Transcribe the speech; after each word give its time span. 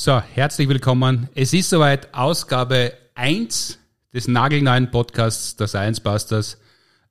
So, 0.00 0.20
herzlich 0.20 0.68
willkommen. 0.68 1.28
Es 1.34 1.52
ist 1.52 1.70
soweit 1.70 2.14
Ausgabe 2.14 2.92
1 3.16 3.80
des 4.14 4.28
nagelneuen 4.28 4.92
Podcasts 4.92 5.56
der 5.56 5.66
Science 5.66 5.98
Busters 5.98 6.56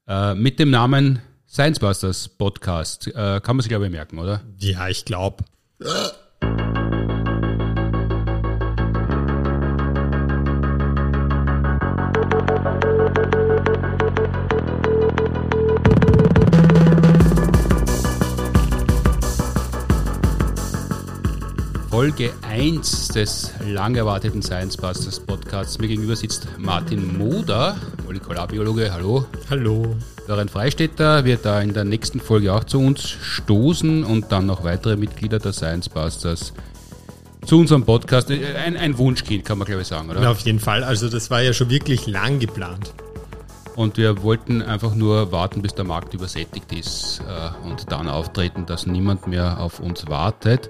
äh, 0.08 0.34
mit 0.36 0.58
dem 0.58 0.70
Namen 0.70 1.22
Science 1.46 1.80
Busters 1.80 2.30
Podcast. 2.30 3.08
Äh, 3.08 3.42
kann 3.42 3.58
man 3.58 3.60
sich, 3.60 3.68
glaube 3.68 3.88
ich, 3.88 3.92
merken, 3.92 4.20
oder? 4.20 4.40
Ja, 4.58 4.88
ich 4.88 5.04
glaube. 5.04 5.44
Folge 21.98 22.32
1 22.48 23.08
des 23.08 23.52
lang 23.66 23.96
erwarteten 23.96 24.44
Science 24.44 24.78
Busters 24.78 25.20
Podcasts. 25.20 25.80
Mir 25.80 25.88
gegenüber 25.88 26.16
sitzt 26.16 26.48
Martin 26.60 27.18
Moder, 27.18 27.76
Molekularbiologe. 28.06 28.94
Hallo. 28.94 29.26
Hallo. 29.50 29.96
Florian 30.24 30.48
Freistetter 30.48 31.26
wird 31.26 31.44
da 31.44 31.60
in 31.60 31.74
der 31.74 31.86
nächsten 31.86 32.20
Folge 32.20 32.54
auch 32.54 32.66
zu 32.66 32.80
uns 32.80 33.02
stoßen 33.02 34.04
und 34.04 34.32
dann 34.32 34.46
noch 34.46 34.64
weitere 34.64 34.96
Mitglieder 34.96 35.40
der 35.40 35.54
Science 35.54 35.90
Busters 35.90 36.54
zu 37.44 37.58
unserem 37.58 37.84
Podcast. 37.84 38.30
Ein, 38.30 38.78
ein 38.78 38.96
Wunschkind, 39.00 39.44
kann 39.44 39.58
man 39.58 39.66
glaube 39.66 39.82
ich 39.82 39.88
sagen, 39.88 40.08
oder? 40.12 40.22
Ja, 40.22 40.30
auf 40.30 40.42
jeden 40.42 40.60
Fall. 40.60 40.84
Also 40.84 41.10
das 41.10 41.32
war 41.32 41.42
ja 41.42 41.52
schon 41.52 41.72
wirklich 41.72 42.06
lang 42.06 42.38
geplant. 42.38 42.94
Und 43.76 43.98
wir 43.98 44.22
wollten 44.22 44.62
einfach 44.62 44.94
nur 44.94 45.32
warten, 45.32 45.64
bis 45.64 45.74
der 45.74 45.86
Markt 45.86 46.14
übersättigt 46.14 46.72
ist 46.74 47.22
äh, 47.22 47.68
und 47.68 47.92
dann 47.92 48.08
auftreten, 48.08 48.68
dass 48.68 48.86
niemand 48.86 49.26
mehr 49.26 49.60
auf 49.60 49.80
uns 49.80 50.08
wartet. 50.08 50.70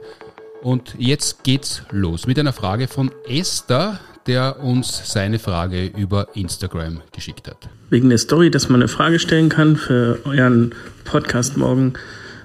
Und 0.62 0.96
jetzt 0.98 1.44
geht's 1.44 1.84
los 1.92 2.28
mit 2.28 2.40
einer 2.40 2.54
Frage 2.54 2.88
von 2.88 3.12
Esther, 3.28 4.00
der 4.26 4.60
uns 4.62 5.12
seine 5.12 5.40
Frage 5.40 5.86
über 5.86 6.36
Instagram 6.36 7.02
geschickt 7.14 7.48
hat. 7.48 7.70
Wegen 7.90 8.10
der 8.10 8.18
Story, 8.18 8.52
dass 8.52 8.68
man 8.68 8.82
eine 8.82 8.88
Frage 8.88 9.20
stellen 9.20 9.50
kann 9.50 9.78
für 9.78 10.20
euren 10.26 10.74
Podcast 11.06 11.58
morgen. 11.58 11.94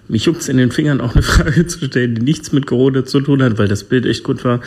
Mich 0.08 0.26
juckt's 0.26 0.48
in 0.48 0.56
den 0.56 0.70
Fingern, 0.70 1.00
auch 1.00 1.14
eine 1.14 1.22
Frage 1.22 1.66
zu 1.66 1.84
stellen, 1.86 2.14
die 2.14 2.22
nichts 2.22 2.52
mit 2.52 2.66
Corona 2.66 3.04
zu 3.04 3.20
tun 3.20 3.42
hat, 3.42 3.58
weil 3.58 3.68
das 3.68 3.84
Bild 3.84 4.06
echt 4.06 4.24
gut 4.24 4.44
war. 4.44 4.60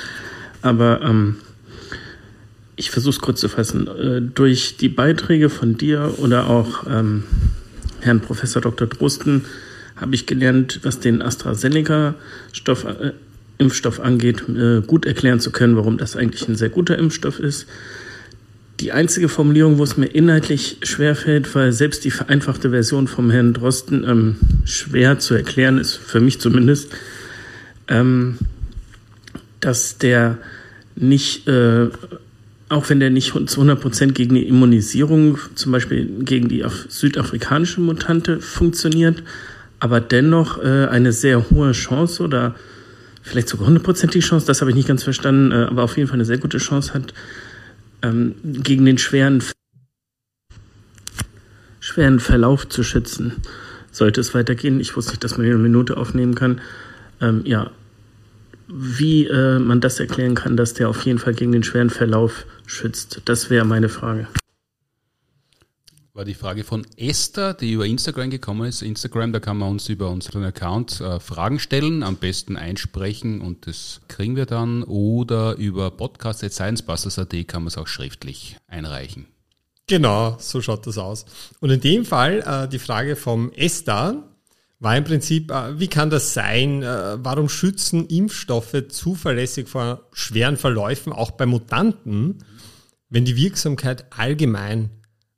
Aber 0.61 1.01
ähm, 1.01 1.37
ich 2.75 2.91
versuche 2.91 3.11
es 3.11 3.19
kurz 3.19 3.39
zu 3.39 3.47
fassen. 3.47 3.87
Äh, 3.87 4.21
durch 4.21 4.77
die 4.77 4.89
Beiträge 4.89 5.49
von 5.49 5.77
dir 5.77 6.15
oder 6.17 6.49
auch 6.49 6.85
ähm, 6.87 7.23
Herrn 8.01 8.21
Professor 8.21 8.61
Dr. 8.61 8.87
Drosten 8.87 9.45
habe 9.95 10.13
ich 10.13 10.25
gelernt, 10.25 10.81
was 10.83 10.99
den 10.99 11.21
AstraZeneca-Stoff 11.21 12.83
äh, 12.83 13.13
Impfstoff 13.57 13.99
angeht, 13.99 14.43
äh, 14.49 14.81
gut 14.81 15.05
erklären 15.05 15.39
zu 15.39 15.51
können, 15.51 15.75
warum 15.75 15.97
das 15.97 16.15
eigentlich 16.15 16.47
ein 16.47 16.55
sehr 16.55 16.69
guter 16.69 16.97
Impfstoff 16.97 17.39
ist. 17.39 17.67
Die 18.81 18.91
einzige 18.91 19.29
Formulierung, 19.29 19.77
wo 19.77 19.83
es 19.83 19.95
mir 19.95 20.07
inhaltlich 20.07 20.77
schwerfällt, 20.83 21.55
weil 21.55 21.71
selbst 21.71 22.03
die 22.03 22.11
vereinfachte 22.11 22.71
Version 22.71 23.07
vom 23.07 23.31
Herrn 23.31 23.53
Drosten 23.53 24.03
ähm, 24.03 24.35
schwer 24.65 25.17
zu 25.19 25.33
erklären 25.33 25.77
ist, 25.77 25.95
für 25.95 26.19
mich 26.19 26.41
zumindest, 26.41 26.93
ähm, 27.87 28.37
dass 29.61 29.97
der 29.97 30.37
nicht, 30.95 31.47
äh, 31.47 31.87
auch 32.67 32.89
wenn 32.89 32.99
der 32.99 33.11
nicht 33.11 33.31
zu 33.31 33.61
100 33.61 33.79
Prozent 33.79 34.15
gegen 34.15 34.35
die 34.35 34.47
Immunisierung, 34.47 35.37
zum 35.55 35.71
Beispiel 35.71 36.09
gegen 36.23 36.49
die 36.49 36.65
südafrikanische 36.89 37.79
Mutante 37.79 38.41
funktioniert, 38.41 39.23
aber 39.79 40.01
dennoch 40.01 40.61
äh, 40.61 40.87
eine 40.87 41.13
sehr 41.13 41.49
hohe 41.49 41.71
Chance 41.71 42.23
oder 42.23 42.55
vielleicht 43.25 43.49
sogar 43.49 43.67
hundertprozentige 43.67 44.23
Chance, 44.23 44.45
das 44.45 44.61
habe 44.61 44.71
ich 44.71 44.75
nicht 44.75 44.87
ganz 44.87 45.03
verstanden, 45.03 45.51
äh, 45.51 45.65
aber 45.65 45.83
auf 45.83 45.97
jeden 45.97 46.07
Fall 46.07 46.15
eine 46.15 46.25
sehr 46.25 46.37
gute 46.37 46.59
Chance 46.59 46.93
hat, 46.93 47.13
ähm, 48.01 48.35
gegen 48.43 48.85
den 48.85 48.97
schweren, 48.97 49.43
schweren 51.79 52.19
Verlauf 52.19 52.69
zu 52.69 52.83
schützen. 52.83 53.33
Sollte 53.91 54.21
es 54.21 54.33
weitergehen, 54.33 54.79
ich 54.79 54.95
wusste 54.95 55.11
nicht, 55.11 55.23
dass 55.23 55.37
man 55.37 55.45
hier 55.45 55.55
eine 55.55 55.63
Minute 55.63 55.97
aufnehmen 55.97 56.35
kann. 56.35 56.61
Ähm, 57.19 57.41
ja, 57.45 57.71
wie 58.67 59.25
äh, 59.25 59.59
man 59.59 59.81
das 59.81 59.99
erklären 59.99 60.35
kann, 60.35 60.55
dass 60.57 60.73
der 60.73 60.89
auf 60.89 61.05
jeden 61.05 61.19
Fall 61.19 61.33
gegen 61.33 61.51
den 61.51 61.63
schweren 61.63 61.89
Verlauf 61.89 62.45
schützt, 62.67 63.21
das 63.25 63.49
wäre 63.49 63.65
meine 63.65 63.89
Frage 63.89 64.27
war 66.15 66.23
die 66.23 66.33
Frage 66.33 66.63
von 66.63 66.87
Esther, 66.95 67.53
die 67.53 67.73
über 67.73 67.85
Instagram 67.85 68.29
gekommen 68.29 68.69
ist. 68.69 68.81
Instagram, 68.81 69.33
da 69.33 69.41
kann 69.41 69.57
man 69.57 69.71
uns 69.71 69.89
über 69.89 70.09
unseren 70.09 70.45
Account 70.45 71.01
äh, 71.01 71.19
Fragen 71.19 71.59
stellen, 71.59 72.03
am 72.03 72.15
besten 72.15 72.55
einsprechen 72.55 73.41
und 73.41 73.67
das 73.67 73.99
kriegen 74.07 74.37
wir 74.37 74.45
dann. 74.45 74.83
Oder 74.83 75.55
über 75.57 75.91
podcast.sciencebusters.at 75.91 77.47
kann 77.49 77.63
man 77.63 77.67
es 77.67 77.77
auch 77.77 77.87
schriftlich 77.87 78.55
einreichen. 78.67 79.25
Genau, 79.87 80.37
so 80.39 80.61
schaut 80.61 80.87
das 80.87 80.97
aus. 80.97 81.25
Und 81.59 81.69
in 81.69 81.81
dem 81.81 82.05
Fall 82.05 82.41
äh, 82.47 82.69
die 82.69 82.79
Frage 82.79 83.17
vom 83.17 83.51
Esther 83.51 84.23
war 84.79 84.95
im 84.95 85.03
Prinzip, 85.03 85.51
äh, 85.51 85.77
wie 85.77 85.89
kann 85.89 86.09
das 86.09 86.33
sein? 86.33 86.81
Äh, 86.81 87.17
warum 87.25 87.49
schützen 87.49 88.07
Impfstoffe 88.07 88.87
zuverlässig 88.87 89.67
vor 89.67 90.07
schweren 90.13 90.55
Verläufen, 90.55 91.11
auch 91.11 91.31
bei 91.31 91.45
Mutanten, 91.45 92.37
wenn 93.09 93.25
die 93.25 93.35
Wirksamkeit 93.35 94.05
allgemein 94.17 94.91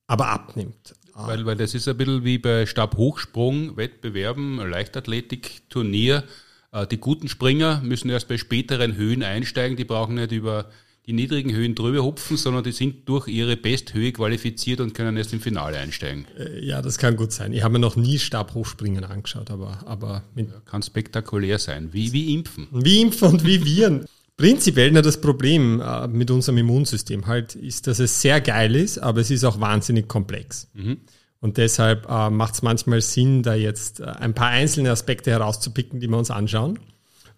aber 0.07 0.29
abnimmt. 0.29 0.95
Weil, 1.13 1.45
weil 1.45 1.55
das 1.55 1.73
ist 1.73 1.87
ein 1.87 1.97
bisschen 1.97 2.23
wie 2.23 2.37
bei 2.37 2.65
Stabhochsprung, 2.65 3.75
Wettbewerben, 3.75 4.57
Leichtathletik, 4.57 5.63
Turnier. 5.69 6.23
Äh, 6.71 6.85
die 6.85 6.99
guten 6.99 7.27
Springer 7.27 7.81
müssen 7.81 8.09
erst 8.09 8.27
bei 8.27 8.37
späteren 8.37 8.95
Höhen 8.95 9.23
einsteigen, 9.23 9.77
die 9.77 9.85
brauchen 9.85 10.15
nicht 10.15 10.31
über 10.31 10.69
die 11.07 11.13
niedrigen 11.13 11.53
Höhen 11.53 11.73
drüber 11.73 12.03
hupfen, 12.03 12.35
sondern 12.35 12.65
die 12.65 12.73
sind 12.73 13.07
durch 13.07 13.29
ihre 13.29 13.55
Besthöhe 13.55 14.11
qualifiziert 14.11 14.81
und 14.81 14.93
können 14.93 15.15
erst 15.15 15.31
im 15.33 15.39
Finale 15.39 15.77
einsteigen. 15.77 16.27
Äh, 16.37 16.63
ja, 16.63 16.81
das 16.81 16.97
kann 16.97 17.15
gut 17.15 17.31
sein. 17.31 17.53
Ich 17.53 17.63
habe 17.63 17.73
mir 17.73 17.79
noch 17.79 17.95
nie 17.95 18.19
Stabhochspringen 18.19 19.03
angeschaut, 19.05 19.49
aber, 19.49 19.79
aber 19.85 20.23
ja, 20.35 20.43
kann 20.65 20.83
spektakulär 20.83 21.57
sein. 21.59 21.93
Wie, 21.93 22.11
wie 22.11 22.33
Impfen. 22.33 22.67
Wie 22.71 23.01
Impfen 23.01 23.29
und 23.29 23.45
wie 23.45 23.65
Viren. 23.65 24.05
Prinzipiell 24.37 24.91
nur 24.91 25.01
das 25.01 25.19
Problem 25.19 25.81
äh, 25.81 26.07
mit 26.07 26.29
unserem 26.29 26.59
Immunsystem 26.59 27.25
halt 27.25 27.55
ist, 27.55 27.87
dass 27.87 27.97
es 27.97 28.21
sehr 28.21 28.39
geil 28.39 28.75
ist, 28.75 28.99
aber 28.99 29.19
es 29.19 29.31
ist 29.31 29.43
auch 29.43 29.59
wahnsinnig 29.59 30.07
komplex. 30.07 30.69
Mhm. 30.73 30.97
Und 31.39 31.57
deshalb 31.57 32.07
äh, 32.09 32.29
macht 32.29 32.53
es 32.53 32.61
manchmal 32.61 33.01
Sinn, 33.01 33.41
da 33.41 33.55
jetzt 33.55 33.99
äh, 33.99 34.05
ein 34.05 34.35
paar 34.35 34.49
einzelne 34.49 34.91
Aspekte 34.91 35.31
herauszupicken, 35.31 35.99
die 35.99 36.07
wir 36.07 36.17
uns 36.17 36.29
anschauen. 36.29 36.79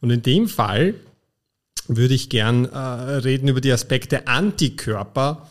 Und 0.02 0.10
in 0.10 0.22
dem 0.22 0.50
Fall 0.50 0.94
würde 1.88 2.14
ich 2.14 2.30
gern 2.30 2.66
äh, 2.66 2.78
reden 2.78 3.48
über 3.48 3.62
die 3.62 3.72
Aspekte 3.72 4.28
Antikörper 4.28 5.50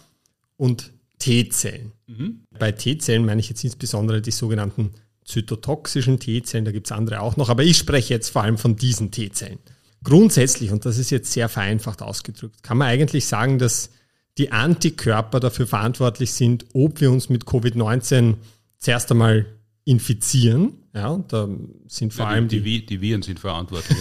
und 0.59 0.93
T-Zellen. 1.19 1.93
Mhm. 2.07 2.41
Bei 2.59 2.73
T-Zellen 2.73 3.25
meine 3.25 3.41
ich 3.41 3.49
jetzt 3.49 3.65
insbesondere 3.65 4.21
die 4.21 4.31
sogenannten 4.31 4.93
zytotoxischen 5.25 6.21
T-Zellen, 6.21 6.65
da 6.65 6.73
gibt 6.73 6.87
es 6.87 6.93
andere 6.93 7.21
auch 7.21 7.37
noch, 7.37 7.49
aber 7.49 7.65
ich 7.65 7.77
spreche 7.77 8.15
jetzt 8.15 8.29
vor 8.31 8.43
allem 8.43 8.59
von 8.59 8.77
diesen 8.77 9.11
T-Zellen. 9.11 9.59
Grundsätzlich, 10.05 10.71
und 10.71 10.85
das 10.85 10.99
ist 10.99 11.11
jetzt 11.11 11.33
sehr 11.33 11.49
vereinfacht 11.49 12.03
ausgedrückt, 12.03 12.63
kann 12.63 12.79
man 12.79 12.89
eigentlich 12.89 13.27
sagen, 13.27 13.59
dass 13.59 13.91
die 14.39 14.53
Antikörper 14.53 15.41
dafür 15.41 15.67
verantwortlich 15.67 16.33
sind, 16.33 16.67
ob 16.73 17.01
wir 17.01 17.11
uns 17.11 17.29
mit 17.29 17.45
Covid-19 17.45 18.37
zuerst 18.79 19.11
einmal 19.11 19.47
infizieren. 19.85 20.75
Ja, 20.95 21.09
und 21.09 21.33
da 21.33 21.49
sind 21.87 22.13
vor 22.13 22.27
ja, 22.27 22.33
allem 22.33 22.49
die, 22.49 22.61
die, 22.61 22.85
die, 22.85 23.01
Viren 23.01 23.23
sind 23.23 23.41
verantwortlich. 23.41 23.99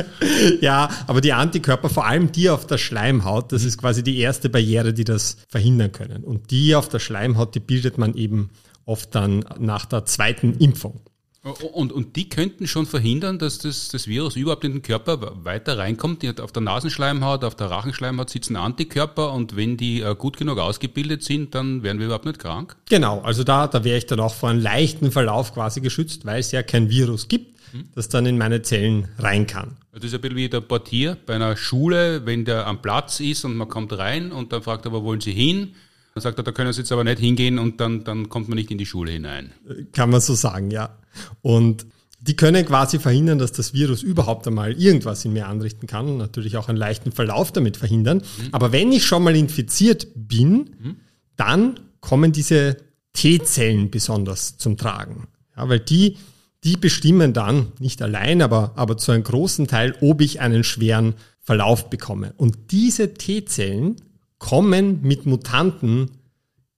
ja, 0.60 0.88
aber 1.06 1.20
die 1.20 1.32
Antikörper, 1.32 1.88
vor 1.88 2.06
allem 2.06 2.32
die 2.32 2.48
auf 2.48 2.66
der 2.66 2.78
Schleimhaut, 2.78 3.52
das 3.52 3.64
ist 3.64 3.78
quasi 3.78 4.02
die 4.02 4.18
erste 4.18 4.48
Barriere, 4.48 4.92
die 4.92 5.04
das 5.04 5.36
verhindern 5.48 5.92
können. 5.92 6.24
Und 6.24 6.50
die 6.50 6.74
auf 6.74 6.88
der 6.88 6.98
Schleimhaut, 6.98 7.54
die 7.54 7.60
bildet 7.60 7.98
man 7.98 8.14
eben 8.14 8.50
oft 8.84 9.14
dann 9.14 9.44
nach 9.58 9.84
der 9.84 10.04
zweiten 10.06 10.54
Impfung. 10.54 11.00
Und, 11.44 11.92
und 11.92 12.16
die 12.16 12.28
könnten 12.28 12.66
schon 12.66 12.84
verhindern, 12.84 13.38
dass 13.38 13.58
das, 13.58 13.88
das 13.88 14.08
Virus 14.08 14.34
überhaupt 14.34 14.64
in 14.64 14.72
den 14.72 14.82
Körper 14.82 15.44
weiter 15.44 15.78
reinkommt. 15.78 16.22
Die 16.22 16.28
hat 16.28 16.40
auf 16.40 16.50
der 16.50 16.62
Nasenschleimhaut, 16.62 17.44
auf 17.44 17.54
der 17.54 17.70
Rachenschleimhaut 17.70 18.28
sitzen 18.28 18.56
Antikörper 18.56 19.32
und 19.32 19.56
wenn 19.56 19.76
die 19.76 20.00
äh, 20.00 20.16
gut 20.16 20.36
genug 20.36 20.58
ausgebildet 20.58 21.22
sind, 21.22 21.54
dann 21.54 21.84
werden 21.84 21.98
wir 22.00 22.06
überhaupt 22.06 22.24
nicht 22.24 22.40
krank. 22.40 22.76
Genau, 22.88 23.20
also 23.20 23.44
da, 23.44 23.68
da 23.68 23.84
wäre 23.84 23.98
ich 23.98 24.06
dann 24.06 24.18
auch 24.18 24.34
vor 24.34 24.50
einem 24.50 24.60
leichten 24.60 25.12
Verlauf 25.12 25.54
quasi 25.54 25.80
geschützt, 25.80 26.26
weil 26.26 26.40
es 26.40 26.50
ja 26.50 26.64
kein 26.64 26.90
Virus 26.90 27.28
gibt, 27.28 27.56
hm. 27.70 27.88
das 27.94 28.08
dann 28.08 28.26
in 28.26 28.36
meine 28.36 28.62
Zellen 28.62 29.08
rein 29.18 29.46
kann. 29.46 29.76
Das 29.92 30.02
ist 30.04 30.14
ein 30.14 30.20
bisschen 30.20 30.36
wie 30.36 30.48
der 30.48 30.60
Portier 30.60 31.16
bei 31.24 31.36
einer 31.36 31.56
Schule, 31.56 32.26
wenn 32.26 32.44
der 32.44 32.66
am 32.66 32.82
Platz 32.82 33.20
ist 33.20 33.44
und 33.44 33.56
man 33.56 33.68
kommt 33.68 33.96
rein 33.96 34.32
und 34.32 34.52
dann 34.52 34.62
fragt 34.62 34.86
er, 34.86 34.92
wo 34.92 35.04
wollen 35.04 35.20
Sie 35.20 35.32
hin? 35.32 35.74
Dann 36.18 36.34
sagt 36.34 36.44
da 36.44 36.52
können 36.52 36.72
Sie 36.72 36.80
jetzt 36.80 36.90
aber 36.90 37.04
nicht 37.04 37.20
hingehen 37.20 37.60
und 37.60 37.80
dann, 37.80 38.02
dann 38.02 38.28
kommt 38.28 38.48
man 38.48 38.56
nicht 38.56 38.72
in 38.72 38.78
die 38.78 38.86
Schule 38.86 39.12
hinein. 39.12 39.52
Kann 39.92 40.10
man 40.10 40.20
so 40.20 40.34
sagen, 40.34 40.72
ja. 40.72 40.98
Und 41.42 41.86
die 42.20 42.34
können 42.34 42.66
quasi 42.66 42.98
verhindern, 42.98 43.38
dass 43.38 43.52
das 43.52 43.72
Virus 43.72 44.02
überhaupt 44.02 44.48
einmal 44.48 44.72
irgendwas 44.72 45.24
in 45.24 45.32
mir 45.32 45.46
anrichten 45.46 45.86
kann 45.86 46.08
und 46.08 46.18
natürlich 46.18 46.56
auch 46.56 46.68
einen 46.68 46.76
leichten 46.76 47.12
Verlauf 47.12 47.52
damit 47.52 47.76
verhindern. 47.76 48.18
Mhm. 48.18 48.48
Aber 48.50 48.72
wenn 48.72 48.90
ich 48.90 49.06
schon 49.06 49.22
mal 49.22 49.36
infiziert 49.36 50.08
bin, 50.16 50.70
mhm. 50.80 50.96
dann 51.36 51.78
kommen 52.00 52.32
diese 52.32 52.78
T-Zellen 53.12 53.90
besonders 53.92 54.58
zum 54.58 54.76
Tragen. 54.76 55.28
Ja, 55.56 55.68
weil 55.68 55.78
die, 55.78 56.16
die 56.64 56.76
bestimmen 56.76 57.32
dann, 57.32 57.68
nicht 57.78 58.02
allein, 58.02 58.42
aber, 58.42 58.72
aber 58.74 58.96
zu 58.96 59.12
einem 59.12 59.22
großen 59.22 59.68
Teil, 59.68 59.94
ob 60.00 60.20
ich 60.20 60.40
einen 60.40 60.64
schweren 60.64 61.14
Verlauf 61.40 61.88
bekomme. 61.88 62.34
Und 62.36 62.72
diese 62.72 63.14
T-Zellen 63.14 63.96
kommen 64.38 65.00
mit 65.02 65.26
Mutanten 65.26 66.10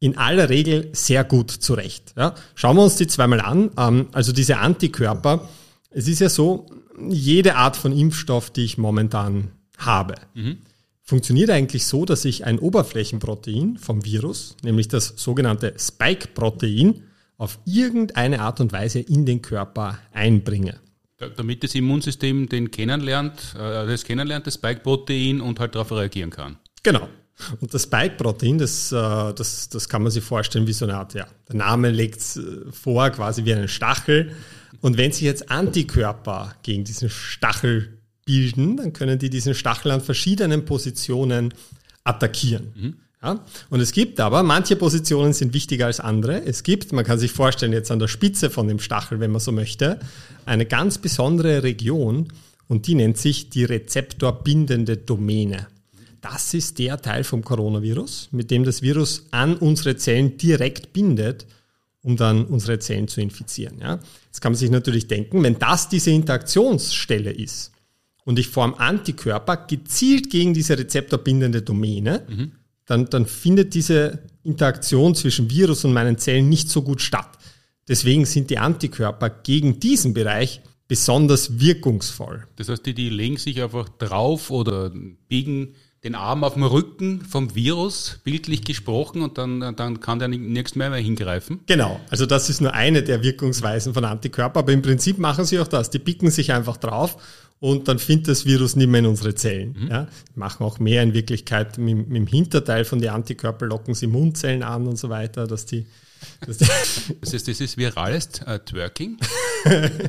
in 0.01 0.17
aller 0.17 0.49
Regel 0.49 0.89
sehr 0.93 1.25
gut 1.25 1.51
zurecht. 1.51 2.15
Ja, 2.17 2.35
schauen 2.55 2.77
wir 2.77 2.83
uns 2.83 2.97
die 2.97 3.07
zweimal 3.07 3.41
an. 3.41 3.71
Ähm, 3.77 4.09
also 4.13 4.33
diese 4.33 4.59
Antikörper. 4.59 5.49
Es 5.91 6.09
ist 6.09 6.21
ja 6.21 6.29
so, 6.29 6.67
jede 7.09 7.57
Art 7.57 7.77
von 7.77 7.93
Impfstoff, 7.93 8.51
die 8.51 8.65
ich 8.65 8.79
momentan 8.79 9.51
habe, 9.79 10.15
mhm. 10.35 10.59
funktioniert 11.03 11.51
eigentlich 11.51 11.87
so, 11.87 12.05
dass 12.05 12.25
ich 12.25 12.45
ein 12.45 12.59
Oberflächenprotein 12.59 13.77
vom 13.79 14.05
Virus, 14.05 14.57
nämlich 14.63 14.89
das 14.89 15.15
sogenannte 15.17 15.75
Spike-Protein, 15.79 17.03
auf 17.37 17.59
irgendeine 17.65 18.41
Art 18.41 18.61
und 18.61 18.73
Weise 18.73 19.01
in 19.01 19.25
den 19.25 19.41
Körper 19.41 19.99
einbringe. 20.13 20.79
Damit 21.37 21.65
das 21.65 21.75
Immunsystem 21.75 22.49
den 22.49 22.71
kennenlernt, 22.71 23.55
äh, 23.55 23.87
das 23.87 24.05
kennenlernt, 24.05 24.47
das 24.47 24.55
Spike-Protein 24.55 25.41
und 25.41 25.59
halt 25.59 25.75
darauf 25.75 25.93
reagieren 25.93 26.31
kann. 26.31 26.59
Genau. 26.83 27.09
Und 27.61 27.73
das 27.75 27.85
Spike-Protein, 27.85 28.59
das, 28.59 28.93
äh, 28.93 28.97
das, 29.35 29.69
das 29.69 29.89
kann 29.89 30.03
man 30.03 30.13
sich 30.13 30.25
vorstellen 30.25 30.67
wie 30.67 30.73
so 30.73 30.85
eine 30.85 30.97
Art, 30.97 31.15
ja, 31.15 31.27
der 31.49 31.57
Name 31.57 31.91
legt 31.91 32.21
es 32.21 32.37
äh, 32.37 32.43
vor, 32.71 33.11
quasi 33.11 33.45
wie 33.45 33.55
einen 33.55 33.69
Stachel. 33.69 34.33
Und 34.81 34.97
wenn 34.97 35.13
sich 35.13 35.23
jetzt 35.23 35.51
Antikörper 35.51 36.55
gegen 36.63 36.85
diesen 36.85 37.11
Stachel 37.11 37.99
bilden, 38.25 38.77
dann 38.77 38.93
können 38.93 39.19
die 39.19 39.31
diesen 39.31 39.55
Stachel 39.55 39.91
an 39.91 40.01
verschiedenen 40.01 40.65
Positionen 40.65 41.53
attackieren. 42.05 42.73
Mhm. 42.75 42.95
Ja? 43.23 43.45
Und 43.69 43.81
es 43.81 43.93
gibt 43.93 44.21
aber, 44.21 44.43
manche 44.43 44.77
Positionen 44.77 45.33
sind 45.33 45.55
wichtiger 45.55 45.87
als 45.87 46.01
andere. 46.01 46.45
Es 46.45 46.63
gibt, 46.63 46.93
man 46.93 47.05
kann 47.05 47.19
sich 47.19 47.33
vorstellen, 47.33 47.73
jetzt 47.73 47.91
an 47.91 47.99
der 47.99 48.09
Spitze 48.09 48.51
von 48.51 48.69
dem 48.69 48.79
Stachel, 48.79 49.21
wenn 49.21 49.31
man 49.31 49.41
so 49.41 49.53
möchte, 49.53 50.01
eine 50.47 50.67
ganz 50.67 50.99
besondere 50.99 51.63
Region 51.63 52.29
und 52.69 52.87
die 52.87 52.95
nennt 52.95 53.19
sich 53.19 53.51
die 53.51 53.65
rezeptorbindende 53.65 54.97
Domäne. 54.97 55.67
Das 56.21 56.55
ist 56.55 56.79
der 56.79 57.01
Teil 57.01 57.25
vom 57.25 57.43
Coronavirus, 57.43 58.29
mit 58.33 58.51
dem 58.51 58.65
das 58.65 58.83
Virus 58.83 59.27
an 59.31 59.57
unsere 59.57 59.97
Zellen 59.97 60.37
direkt 60.37 60.93
bindet, 60.93 61.47
um 62.03 62.17
dann 62.17 62.45
unsere 62.45 62.79
Zellen 62.79 63.09
zu 63.09 63.21
infizieren. 63.21 63.79
Ja? 63.81 64.01
Jetzt 64.27 64.41
kann 64.41 64.53
man 64.53 64.59
sich 64.59 64.71
natürlich 64.71 65.07
denken, 65.07 65.43
wenn 65.43 65.59
das 65.59 65.89
diese 65.89 66.11
Interaktionsstelle 66.11 67.31
ist 67.31 67.73
und 68.25 68.39
ich 68.39 68.49
form 68.49 68.75
Antikörper 68.75 69.57
gezielt 69.57 70.31
gegen 70.31 70.55
diese 70.55 70.79
rezeptorbindende 70.79 71.63
Domäne, 71.63 72.27
mhm. 72.29 72.53
dann, 72.87 73.07
dann 73.07 73.27
findet 73.27 73.75
diese 73.75 74.21
Interaktion 74.43 75.15
zwischen 75.15 75.51
Virus 75.51 75.85
und 75.85 75.93
meinen 75.93 76.19
Zellen 76.19 76.49
nicht 76.49 76.69
so 76.69 76.83
gut 76.83 77.01
statt. 77.01 77.31
Deswegen 77.89 78.25
sind 78.25 78.51
die 78.51 78.59
Antikörper 78.59 79.31
gegen 79.31 79.81
diesen 79.81 80.15
Bereich 80.15 80.61
besonders 80.87 81.61
wirkungsvoll. 81.61 82.47
Das 82.57 82.69
heißt, 82.69 82.85
die, 82.85 82.95
die 82.95 83.11
legen 83.11 83.37
sich 83.37 83.63
einfach 83.63 83.89
drauf 83.89 84.51
oder 84.51 84.93
biegen 85.29 85.75
den 86.05 86.15
Arm 86.15 86.45
auf 86.45 86.55
dem 86.55 86.63
Rücken 86.63 87.23
vom 87.23 87.55
Virus, 87.55 88.21
bildlich 88.25 88.65
gesprochen, 88.65 89.21
und 89.21 89.37
dann, 89.37 89.77
dann 89.77 90.01
kann 90.01 90.19
der 90.19 90.29
nichts 90.29 90.75
mehr, 90.75 90.89
mehr 90.89 90.99
hingreifen. 90.99 91.61
Genau, 91.67 92.01
also 92.09 92.25
das 92.25 92.49
ist 92.49 92.61
nur 92.61 92.73
eine 92.73 93.03
der 93.03 93.23
Wirkungsweisen 93.23 93.93
von 93.93 94.05
Antikörper, 94.05 94.61
aber 94.61 94.73
im 94.73 94.81
Prinzip 94.81 95.19
machen 95.19 95.45
sie 95.45 95.59
auch 95.59 95.69
das. 95.69 95.91
Die 95.91 95.99
picken 95.99 96.31
sich 96.31 96.53
einfach 96.53 96.79
drauf 96.79 97.19
und 97.59 97.89
dann 97.89 97.99
findet 97.99 98.29
das 98.29 98.47
Virus 98.47 98.77
nicht 98.77 98.89
mehr 98.89 99.01
in 99.01 99.07
unsere 99.07 99.35
Zellen. 99.35 99.77
Mhm. 99.79 99.89
Ja, 99.89 100.09
machen 100.35 100.65
auch 100.65 100.79
mehr 100.79 101.03
in 101.03 101.13
Wirklichkeit 101.13 101.77
mit, 101.77 102.09
mit, 102.09 102.17
dem 102.17 102.27
Hinterteil 102.27 102.87
von 102.87 103.01
den 103.01 103.11
Antikörper 103.11 103.67
locken 103.67 103.93
sie 103.95 104.07
Immunzellen 104.07 104.63
an 104.63 104.87
und 104.87 104.97
so 104.97 105.11
weiter, 105.11 105.47
dass 105.47 105.67
die. 105.67 105.87
Dass 106.47 106.57
die 106.59 106.67
das 107.21 107.33
heißt, 107.33 107.49
das 107.49 107.61
ist 107.61 107.77
virales 107.77 108.41
äh, 108.47 108.59
Twerking. 108.59 109.19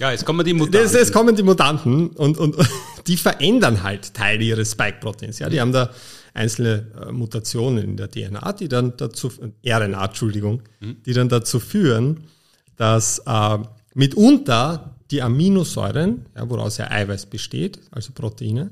Ja, 0.00 0.10
jetzt 0.10 0.24
kommen 0.24 0.44
die 0.44 0.54
Mutanten. 0.54 0.80
Jetzt, 0.80 0.94
jetzt 0.94 1.12
kommen 1.12 1.36
die 1.36 1.42
Mutanten 1.42 2.08
und, 2.10 2.38
und 2.38 2.56
die 3.06 3.16
verändern 3.16 3.82
halt 3.82 4.14
Teile 4.14 4.42
ihres 4.42 4.72
Spike-Proteins. 4.72 5.38
Ja, 5.38 5.48
die 5.48 5.60
haben 5.60 5.72
da 5.72 5.90
einzelne 6.34 6.86
äh, 7.00 7.12
Mutationen 7.12 7.84
in 7.84 7.96
der 7.96 8.10
DNA, 8.10 8.52
die 8.52 8.68
dann 8.68 8.96
dazu, 8.96 9.30
RNA, 9.64 10.04
Entschuldigung, 10.04 10.62
mhm. 10.80 10.96
die 11.04 11.12
dann 11.12 11.28
dazu 11.28 11.60
führen, 11.60 12.24
dass 12.76 13.18
äh, 13.26 13.58
mitunter 13.94 14.96
die 15.10 15.20
Aminosäuren, 15.20 16.26
ja, 16.34 16.48
woraus 16.48 16.78
ja 16.78 16.90
Eiweiß 16.90 17.26
besteht, 17.26 17.80
also 17.90 18.12
Proteine, 18.14 18.70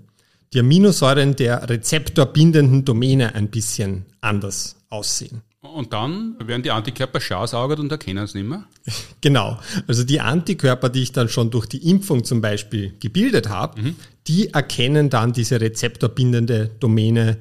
die 0.52 0.60
Aminosäuren 0.60 1.36
der 1.36 1.68
rezeptorbindenden 1.68 2.84
Domäne 2.84 3.34
ein 3.34 3.50
bisschen 3.50 4.06
anders 4.20 4.76
aussehen. 4.88 5.42
Und 5.74 5.92
dann 5.92 6.36
werden 6.44 6.62
die 6.62 6.70
Antikörper 6.70 7.20
schasaugert 7.20 7.80
und 7.80 7.90
erkennen 7.90 8.24
es 8.24 8.34
nicht 8.34 8.48
mehr? 8.48 8.64
Genau. 9.22 9.58
Also 9.86 10.02
die 10.02 10.20
Antikörper, 10.20 10.88
die 10.88 11.02
ich 11.02 11.12
dann 11.12 11.28
schon 11.28 11.50
durch 11.50 11.66
die 11.66 11.90
Impfung 11.90 12.24
zum 12.24 12.40
Beispiel 12.40 12.94
gebildet 13.00 13.50
habe, 13.50 13.80
mhm. 13.80 13.96
die 14.26 14.48
erkennen 14.54 15.10
dann 15.10 15.34
diese 15.34 15.60
rezeptorbindende 15.60 16.70
Domäne 16.80 17.36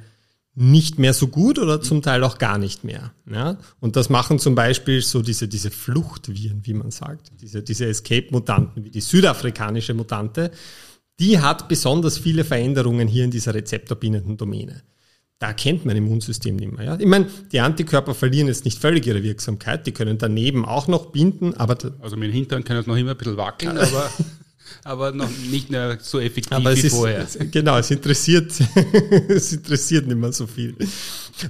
nicht 0.56 1.00
mehr 1.00 1.14
so 1.14 1.28
gut 1.28 1.58
oder 1.58 1.80
zum 1.80 2.02
Teil 2.02 2.22
auch 2.26 2.38
gar 2.38 2.58
nicht 2.58 2.84
mehr. 2.84 3.14
Ja? 3.32 3.58
Und 3.80 3.96
das 3.96 4.10
machen 4.10 4.40
zum 4.40 4.56
Beispiel 4.56 5.02
so 5.02 5.22
diese, 5.22 5.48
diese 5.48 5.72
Fluchtviren, 5.72 6.66
wie 6.66 6.74
man 6.74 6.92
sagt, 6.92 7.32
diese, 7.42 7.64
diese 7.64 7.86
Escape-Mutanten, 7.86 8.84
wie 8.84 8.90
die 8.90 9.00
südafrikanische 9.00 9.94
Mutante, 9.94 10.52
die 11.20 11.40
hat 11.40 11.70
besonders 11.70 12.18
viele 12.18 12.44
Veränderungen 12.44 13.08
hier 13.08 13.24
in 13.24 13.32
dieser 13.32 13.54
rezeptorbindenden 13.54 14.36
Domäne 14.36 14.82
da 15.40 15.48
erkennt 15.48 15.86
mein 15.86 15.96
Immunsystem 15.96 16.58
nicht 16.58 16.74
mehr. 16.74 16.86
Ja? 16.86 17.00
Ich 17.00 17.08
meine, 17.08 17.28
die 17.54 17.62
Antikörper 17.62 18.14
verlieren 18.14 18.48
jetzt 18.48 18.66
nicht 18.66 18.78
völlig 18.80 19.08
ihre 19.08 19.24
Wirksamkeit, 19.24 19.88
die 19.88 19.94
können 19.94 20.18
daneben 20.18 20.66
auch 20.66 20.88
noch 20.88 21.08
binden, 21.08 21.54
aber... 21.56 21.78
Also 22.02 22.18
mit 22.18 22.30
dem 22.30 22.34
Hintern 22.34 22.66
kann 22.66 22.76
es 22.76 22.88
noch 22.88 22.98
immer 22.98 23.12
ein 23.12 23.18
bisschen 23.18 23.38
wackeln, 23.38 23.78
aber, 23.78 24.10
aber 24.84 25.12
noch 25.14 25.30
nicht 25.50 25.70
mehr 25.70 25.98
so 26.02 26.20
effektiv 26.20 26.52
aber 26.52 26.76
wie 26.76 26.82
ist, 26.82 26.94
vorher. 26.94 27.26
Genau, 27.52 27.78
es 27.78 27.90
interessiert, 27.90 28.52
es 29.30 29.54
interessiert 29.54 30.08
nicht 30.08 30.18
mehr 30.18 30.34
so 30.34 30.46
viel. 30.46 30.76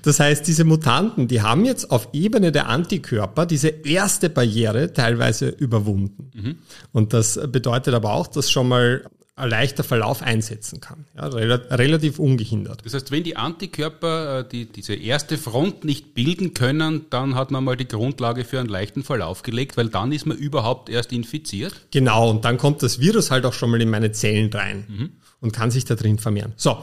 Das 0.04 0.20
heißt, 0.20 0.46
diese 0.46 0.66
Mutanten, 0.66 1.28
die 1.28 1.42
haben 1.42 1.66
jetzt 1.66 1.90
auf 1.90 2.10
Ebene 2.14 2.52
der 2.52 2.70
Antikörper 2.70 3.48
diese 3.48 3.70
erste 3.70 4.30
Barriere 4.30 4.94
teilweise 4.94 5.50
überwunden. 5.50 6.30
Mhm. 6.36 6.56
Und 6.92 7.14
das 7.14 7.40
bedeutet 7.52 7.96
aber 7.96 8.14
auch, 8.14 8.28
dass 8.28 8.52
schon 8.52 8.68
mal 8.68 9.10
leichter 9.48 9.84
Verlauf 9.84 10.22
einsetzen 10.22 10.82
kann. 10.82 11.06
Ja, 11.16 11.28
relativ 11.28 12.20
ungehindert. 12.20 12.86
Das 12.86 12.94
heißt, 12.94 13.12
wenn 13.12 13.24
die 13.24 13.36
Antikörper 13.36 14.40
äh, 14.40 14.50
die, 14.50 14.66
diese 14.66 14.96
erste 14.96 15.38
Front 15.38 15.84
nicht 15.84 16.14
bilden 16.14 16.54
können, 16.54 17.06
dann 17.10 17.36
hat 17.36 17.52
man 17.52 17.64
mal 17.64 17.78
die 17.78 17.88
Grundlage 17.88 18.46
für 18.46 18.60
einen 18.60 18.70
leichten 18.70 19.04
Verlauf 19.04 19.44
gelegt, 19.44 19.78
weil 19.78 19.90
dann 19.90 20.12
ist 20.12 20.26
man 20.26 20.38
überhaupt 20.38 20.90
erst 20.90 21.12
infiziert. 21.12 21.74
Genau, 21.92 22.30
und 22.30 22.46
dann 22.46 22.58
kommt 22.58 22.84
das 22.84 23.00
Virus 23.00 23.32
halt 23.32 23.46
auch 23.46 23.54
schon 23.54 23.72
mal 23.72 23.82
in 23.82 23.90
meine 23.90 24.12
Zellen 24.12 24.52
rein 24.52 24.86
mhm. 24.88 25.10
und 25.40 25.54
kann 25.54 25.72
sich 25.72 25.86
da 25.86 25.96
drin 25.96 26.20
vermehren. 26.20 26.54
So, 26.58 26.78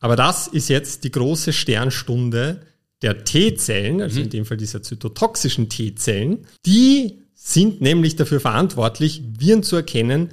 aber 0.00 0.16
das 0.16 0.46
ist 0.46 0.68
jetzt 0.68 1.04
die 1.04 1.10
große 1.10 1.52
Sternstunde 1.52 2.62
der 3.02 3.24
T-Zellen, 3.24 4.02
also 4.02 4.18
mhm. 4.18 4.24
in 4.24 4.30
dem 4.30 4.44
Fall 4.44 4.56
dieser 4.56 4.82
zytotoxischen 4.82 5.68
T-Zellen. 5.68 6.46
Die 6.66 7.18
sind 7.34 7.80
nämlich 7.80 8.16
dafür 8.16 8.40
verantwortlich, 8.40 9.22
Viren 9.38 9.62
zu 9.62 9.76
erkennen, 9.76 10.30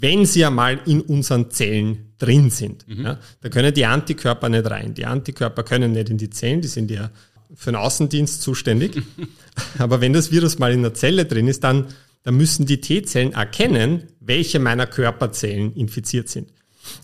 wenn 0.00 0.26
sie 0.26 0.44
einmal 0.44 0.80
in 0.86 1.00
unseren 1.00 1.50
Zellen 1.50 2.14
drin 2.18 2.50
sind. 2.50 2.86
Mhm. 2.88 3.04
Ja, 3.04 3.20
da 3.40 3.48
können 3.48 3.72
die 3.74 3.86
Antikörper 3.86 4.48
nicht 4.48 4.70
rein. 4.70 4.94
Die 4.94 5.06
Antikörper 5.06 5.62
können 5.62 5.92
nicht 5.92 6.10
in 6.10 6.18
die 6.18 6.30
Zellen, 6.30 6.60
die 6.60 6.68
sind 6.68 6.90
ja 6.90 7.10
für 7.54 7.72
den 7.72 7.76
Außendienst 7.76 8.42
zuständig. 8.42 9.02
Aber 9.78 10.00
wenn 10.00 10.12
das 10.12 10.30
Virus 10.30 10.58
mal 10.58 10.72
in 10.72 10.82
der 10.82 10.94
Zelle 10.94 11.24
drin 11.24 11.48
ist, 11.48 11.64
dann, 11.64 11.86
dann 12.22 12.36
müssen 12.36 12.66
die 12.66 12.80
T-Zellen 12.80 13.32
erkennen, 13.32 14.04
welche 14.20 14.58
meiner 14.58 14.86
Körperzellen 14.86 15.74
infiziert 15.74 16.28
sind. 16.28 16.52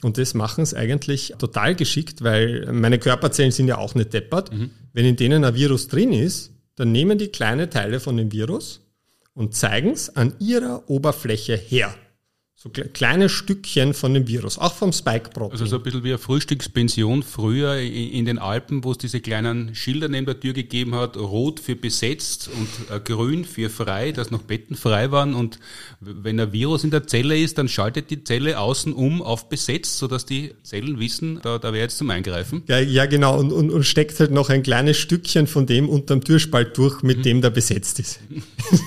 Und 0.03 0.19
das 0.19 0.35
machen 0.35 0.63
es 0.63 0.73
eigentlich 0.73 1.35
total 1.39 1.75
geschickt, 1.75 2.23
weil 2.23 2.71
meine 2.73 2.99
Körperzellen 2.99 3.53
sind 3.53 3.69
ja 3.69 3.79
auch 3.79 3.95
nicht 3.95 4.13
deppert. 4.13 4.53
Mhm. 4.53 4.71
Wenn 4.93 5.05
in 5.05 5.17
denen 5.17 5.45
ein 5.45 5.55
Virus 5.55 5.89
drin 5.89 6.13
ist, 6.13 6.53
dann 6.77 6.93
nehmen 6.93 7.19
die 7.19 7.29
kleine 7.29 7.69
Teile 7.69 8.01
von 8.01 8.17
dem 8.17 8.33
Virus 8.33 8.81
und 9.35 9.55
zeigen 9.55 9.91
es 9.91 10.15
an 10.15 10.35
ihrer 10.39 10.89
Oberfläche 10.89 11.57
her. 11.57 11.95
So 12.67 12.83
kleine 12.83 13.29
Stückchen 13.29 13.95
von 13.95 14.15
dem 14.15 14.27
Virus, 14.27 14.59
auch 14.59 14.75
vom 14.75 14.93
Spike-Protein. 14.93 15.53
Also 15.53 15.67
so 15.67 15.77
ein 15.77 15.83
bisschen 15.83 16.03
wie 16.03 16.09
eine 16.09 16.19
Frühstückspension 16.19 17.23
früher 17.23 17.77
in 17.77 18.25
den 18.25 18.39
Alpen, 18.39 18.83
wo 18.83 18.93
es 18.93 18.99
diese 18.99 19.21
kleinen 19.21 19.75
Schilder 19.75 20.09
neben 20.09 20.27
der 20.27 20.41
Tür 20.41 20.53
gegeben 20.53 20.95
hat, 20.95 21.17
rot 21.17 21.61
für 21.61 21.77
besetzt 21.77 22.51
und 22.53 22.69
äh, 22.91 22.99
grün 23.01 23.45
für 23.45 23.71
frei, 23.71 24.13
dass 24.13 24.31
noch 24.31 24.43
Betten 24.43 24.75
frei 24.75 25.11
waren. 25.11 25.35
Und 25.35 25.61
wenn 26.01 26.41
ein 26.41 26.53
Virus 26.53 26.83
in 26.83 26.91
der 26.91 27.07
Zelle 27.07 27.39
ist, 27.39 27.59
dann 27.59 27.69
schaltet 27.69 28.11
die 28.11 28.25
Zelle 28.25 28.59
außen 28.59 28.93
um 28.93 29.23
auf 29.23 29.49
besetzt, 29.49 29.99
sodass 29.99 30.27
die 30.27 30.53
Zellen 30.63 30.99
wissen, 30.99 31.41
da, 31.43 31.59
da 31.59 31.73
wäre 31.73 31.85
jetzt 31.85 31.99
zum 31.99 32.11
Eingreifen. 32.11 32.63
Ja, 32.67 32.81
ja 32.81 33.07
genau, 33.07 33.39
und, 33.39 33.53
und, 33.53 33.71
und 33.71 33.85
steckt 33.85 34.19
halt 34.19 34.33
noch 34.33 34.49
ein 34.49 34.63
kleines 34.63 34.97
Stückchen 34.97 35.47
von 35.47 35.67
dem 35.67 35.89
unterm 35.89 36.25
Türspalt 36.25 36.77
durch, 36.77 37.03
mit 37.03 37.19
mhm. 37.19 37.23
dem 37.23 37.41
da 37.43 37.51
besetzt 37.51 38.01
ist. 38.01 38.21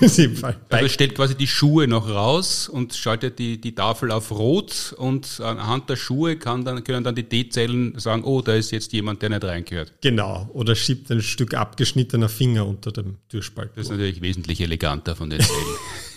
also 0.68 0.88
stellt 0.88 1.14
quasi 1.14 1.34
die 1.34 1.46
Schuhe 1.46 1.86
noch 1.86 2.08
raus 2.10 2.68
und 2.68 2.94
schaltet 2.94 3.38
die 3.38 3.60
die 3.60 3.69
Tafel 3.74 4.10
auf 4.10 4.30
Rot 4.30 4.94
und 4.96 5.40
anhand 5.40 5.88
der 5.90 5.96
Schuhe 5.96 6.36
kann 6.36 6.64
dann, 6.64 6.84
können 6.84 7.04
dann 7.04 7.14
die 7.14 7.24
T-Zellen 7.24 7.98
sagen, 7.98 8.24
oh, 8.24 8.42
da 8.42 8.54
ist 8.54 8.70
jetzt 8.70 8.92
jemand, 8.92 9.22
der 9.22 9.30
nicht 9.30 9.44
reingehört. 9.44 9.94
Genau, 10.00 10.48
oder 10.52 10.74
schiebt 10.74 11.10
ein 11.10 11.22
Stück 11.22 11.54
abgeschnittener 11.54 12.28
Finger 12.28 12.66
unter 12.66 12.92
dem 12.92 13.16
Türspalt. 13.28 13.70
Das 13.74 13.86
ist 13.86 13.90
natürlich 13.90 14.20
wesentlich 14.20 14.60
eleganter 14.60 15.16
von 15.16 15.30
den 15.30 15.40
Zellen. 15.40 15.54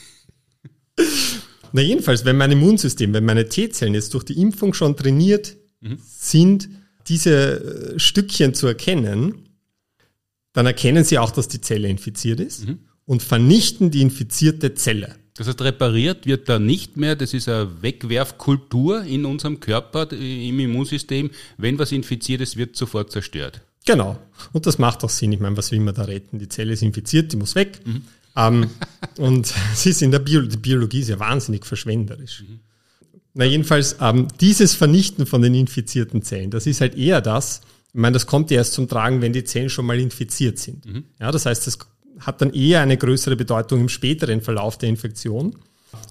Na 1.72 1.82
jedenfalls, 1.82 2.24
wenn 2.24 2.38
mein 2.38 2.52
Immunsystem, 2.52 3.14
wenn 3.14 3.26
meine 3.26 3.50
T-Zellen 3.50 3.96
jetzt 3.96 4.14
durch 4.14 4.24
die 4.24 4.40
Impfung 4.40 4.74
schon 4.74 4.96
trainiert 4.96 5.58
mhm. 5.82 5.98
sind, 6.06 6.70
diese 7.08 7.96
äh, 7.96 8.00
Stückchen 8.00 8.54
zu 8.54 8.68
erkennen, 8.68 9.50
dann 10.54 10.68
erkennen 10.68 11.04
sie 11.04 11.18
auch, 11.18 11.32
dass 11.32 11.48
die 11.48 11.62
Zelle 11.62 11.90
infiziert 11.90 12.40
ist 12.40 12.68
mhm. 12.68 12.80
und 13.06 13.24
vernichten 13.24 13.92
die 13.92 14.02
infizierte 14.02 14.76
Zelle. 14.76 15.16
Das 15.36 15.48
heißt, 15.48 15.62
repariert 15.62 16.26
wird 16.26 16.48
da 16.48 16.60
nicht 16.60 16.98
mehr. 16.98 17.16
Das 17.16 17.34
ist 17.34 17.50
eine 17.50 17.82
Wegwerfkultur 17.82 19.04
in 19.04 19.26
unserem 19.26 19.60
Körper, 19.60 20.12
im 20.12 20.60
Immunsystem. 20.60 21.32
Wenn 21.58 21.80
was 21.80 21.92
infiziert 21.92 22.42
ist, 22.42 22.56
wird 22.56 22.76
sofort 22.76 23.12
zerstört. 23.12 23.62
Genau. 23.86 24.18
Und 24.52 24.66
das 24.66 24.78
macht 24.78 25.04
auch 25.04 25.10
Sinn. 25.10 25.32
Ich 25.32 25.40
meine, 25.40 25.58
was 25.58 25.72
will 25.72 25.80
man 25.80 25.96
da 25.96 26.04
retten? 26.04 26.40
Die 26.40 26.50
Zelle 26.50 26.74
ist 26.74 26.84
infiziert, 26.84 27.32
die 27.34 27.38
muss 27.38 27.56
weg. 27.56 27.80
Mhm. 27.84 28.02
Ähm, 28.36 28.70
und 29.18 29.54
es 29.74 29.86
ist 29.86 30.02
in 30.02 30.12
der 30.12 30.20
Bio 30.20 30.42
die 30.42 30.58
Biologie 30.58 31.00
ist 31.00 31.10
ja 31.10 31.20
wahnsinnig 31.20 31.66
verschwenderisch. 31.66 32.44
Mhm. 32.48 32.60
Na, 33.36 33.46
jedenfalls, 33.46 33.98
ähm, 34.00 34.28
dieses 34.40 34.76
Vernichten 34.76 35.26
von 35.26 35.42
den 35.42 35.56
infizierten 35.56 36.22
Zellen, 36.22 36.52
das 36.52 36.68
ist 36.68 36.82
halt 36.82 36.96
eher 36.96 37.20
das, 37.20 37.62
ich 37.94 38.00
meine, 38.00 38.14
das 38.14 38.26
kommt 38.26 38.50
ja 38.52 38.58
erst 38.58 38.74
zum 38.74 38.88
Tragen, 38.88 39.22
wenn 39.22 39.34
die 39.34 39.44
Zellen 39.44 39.70
schon 39.70 39.86
mal 39.86 40.00
infiziert 40.00 40.58
sind. 40.58 40.86
Mhm. 40.86 41.04
Ja, 41.20 41.32
das 41.32 41.46
heißt, 41.46 41.68
das 41.68 41.78
hat 42.20 42.42
dann 42.42 42.54
eher 42.54 42.82
eine 42.82 42.98
größere 42.98 43.36
Bedeutung 43.36 43.82
im 43.82 43.90
späteren 43.90 44.42
Verlauf 44.42 44.78
der 44.78 44.90
Infektion, 44.90 45.56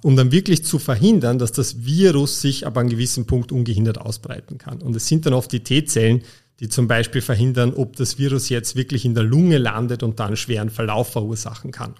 um 0.02 0.16
dann 0.16 0.32
wirklich 0.32 0.64
zu 0.64 0.78
verhindern, 0.78 1.38
dass 1.38 1.52
das 1.52 1.85
Virus 1.85 2.40
sich 2.40 2.66
ab 2.66 2.76
einem 2.76 2.88
gewissen 2.88 3.26
Punkt 3.26 3.52
ungehindert 3.52 3.99
ausbreiten 3.99 4.59
kann. 4.59 4.82
Und 4.82 4.94
es 4.97 5.06
sind 5.06 5.26
dann 5.26 5.35
oft 5.35 5.50
die 5.52 5.61
T-Zellen, 5.61 6.23
die 6.61 6.68
zum 6.68 6.87
Beispiel 6.87 7.23
verhindern, 7.23 7.73
ob 7.75 7.97
das 7.97 8.18
Virus 8.18 8.49
jetzt 8.49 8.76
wirklich 8.76 9.04
in 9.04 9.14
der 9.14 9.25
Lunge 9.25 9.59
landet 9.59 10.02
und 10.02 10.21
dann 10.21 10.37
schweren 10.37 10.71
Verlauf 10.71 11.11
verursachen 11.11 11.73
kann. 11.73 11.94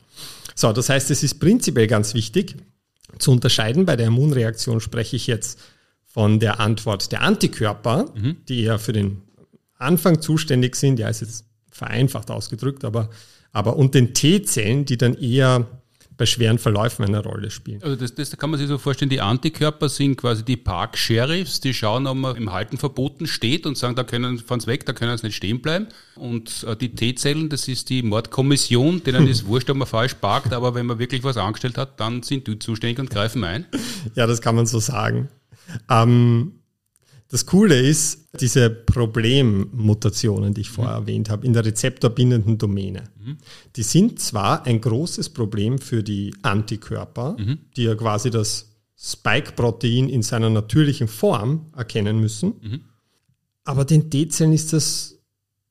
So, 0.55 0.73
das 0.73 0.89
heißt, 0.89 1.11
es 1.11 1.23
ist 1.23 1.41
prinzipiell 1.41 1.87
ganz 1.87 2.15
wichtig 2.15 2.57
zu 3.19 3.33
unterscheiden. 3.33 3.87
Bei 3.87 3.97
der 3.97 4.07
Immunreaktion 4.07 4.81
spreche 4.81 5.17
ich 5.17 5.27
jetzt 5.27 5.59
von 6.07 6.41
der 6.41 6.61
Antwort 6.61 7.11
der 7.11 7.23
Antikörper, 7.23 8.07
mhm. 8.15 8.37
die 8.49 8.63
eher 8.63 8.79
für 8.79 8.93
den 8.93 9.23
Anfang 9.79 10.21
zuständig 10.21 10.77
sind. 10.77 10.99
Ja, 10.99 11.09
ist 11.09 11.23
jetzt 11.23 11.47
vereinfacht 11.71 12.31
ausgedrückt, 12.31 12.85
aber, 12.85 13.11
aber 13.53 13.77
und 13.77 13.95
den 13.95 14.15
T-Zellen, 14.15 14.85
die 14.85 14.97
dann 14.97 15.15
eher 15.15 15.67
bei 16.17 16.27
schweren 16.27 16.59
Verläufen 16.59 17.05
eine 17.05 17.23
Rolle 17.23 17.51
spielen. 17.51 17.83
Also 17.83 17.97
das, 17.97 18.15
das 18.15 18.37
kann 18.37 18.51
man 18.51 18.59
sich 18.59 18.69
so 18.69 18.79
vorstellen, 18.79 19.09
die 19.09 19.21
Antikörper 19.21 19.89
sind 19.89 20.17
quasi 20.17 20.45
die 20.45 20.57
Park-Sheriffs, 20.57 21.61
die 21.61 21.75
schauen, 21.75 22.07
ob 22.07 22.17
man 22.17 22.37
im 22.37 22.53
Halten 22.53 22.79
verboten 22.79 23.27
steht 23.27 23.67
und 23.67 23.77
sagen, 23.77 23.97
da 23.97 24.05
können 24.05 24.39
fahren 24.39 24.61
sie 24.61 24.67
weg, 24.67 24.87
da 24.87 24.93
können 24.93 25.17
sie 25.17 25.27
nicht 25.27 25.37
stehen 25.37 25.61
bleiben. 25.61 25.89
Und 26.15 26.65
äh, 26.69 26.77
die 26.77 26.95
T-Zellen, 26.95 27.49
das 27.49 27.67
ist 27.67 27.89
die 27.89 28.03
Mordkommission, 28.03 29.03
denen 29.03 29.27
ist 29.27 29.47
wurscht, 29.49 29.71
ob 29.71 29.79
man 29.79 29.89
falsch 29.89 30.15
parkt, 30.15 30.53
aber 30.53 30.75
wenn 30.75 30.87
man 30.87 30.99
wirklich 30.99 31.25
was 31.25 31.37
angestellt 31.37 31.79
hat, 31.79 31.99
dann 31.99 32.23
sind 32.23 32.47
die 32.47 32.59
zuständig 32.59 32.99
und 32.99 33.11
greifen 33.11 33.43
ein. 33.45 33.67
Ja, 34.15 34.27
das 34.27 34.41
kann 34.41 34.55
man 34.55 34.67
so 34.67 34.79
sagen. 34.79 35.29
Ähm, 35.89 36.53
das 37.33 37.47
Coole 37.47 37.81
ist, 37.81 38.29
diese 38.41 38.69
Problemmutationen, 38.69 40.53
die 40.53 40.61
ich 40.61 40.71
vorher 40.71 41.01
mhm. 41.01 41.07
erwähnt 41.07 41.31
habe, 41.31 41.47
in 41.47 41.55
der 41.55 41.65
rezeptorbindenden 41.65 42.59
Domäne, 42.59 43.05
mhm. 43.19 43.39
die 43.75 43.83
sind 43.83 44.21
zwar 44.21 44.67
ein 44.67 44.83
großes 44.83 45.31
Problem 45.31 45.79
für 45.79 46.03
die 46.03 46.35
Antikörper, 46.43 47.37
mhm. 47.39 47.59
die 47.75 47.85
ja 47.85 47.95
quasi 47.95 48.29
das 48.29 48.69
Spike-Protein 48.99 50.11
in 50.11 50.23
seiner 50.23 50.51
natürlichen 50.51 51.09
Form 51.09 51.73
erkennen 51.75 52.21
müssen, 52.21 52.53
mhm. 52.61 52.81
aber 53.65 53.87
den 53.87 54.11
T-Zellen 54.11 54.53
ist 54.53 54.75
das 54.75 55.19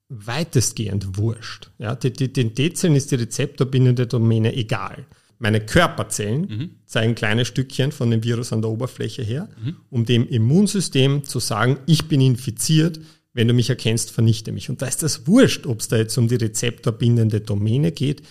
weitestgehend 0.09 1.15
wurscht. 1.15 1.69
Ja, 1.77 1.93
den 1.93 2.55
T-Zellen 2.55 2.95
ist 2.95 3.11
die 3.11 3.15
rezeptorbindende 3.15 4.07
Domäne 4.07 4.55
egal. 4.55 5.05
Meine 5.41 5.59
Körperzellen 5.59 6.41
mhm. 6.41 6.69
zeigen 6.85 7.15
kleine 7.15 7.45
Stückchen 7.45 7.91
von 7.91 8.11
dem 8.11 8.23
Virus 8.23 8.53
an 8.53 8.61
der 8.61 8.69
Oberfläche 8.69 9.23
her, 9.23 9.49
mhm. 9.59 9.75
um 9.89 10.05
dem 10.05 10.27
Immunsystem 10.27 11.23
zu 11.23 11.39
sagen, 11.39 11.79
ich 11.87 12.07
bin 12.07 12.21
infiziert, 12.21 12.99
wenn 13.33 13.47
du 13.47 13.55
mich 13.55 13.67
erkennst, 13.67 14.11
vernichte 14.11 14.51
mich. 14.51 14.69
Und 14.69 14.83
da 14.83 14.85
ist 14.85 15.01
das 15.01 15.25
wurscht, 15.25 15.65
ob 15.65 15.79
es 15.79 15.87
da 15.87 15.97
jetzt 15.97 16.15
um 16.19 16.27
die 16.27 16.35
rezeptorbindende 16.35 17.41
Domäne 17.41 17.91
geht 17.91 18.21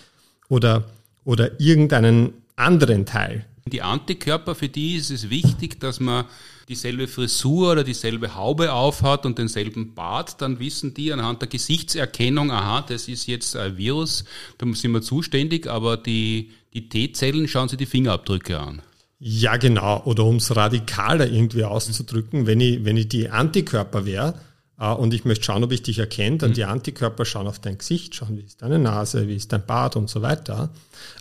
oder, 0.48 0.88
oder 1.24 1.60
irgendeinen 1.60 2.34
anderen 2.54 3.06
Teil. 3.06 3.44
Die 3.66 3.82
Antikörper, 3.82 4.54
für 4.54 4.68
die 4.68 4.94
ist 4.94 5.10
es 5.10 5.30
wichtig, 5.30 5.80
dass 5.80 5.98
man 5.98 6.26
dieselbe 6.68 7.08
Frisur 7.08 7.72
oder 7.72 7.82
dieselbe 7.82 8.36
Haube 8.36 8.72
aufhat 8.72 9.26
und 9.26 9.36
denselben 9.36 9.94
Bart, 9.94 10.40
dann 10.40 10.60
wissen 10.60 10.94
die 10.94 11.12
anhand 11.12 11.42
der 11.42 11.48
Gesichtserkennung, 11.48 12.52
aha, 12.52 12.82
das 12.82 13.08
ist 13.08 13.26
jetzt 13.26 13.56
ein 13.56 13.76
Virus, 13.76 14.24
da 14.58 14.72
sind 14.72 14.92
wir 14.92 15.02
zuständig, 15.02 15.66
aber 15.66 15.96
die, 15.96 16.52
die 16.72 16.88
T-Zellen 16.88 17.48
schauen 17.48 17.68
sich 17.68 17.78
die 17.78 17.86
Fingerabdrücke 17.86 18.58
an. 18.58 18.82
Ja, 19.18 19.56
genau. 19.56 20.02
Oder 20.04 20.24
um 20.24 20.36
es 20.36 20.54
radikaler 20.54 21.28
irgendwie 21.28 21.64
auszudrücken, 21.64 22.46
wenn 22.46 22.60
ich, 22.60 22.84
wenn 22.84 22.96
ich 22.96 23.08
die 23.08 23.28
Antikörper 23.28 24.06
wäre 24.06 24.34
äh, 24.78 24.90
und 24.90 25.12
ich 25.12 25.24
möchte 25.24 25.44
schauen, 25.44 25.62
ob 25.62 25.72
ich 25.72 25.82
dich 25.82 25.98
erkenne, 25.98 26.38
dann 26.38 26.50
mhm. 26.50 26.54
die 26.54 26.64
Antikörper 26.64 27.24
schauen 27.24 27.46
auf 27.46 27.58
dein 27.58 27.76
Gesicht, 27.76 28.14
schauen, 28.14 28.38
wie 28.38 28.42
ist 28.42 28.62
deine 28.62 28.78
Nase, 28.78 29.28
wie 29.28 29.36
ist 29.36 29.52
dein 29.52 29.66
Bart 29.66 29.96
und 29.96 30.08
so 30.08 30.22
weiter. 30.22 30.70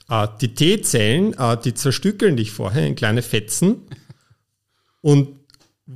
Äh, 0.10 0.28
die 0.40 0.54
T-Zellen, 0.54 1.34
äh, 1.38 1.58
die 1.58 1.74
zerstückeln 1.74 2.38
dich 2.38 2.52
vorher 2.52 2.88
in 2.88 2.96
kleine 2.96 3.22
Fetzen 3.22 3.82
und 5.02 5.39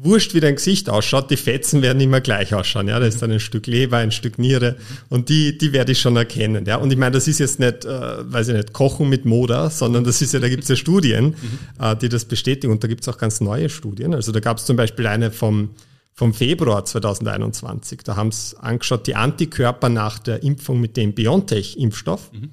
wurscht, 0.01 0.33
wie 0.33 0.39
dein 0.39 0.55
Gesicht 0.55 0.89
ausschaut, 0.89 1.29
die 1.29 1.37
Fetzen 1.37 1.83
werden 1.83 2.01
immer 2.01 2.19
gleich 2.19 2.55
ausschauen. 2.55 2.87
Ja, 2.87 2.99
da 2.99 3.05
ist 3.05 3.21
dann 3.21 3.31
ein 3.31 3.39
Stück 3.39 3.67
Leber, 3.67 3.97
ein 3.97 4.11
Stück 4.11 4.39
Niere 4.39 4.75
und 5.09 5.29
die, 5.29 5.55
die 5.57 5.71
werde 5.71 5.91
ich 5.91 5.99
schon 5.99 6.15
erkennen. 6.15 6.65
Ja, 6.65 6.77
und 6.77 6.91
ich 6.91 6.97
meine, 6.97 7.11
das 7.11 7.27
ist 7.27 7.39
jetzt 7.39 7.59
nicht, 7.59 7.85
äh, 7.85 7.89
weiß 7.89 8.47
ich 8.49 8.55
nicht, 8.55 8.73
Kochen 8.73 9.07
mit 9.07 9.25
Moda, 9.25 9.69
sondern 9.69 10.03
das 10.03 10.21
ist 10.21 10.33
ja, 10.33 10.39
da 10.39 10.49
gibt 10.49 10.63
es 10.63 10.69
ja 10.69 10.75
Studien, 10.75 11.25
mhm. 11.79 11.85
äh, 11.85 11.95
die 11.95 12.09
das 12.09 12.25
bestätigen 12.25 12.73
und 12.73 12.83
da 12.83 12.87
gibt 12.87 13.01
es 13.01 13.07
auch 13.07 13.19
ganz 13.19 13.39
neue 13.39 13.69
Studien. 13.69 14.15
Also 14.15 14.31
da 14.31 14.39
gab 14.39 14.57
es 14.57 14.65
zum 14.65 14.77
Beispiel 14.77 15.05
eine 15.05 15.31
vom, 15.31 15.69
vom 16.15 16.33
Februar 16.33 16.83
2021. 16.83 18.01
Da 18.03 18.15
haben 18.15 18.31
sie 18.31 18.57
angeschaut, 18.57 19.05
die 19.05 19.15
Antikörper 19.15 19.89
nach 19.89 20.17
der 20.17 20.41
Impfung 20.41 20.81
mit 20.81 20.97
dem 20.97 21.13
BioNTech-Impfstoff. 21.13 22.31
Mhm. 22.33 22.49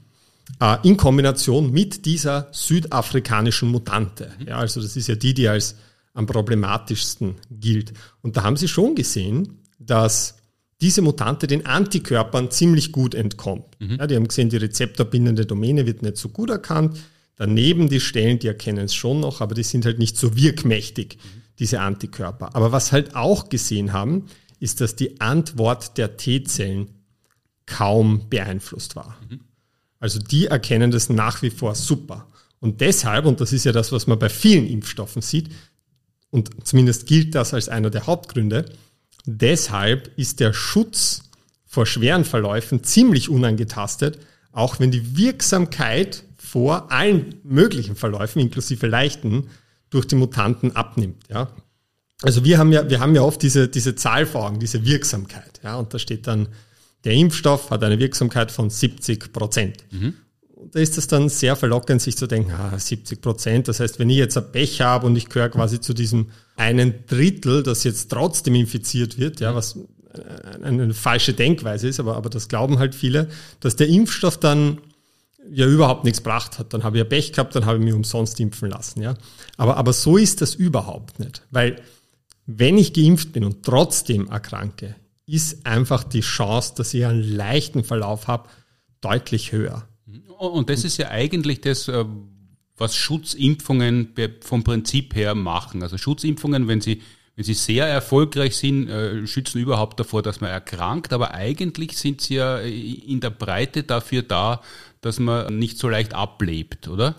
Äh, 0.61 0.77
in 0.83 0.99
Kombination 0.99 1.73
mit 1.73 2.05
dieser 2.05 2.49
südafrikanischen 2.53 3.71
Mutante. 3.71 4.31
Mhm. 4.41 4.49
Ja, 4.49 4.59
also 4.59 4.83
das 4.83 4.95
ist 4.97 5.09
ja 5.09 5.15
die, 5.15 5.33
die 5.33 5.49
als 5.49 5.77
am 6.13 6.27
problematischsten 6.27 7.37
gilt. 7.51 7.93
Und 8.23 8.37
da 8.37 8.43
haben 8.43 8.57
sie 8.57 8.69
schon 8.69 8.95
gesehen, 8.95 9.61
dass 9.79 10.37
diese 10.81 11.03
Mutante 11.03 11.47
den 11.47 11.67
Antikörpern 11.67 12.51
ziemlich 12.51 12.93
gut 12.93 13.15
entkommt. 13.15 13.79
Mhm. 13.81 13.97
Ja, 13.97 14.07
die 14.07 14.17
haben 14.17 14.29
gesehen, 14.29 14.49
die 14.49 14.57
rezeptorbindende 14.57 15.47
Domäne 15.47 15.87
wird 15.87 16.03
nicht 16.03 16.17
so 16.17 16.31
gut 16.31 16.51
erkannt. 16.51 16.99
Daneben 17.37 17.89
die 17.89 18.01
Stellen, 18.01 18.39
die 18.39 18.49
erkennen 18.49 18.87
es 18.87 18.95
schon 18.95 19.21
noch, 19.21 19.41
aber 19.41 19.55
die 19.55 19.63
sind 19.63 19.85
halt 19.85 19.99
nicht 19.99 20.17
so 20.17 20.37
wirkmächtig, 20.37 21.17
mhm. 21.17 21.43
diese 21.59 21.81
Antikörper. 21.81 22.55
Aber 22.55 22.73
was 22.73 22.93
halt 22.93 23.15
auch 23.15 23.49
gesehen 23.49 23.93
haben, 23.93 24.27
ist, 24.59 24.81
dass 24.81 24.97
die 24.97 25.21
Antwort 25.21 25.97
der 25.97 26.17
T-Zellen 26.17 26.89
kaum 27.67 28.29
beeinflusst 28.29 28.97
war. 28.97 29.17
Mhm. 29.29 29.41
Also 29.99 30.19
die 30.19 30.47
erkennen 30.47 30.91
das 30.91 31.09
nach 31.09 31.43
wie 31.43 31.51
vor 31.51 31.75
super. 31.75 32.27
Und 32.59 32.81
deshalb, 32.81 33.25
und 33.27 33.41
das 33.41 33.53
ist 33.53 33.65
ja 33.65 33.73
das, 33.73 33.93
was 33.93 34.07
man 34.07 34.19
bei 34.19 34.29
vielen 34.29 34.67
Impfstoffen 34.67 35.23
sieht, 35.23 35.51
und 36.31 36.67
zumindest 36.67 37.07
gilt 37.07 37.35
das 37.35 37.55
als 37.55 37.69
einer 37.69 37.91
der 37.91 38.07
Hauptgründe. 38.07 38.67
Deshalb 39.27 40.11
ist 40.17 40.41
der 40.41 40.53
Schutz 40.53 41.25
vor 41.67 41.87
schweren 41.87 42.25
Verläufen 42.25 42.83
ziemlich 42.85 43.29
unangetastet, 43.29 44.19
auch 44.53 44.81
wenn 44.81 44.91
die 44.91 45.17
Wirksamkeit 45.17 46.25
vor 46.37 46.91
allen 46.91 47.37
möglichen 47.45 47.97
Verläufen, 47.97 48.41
inklusive 48.41 48.87
leichten, 48.87 49.49
durch 49.91 50.07
die 50.07 50.17
Mutanten 50.17 50.75
abnimmt. 50.75 51.25
Ja. 51.29 51.51
Also 52.23 52.45
wir 52.45 52.59
haben 52.59 52.73
ja, 52.73 52.89
wir 52.89 53.01
haben 53.01 53.15
ja 53.15 53.23
oft 53.23 53.43
diese, 53.43 53.69
diese 53.69 53.95
Zahl 53.95 54.27
vor 54.27 54.47
Augen, 54.47 54.61
diese 54.61 54.85
Wirksamkeit. 54.85 55.61
Ja, 55.63 55.77
und 55.77 55.93
da 55.95 55.99
steht 55.99 56.27
dann, 56.27 56.49
der 57.05 57.13
Impfstoff 57.13 57.71
hat 57.71 57.83
eine 57.83 57.99
Wirksamkeit 57.99 58.53
von 58.53 58.71
70 58.71 59.33
Prozent. 59.33 59.79
Mhm 59.91 60.15
da 60.73 60.81
ist 60.81 60.99
es 60.99 61.07
dann 61.07 61.29
sehr 61.29 61.57
verlockend, 61.57 62.01
sich 62.01 62.17
zu 62.17 62.27
denken, 62.27 62.53
ah, 62.53 62.79
70 62.79 63.21
Prozent. 63.21 63.69
Das 63.69 63.81
heißt, 63.81 63.99
wenn 63.99 64.11
ich 64.11 64.17
jetzt 64.17 64.37
ein 64.37 64.53
Pech 64.53 64.81
habe 64.81 65.07
und 65.07 65.17
ich 65.17 65.29
gehöre 65.29 65.49
quasi 65.49 65.81
zu 65.81 65.95
diesem 65.95 66.31
einen 66.57 67.07
Drittel, 67.07 67.63
das 67.63 67.85
jetzt 67.85 68.11
trotzdem 68.11 68.55
infiziert 68.55 69.19
wird, 69.19 69.41
ja, 69.41 69.55
was 69.55 69.79
eine 70.63 70.93
falsche 70.93 71.35
Denkweise 71.35 71.89
ist, 71.89 72.01
aber, 72.01 72.17
aber 72.17 72.31
das 72.31 72.49
glauben 72.49 72.79
halt 72.79 72.95
viele, 72.95 73.29
dass 73.61 73.77
der 73.77 73.89
Impfstoff 73.89 74.39
dann 74.39 74.79
ja 75.51 75.67
überhaupt 75.67 76.05
nichts 76.05 76.19
gebracht 76.19 76.59
hat. 76.59 76.75
Dann 76.75 76.83
habe 76.83 76.97
ich 76.97 77.03
ja 77.03 77.09
Pech 77.09 77.33
gehabt, 77.33 77.55
dann 77.55 77.65
habe 77.65 77.79
ich 77.79 77.85
mich 77.85 77.95
umsonst 77.95 78.39
impfen 78.41 78.71
lassen. 78.71 79.03
Ja. 79.03 79.15
Aber, 79.57 79.77
aber 79.77 79.93
so 79.93 80.17
ist 80.17 80.41
das 80.41 80.55
überhaupt 80.55 81.19
nicht. 81.19 81.43
Weil 81.51 81.77
wenn 82.47 82.79
ich 82.79 82.93
geimpft 82.93 83.33
bin 83.33 83.45
und 83.45 83.65
trotzdem 83.65 84.29
erkranke, 84.29 84.97
ist 85.27 85.65
einfach 85.65 86.03
die 86.03 86.21
Chance, 86.21 86.75
dass 86.77 86.93
ich 86.93 87.07
einen 87.07 87.23
leichten 87.23 87.85
Verlauf 87.85 88.27
habe, 88.27 88.49
deutlich 89.01 89.53
höher. 89.53 89.87
Und 90.39 90.71
das 90.71 90.85
ist 90.85 90.97
ja 90.97 91.11
eigentlich 91.11 91.61
das, 91.61 91.89
äh, 91.89 92.05
was 92.77 92.97
Schutzimpfungen 92.97 94.15
vom 94.41 94.65
Prinzip 94.65 95.15
her 95.15 95.35
machen. 95.35 95.83
Also 95.83 95.99
Schutzimpfungen, 95.99 96.67
wenn 96.67 96.81
sie, 96.81 97.03
wenn 97.37 97.45
sie 97.45 97.55
sehr 97.55 97.87
erfolgreich 97.87 98.57
sind, 98.57 98.89
äh, 98.89 99.27
schützen 99.27 99.61
überhaupt 99.61 100.01
davor, 100.01 100.23
dass 100.23 100.41
man 100.41 100.51
erkrankt. 100.51 101.13
Aber 101.13 101.35
eigentlich 101.35 101.99
sind 101.99 102.23
sie 102.23 102.37
ja 102.37 102.59
in 102.59 103.21
der 103.21 103.31
Breite 103.31 103.83
dafür 103.83 104.23
da, 104.23 104.63
dass 105.03 105.19
man 105.19 105.59
nicht 105.59 105.79
so 105.79 105.89
leicht 105.89 106.15
ablebt, 106.15 106.89
oder? 106.89 107.17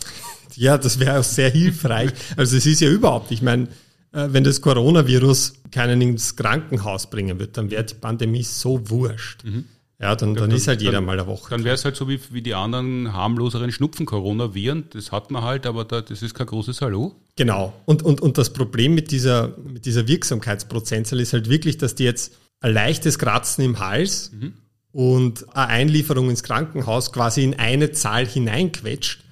Ja, 0.54 0.78
das 0.78 0.98
wäre 0.98 1.20
auch 1.20 1.24
sehr 1.24 1.50
hilfreich. 1.50 2.10
Also 2.36 2.56
es 2.56 2.66
ist 2.66 2.80
ja 2.80 2.90
überhaupt, 2.90 3.30
ich 3.30 3.42
meine, 3.42 3.68
äh, 4.12 4.28
wenn 4.30 4.44
das 4.44 4.60
Coronavirus 4.60 5.62
keinen 5.70 6.00
ins 6.00 6.36
Krankenhaus 6.36 7.08
bringen 7.08 7.38
wird, 7.38 7.56
dann 7.56 7.70
wäre 7.70 7.84
die 7.84 7.94
Pandemie 7.94 8.42
so 8.42 8.90
wurscht. 8.90 9.44
Mhm. 9.44 9.64
Ja, 10.02 10.16
dann, 10.16 10.34
dann, 10.34 10.50
dann, 10.50 10.56
ist 10.56 10.66
halt 10.66 10.82
jeder 10.82 10.94
dann, 10.94 11.04
mal 11.04 11.16
eine 11.16 11.28
Woche. 11.28 11.48
Dann 11.50 11.62
wäre 11.62 11.76
es 11.76 11.84
halt 11.84 11.94
so 11.94 12.08
wie, 12.08 12.18
wie 12.32 12.42
die 12.42 12.54
anderen 12.54 13.12
harmloseren 13.12 13.70
Schnupfen-Coronaviren. 13.70 14.88
Das 14.90 15.12
hat 15.12 15.30
man 15.30 15.44
halt, 15.44 15.64
aber 15.64 15.84
da, 15.84 16.00
das 16.00 16.22
ist 16.22 16.34
kein 16.34 16.48
großes 16.48 16.80
Hallo. 16.80 17.14
Genau. 17.36 17.72
Und, 17.84 18.02
und, 18.02 18.20
und 18.20 18.36
das 18.36 18.52
Problem 18.52 18.96
mit 18.96 19.12
dieser, 19.12 19.56
mit 19.58 19.86
dieser 19.86 20.08
Wirksamkeitsprozentzahl 20.08 21.20
ist 21.20 21.32
halt 21.32 21.48
wirklich, 21.48 21.78
dass 21.78 21.94
die 21.94 22.02
jetzt 22.02 22.36
ein 22.60 22.74
leichtes 22.74 23.20
Kratzen 23.20 23.64
im 23.64 23.78
Hals 23.78 24.32
mhm. 24.32 24.54
und 24.90 25.56
eine 25.56 25.68
Einlieferung 25.68 26.30
ins 26.30 26.42
Krankenhaus 26.42 27.12
quasi 27.12 27.44
in 27.44 27.60
eine 27.60 27.92
Zahl 27.92 28.26
hineinquetscht 28.26 29.22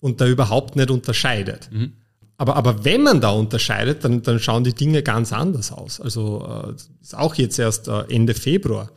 und 0.00 0.20
da 0.20 0.26
überhaupt 0.26 0.76
nicht 0.76 0.90
unterscheidet. 0.90 1.70
Mhm. 1.72 1.94
Aber, 2.36 2.56
aber 2.56 2.84
wenn 2.84 3.02
man 3.02 3.22
da 3.22 3.30
unterscheidet, 3.30 4.04
dann, 4.04 4.20
dann 4.20 4.38
schauen 4.38 4.64
die 4.64 4.74
Dinge 4.74 5.02
ganz 5.02 5.32
anders 5.32 5.72
aus. 5.72 5.98
Also 5.98 6.46
äh, 6.46 6.74
ist 7.00 7.16
auch 7.16 7.36
jetzt 7.36 7.58
erst 7.58 7.88
äh, 7.88 8.02
Ende 8.10 8.34
Februar 8.34 8.90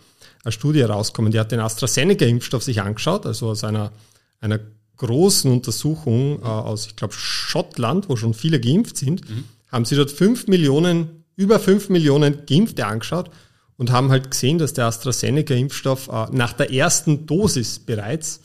eine 0.44 0.52
Studie 0.52 0.82
rauskommen, 0.82 1.32
die 1.32 1.40
hat 1.40 1.52
den 1.52 1.60
AstraZeneca-Impfstoff 1.60 2.64
sich 2.64 2.82
angeschaut, 2.82 3.26
also 3.26 3.50
aus 3.50 3.64
einer, 3.64 3.92
einer 4.40 4.60
großen 4.98 5.52
Untersuchung 5.52 6.42
äh, 6.42 6.46
aus, 6.46 6.88
ich 6.88 6.96
glaube, 6.96 7.14
Schottland, 7.14 8.10
wo 8.10 8.16
schon 8.16 8.34
viele 8.34 8.60
geimpft 8.60 8.98
sind, 8.98 9.30
mhm. 9.30 9.46
haben 9.72 9.86
sie 9.86 9.96
dort 9.96 10.12
fünf 10.12 10.48
Millionen, 10.48 11.24
über 11.36 11.60
fünf 11.60 11.90
Millionen 11.90 12.46
Geimpfte 12.46 12.86
angeschaut 12.86 13.30
und 13.78 13.92
haben 13.92 14.12
halt 14.12 14.32
gesehen, 14.32 14.58
dass 14.60 14.74
der 14.74 14.86
AstraZeneca-Impfstoff 14.86 16.10
äh, 16.10 16.28
nach 16.32 16.54
der 16.54 16.72
ersten 16.72 17.26
Dosis 17.26 17.80
bereits 17.80 18.42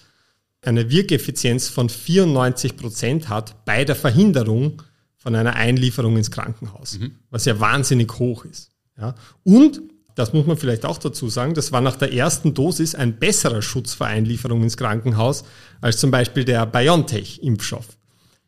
eine 0.63 0.91
Wirkeffizienz 0.91 1.69
von 1.69 1.89
94 1.89 2.77
Prozent 2.77 3.29
hat 3.29 3.65
bei 3.65 3.85
der 3.85 3.95
Verhinderung 3.95 4.83
von 5.17 5.35
einer 5.35 5.55
Einlieferung 5.55 6.17
ins 6.17 6.31
Krankenhaus, 6.31 6.99
mhm. 6.99 7.13
was 7.31 7.45
ja 7.45 7.59
wahnsinnig 7.61 8.19
hoch 8.19 8.45
ist. 8.45 8.71
Ja. 8.97 9.15
Und 9.45 9.81
das 10.19 10.33
muss 10.33 10.47
man 10.47 10.57
vielleicht 10.57 10.85
auch 10.85 10.99
dazu 10.99 11.29
sagen, 11.29 11.55
das 11.55 11.71
war 11.71 11.81
nach 11.81 11.95
der 11.95 12.13
ersten 12.13 12.53
Dosis 12.53 12.97
ein 12.97 13.19
besserer 13.19 13.63
Schutz 13.63 13.95
vor 13.95 14.09
Einlieferung 14.09 14.65
ins 14.65 14.77
Krankenhaus 14.77 15.45
als 15.81 15.99
zum 15.99 16.11
Beispiel 16.11 16.45
der 16.45 16.67
BioNTech-Impfstoff, 16.67 17.87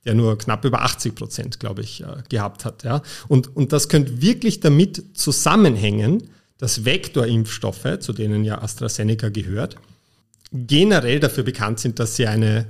der 0.05 0.15
nur 0.15 0.37
knapp 0.37 0.65
über 0.65 0.83
80 0.83 1.15
Prozent, 1.15 1.61
glaube 1.61 1.83
ich, 1.83 2.03
äh, 2.03 2.23
gehabt 2.29 2.65
hat. 2.65 2.83
Ja. 2.83 3.03
Und, 3.29 3.57
und 3.57 3.73
das 3.73 3.89
könnte 3.89 4.21
wirklich 4.21 4.59
damit 4.59 5.17
zusammenhängen, 5.17 6.31
dass 6.59 6.85
Vektorimpfstoffe, 6.85 8.00
zu 8.00 8.12
denen 8.12 8.45
ja 8.45 8.61
AstraZeneca 8.61 9.29
gehört, 9.29 9.77
generell 10.50 11.21
dafür 11.21 11.45
bekannt 11.45 11.79
sind, 11.79 12.00
dass 12.00 12.17
sie 12.17 12.27
eine 12.27 12.67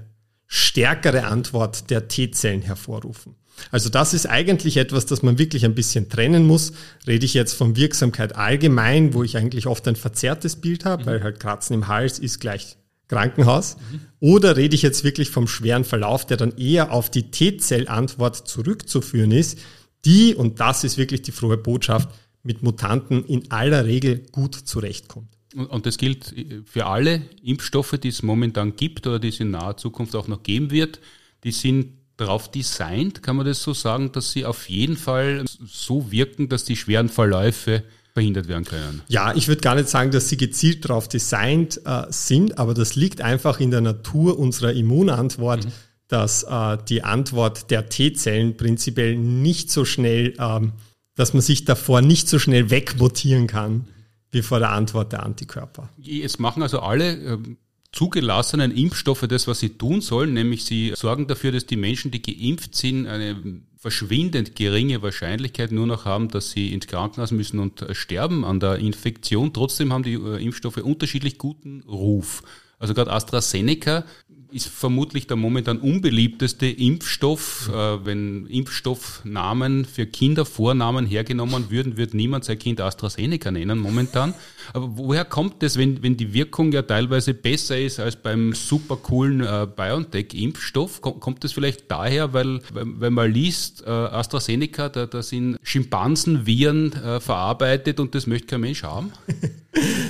stärkere 0.46 1.24
Antwort 1.24 1.88
der 1.88 2.06
T-Zellen 2.06 2.60
hervorrufen. 2.60 3.34
Also 3.70 3.88
das 3.88 4.14
ist 4.14 4.26
eigentlich 4.26 4.76
etwas, 4.76 5.06
das 5.06 5.22
man 5.22 5.38
wirklich 5.38 5.64
ein 5.64 5.74
bisschen 5.74 6.08
trennen 6.08 6.46
muss. 6.46 6.72
Rede 7.06 7.24
ich 7.24 7.34
jetzt 7.34 7.54
von 7.54 7.76
Wirksamkeit 7.76 8.36
allgemein, 8.36 9.14
wo 9.14 9.22
ich 9.22 9.36
eigentlich 9.36 9.66
oft 9.66 9.86
ein 9.88 9.96
verzerrtes 9.96 10.56
Bild 10.56 10.84
habe, 10.84 11.02
mhm. 11.02 11.06
weil 11.06 11.22
halt 11.22 11.40
Kratzen 11.40 11.74
im 11.74 11.88
Hals 11.88 12.18
ist 12.18 12.40
gleich 12.40 12.76
Krankenhaus. 13.08 13.76
Mhm. 13.76 14.00
Oder 14.20 14.56
rede 14.56 14.74
ich 14.74 14.82
jetzt 14.82 15.04
wirklich 15.04 15.30
vom 15.30 15.48
schweren 15.48 15.84
Verlauf, 15.84 16.26
der 16.26 16.36
dann 16.36 16.56
eher 16.56 16.92
auf 16.92 17.10
die 17.10 17.30
T-Zellantwort 17.30 18.48
zurückzuführen 18.48 19.32
ist, 19.32 19.58
die, 20.04 20.34
und 20.34 20.60
das 20.60 20.84
ist 20.84 20.96
wirklich 20.96 21.22
die 21.22 21.32
frohe 21.32 21.58
Botschaft, 21.58 22.08
mit 22.42 22.62
Mutanten 22.62 23.24
in 23.26 23.50
aller 23.50 23.84
Regel 23.84 24.22
gut 24.32 24.54
zurechtkommt. 24.54 25.28
Und 25.54 25.84
das 25.84 25.98
gilt 25.98 26.34
für 26.64 26.86
alle 26.86 27.22
Impfstoffe, 27.42 27.98
die 27.98 28.08
es 28.08 28.22
momentan 28.22 28.76
gibt 28.76 29.06
oder 29.06 29.18
die 29.18 29.28
es 29.28 29.40
in 29.40 29.50
naher 29.50 29.76
Zukunft 29.76 30.14
auch 30.14 30.28
noch 30.28 30.42
geben 30.42 30.70
wird. 30.70 31.00
Die 31.42 31.52
sind 31.52 31.99
darauf 32.20 32.50
designt, 32.50 33.22
kann 33.22 33.36
man 33.36 33.46
das 33.46 33.62
so 33.62 33.72
sagen, 33.72 34.12
dass 34.12 34.32
sie 34.32 34.44
auf 34.44 34.68
jeden 34.68 34.96
Fall 34.96 35.44
so 35.64 36.10
wirken, 36.10 36.48
dass 36.48 36.64
die 36.64 36.76
schweren 36.76 37.08
Verläufe 37.08 37.82
verhindert 38.12 38.48
werden 38.48 38.64
können? 38.64 39.02
Ja, 39.08 39.34
ich 39.34 39.48
würde 39.48 39.60
gar 39.60 39.74
nicht 39.74 39.88
sagen, 39.88 40.10
dass 40.10 40.28
sie 40.28 40.36
gezielt 40.36 40.84
darauf 40.84 41.08
designt 41.08 41.80
äh, 41.84 42.04
sind, 42.10 42.58
aber 42.58 42.74
das 42.74 42.94
liegt 42.94 43.20
einfach 43.20 43.60
in 43.60 43.70
der 43.70 43.80
Natur 43.80 44.38
unserer 44.38 44.72
Immunantwort, 44.72 45.64
mhm. 45.64 45.72
dass 46.08 46.42
äh, 46.42 46.78
die 46.88 47.02
Antwort 47.02 47.70
der 47.70 47.88
T-Zellen 47.88 48.56
prinzipiell 48.56 49.16
nicht 49.16 49.70
so 49.70 49.84
schnell, 49.84 50.34
ähm, 50.38 50.72
dass 51.14 51.32
man 51.32 51.42
sich 51.42 51.64
davor 51.64 52.02
nicht 52.02 52.28
so 52.28 52.38
schnell 52.38 52.70
wegmutieren 52.70 53.46
kann 53.46 53.86
wie 54.32 54.42
vor 54.42 54.58
der 54.60 54.70
Antwort 54.70 55.12
der 55.12 55.24
Antikörper. 55.24 55.88
Jetzt 55.96 56.38
machen 56.38 56.62
also 56.62 56.80
alle 56.80 57.14
ähm, 57.14 57.56
zugelassenen 57.92 58.70
Impfstoffe 58.70 59.26
das, 59.28 59.48
was 59.48 59.60
sie 59.60 59.70
tun 59.70 60.00
sollen, 60.00 60.32
nämlich 60.32 60.64
sie 60.64 60.92
sorgen 60.94 61.26
dafür, 61.26 61.52
dass 61.52 61.66
die 61.66 61.76
Menschen, 61.76 62.10
die 62.10 62.22
geimpft 62.22 62.74
sind, 62.74 63.06
eine 63.06 63.62
verschwindend 63.76 64.54
geringe 64.54 65.02
Wahrscheinlichkeit 65.02 65.72
nur 65.72 65.86
noch 65.86 66.04
haben, 66.04 66.28
dass 66.28 66.50
sie 66.50 66.72
ins 66.72 66.86
Krankenhaus 66.86 67.30
müssen 67.30 67.58
und 67.58 67.84
sterben 67.92 68.44
an 68.44 68.60
der 68.60 68.76
Infektion. 68.76 69.52
Trotzdem 69.52 69.92
haben 69.92 70.02
die 70.02 70.14
äh, 70.14 70.44
Impfstoffe 70.44 70.76
unterschiedlich 70.76 71.38
guten 71.38 71.82
Ruf. 71.88 72.42
Also 72.78 72.94
gerade 72.94 73.12
AstraZeneca 73.12 74.04
ist 74.52 74.68
vermutlich 74.68 75.26
der 75.26 75.36
momentan 75.36 75.78
unbeliebteste 75.78 76.66
Impfstoff. 76.66 77.70
Äh, 77.72 78.04
wenn 78.04 78.46
Impfstoffnamen 78.46 79.84
für 79.84 80.06
Kinder 80.06 80.44
Vornamen 80.44 81.06
hergenommen 81.06 81.70
würden, 81.70 81.96
würde 81.96 82.16
niemand 82.16 82.44
sein 82.44 82.58
Kind 82.58 82.80
AstraZeneca 82.80 83.50
nennen 83.50 83.78
momentan. 83.78 84.34
Aber 84.72 84.96
woher 84.96 85.24
kommt 85.24 85.62
das, 85.62 85.76
wenn, 85.76 86.02
wenn 86.02 86.16
die 86.16 86.32
Wirkung 86.32 86.72
ja 86.72 86.82
teilweise 86.82 87.34
besser 87.34 87.78
ist 87.78 88.00
als 88.00 88.16
beim 88.16 88.52
super 88.52 88.96
coolen 88.96 89.40
äh, 89.40 89.66
BioNTech-Impfstoff? 89.74 91.00
Kommt, 91.00 91.20
kommt 91.20 91.44
das 91.44 91.52
vielleicht 91.52 91.90
daher, 91.90 92.32
weil, 92.32 92.60
wenn 92.72 93.12
man 93.12 93.32
liest, 93.32 93.82
äh, 93.86 93.90
AstraZeneca, 93.90 94.88
da, 94.88 95.06
da 95.06 95.22
sind 95.22 95.58
Schimpansenviren 95.62 96.92
äh, 96.92 97.20
verarbeitet 97.20 98.00
und 98.00 98.14
das 98.14 98.26
möchte 98.26 98.46
kein 98.48 98.60
Mensch 98.60 98.82
haben? 98.82 99.12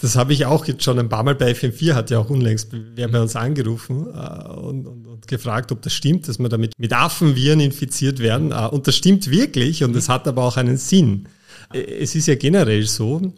Das 0.00 0.14
habe 0.14 0.32
ich 0.32 0.46
auch 0.46 0.64
jetzt 0.66 0.84
schon 0.84 0.96
ein 1.00 1.08
paar 1.08 1.24
Mal 1.24 1.34
bei 1.34 1.50
FM4, 1.50 1.94
hat 1.94 2.10
ja 2.10 2.20
auch 2.20 2.30
unlängst 2.30 2.68
wer 2.70 3.08
bei 3.08 3.20
uns 3.20 3.34
angerufen 3.34 4.06
äh, 4.06 4.48
und, 4.48 4.86
und, 4.86 5.06
und, 5.06 5.26
gefragt, 5.26 5.72
ob 5.72 5.82
das 5.82 5.92
stimmt, 5.92 6.28
dass 6.28 6.38
wir 6.38 6.48
damit 6.48 6.72
mit 6.78 6.92
Affenviren 6.92 7.58
infiziert 7.58 8.20
werden. 8.20 8.52
Äh, 8.52 8.68
und 8.68 8.86
das 8.86 8.94
stimmt 8.94 9.28
wirklich 9.28 9.82
und 9.82 9.96
das 9.96 10.08
hat 10.08 10.28
aber 10.28 10.44
auch 10.44 10.56
einen 10.56 10.76
Sinn. 10.76 11.28
Äh, 11.72 11.80
es 11.80 12.14
ist 12.14 12.28
ja 12.28 12.36
generell 12.36 12.84
so, 12.84 13.32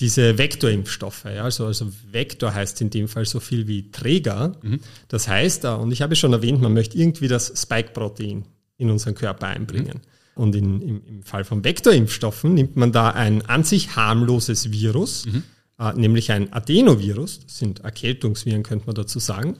diese 0.00 0.38
Vektorimpfstoffe, 0.38 1.26
ja, 1.26 1.44
also, 1.44 1.66
also 1.66 1.86
Vektor 2.10 2.52
heißt 2.52 2.80
in 2.80 2.90
dem 2.90 3.06
Fall 3.06 3.24
so 3.24 3.38
viel 3.38 3.68
wie 3.68 3.92
Träger. 3.92 4.56
Mhm. 4.60 4.80
Das 5.06 5.28
heißt, 5.28 5.64
äh, 5.64 5.68
und 5.68 5.92
ich 5.92 6.02
habe 6.02 6.16
schon 6.16 6.32
erwähnt, 6.32 6.60
man 6.60 6.72
möchte 6.72 6.98
irgendwie 6.98 7.28
das 7.28 7.52
Spike-Protein 7.54 8.44
in 8.76 8.90
unseren 8.90 9.14
Körper 9.14 9.46
einbringen. 9.46 10.00
Mhm. 10.34 10.42
Und 10.42 10.56
in, 10.56 10.82
im, 10.82 11.02
im 11.06 11.22
Fall 11.22 11.44
von 11.44 11.62
Vektorimpfstoffen 11.62 12.54
nimmt 12.54 12.74
man 12.74 12.90
da 12.90 13.10
ein 13.10 13.46
an 13.46 13.62
sich 13.62 13.94
harmloses 13.94 14.72
Virus, 14.72 15.26
mhm 15.26 15.44
äh, 15.82 15.92
nämlich 15.94 16.30
ein 16.30 16.52
Adenovirus, 16.52 17.40
das 17.40 17.58
sind 17.58 17.80
Erkältungsviren, 17.80 18.62
könnte 18.62 18.86
man 18.86 18.94
dazu 18.94 19.18
sagen, 19.18 19.56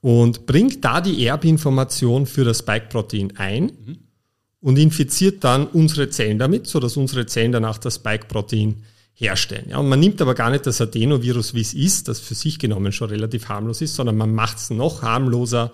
und 0.00 0.46
bringt 0.46 0.84
da 0.84 1.00
die 1.00 1.24
Erbinformation 1.26 2.26
für 2.26 2.44
das 2.44 2.58
Spike-Protein 2.58 3.36
ein 3.36 3.64
mhm. 3.64 3.98
und 4.60 4.78
infiziert 4.78 5.42
dann 5.42 5.66
unsere 5.66 6.10
Zellen 6.10 6.38
damit, 6.38 6.66
sodass 6.66 6.96
unsere 6.96 7.26
Zellen 7.26 7.52
danach 7.52 7.78
das 7.78 7.96
Spike-Protein 7.96 8.82
herstellen. 9.14 9.70
Ja, 9.70 9.78
und 9.78 9.88
man 9.88 9.98
nimmt 9.98 10.20
aber 10.22 10.34
gar 10.34 10.50
nicht 10.50 10.66
das 10.66 10.80
Adenovirus, 10.80 11.54
wie 11.54 11.62
es 11.62 11.74
ist, 11.74 12.06
das 12.08 12.20
für 12.20 12.34
sich 12.34 12.58
genommen 12.58 12.92
schon 12.92 13.08
relativ 13.08 13.48
harmlos 13.48 13.80
ist, 13.80 13.96
sondern 13.96 14.16
man 14.16 14.32
macht 14.32 14.58
es 14.58 14.70
noch 14.70 15.02
harmloser 15.02 15.72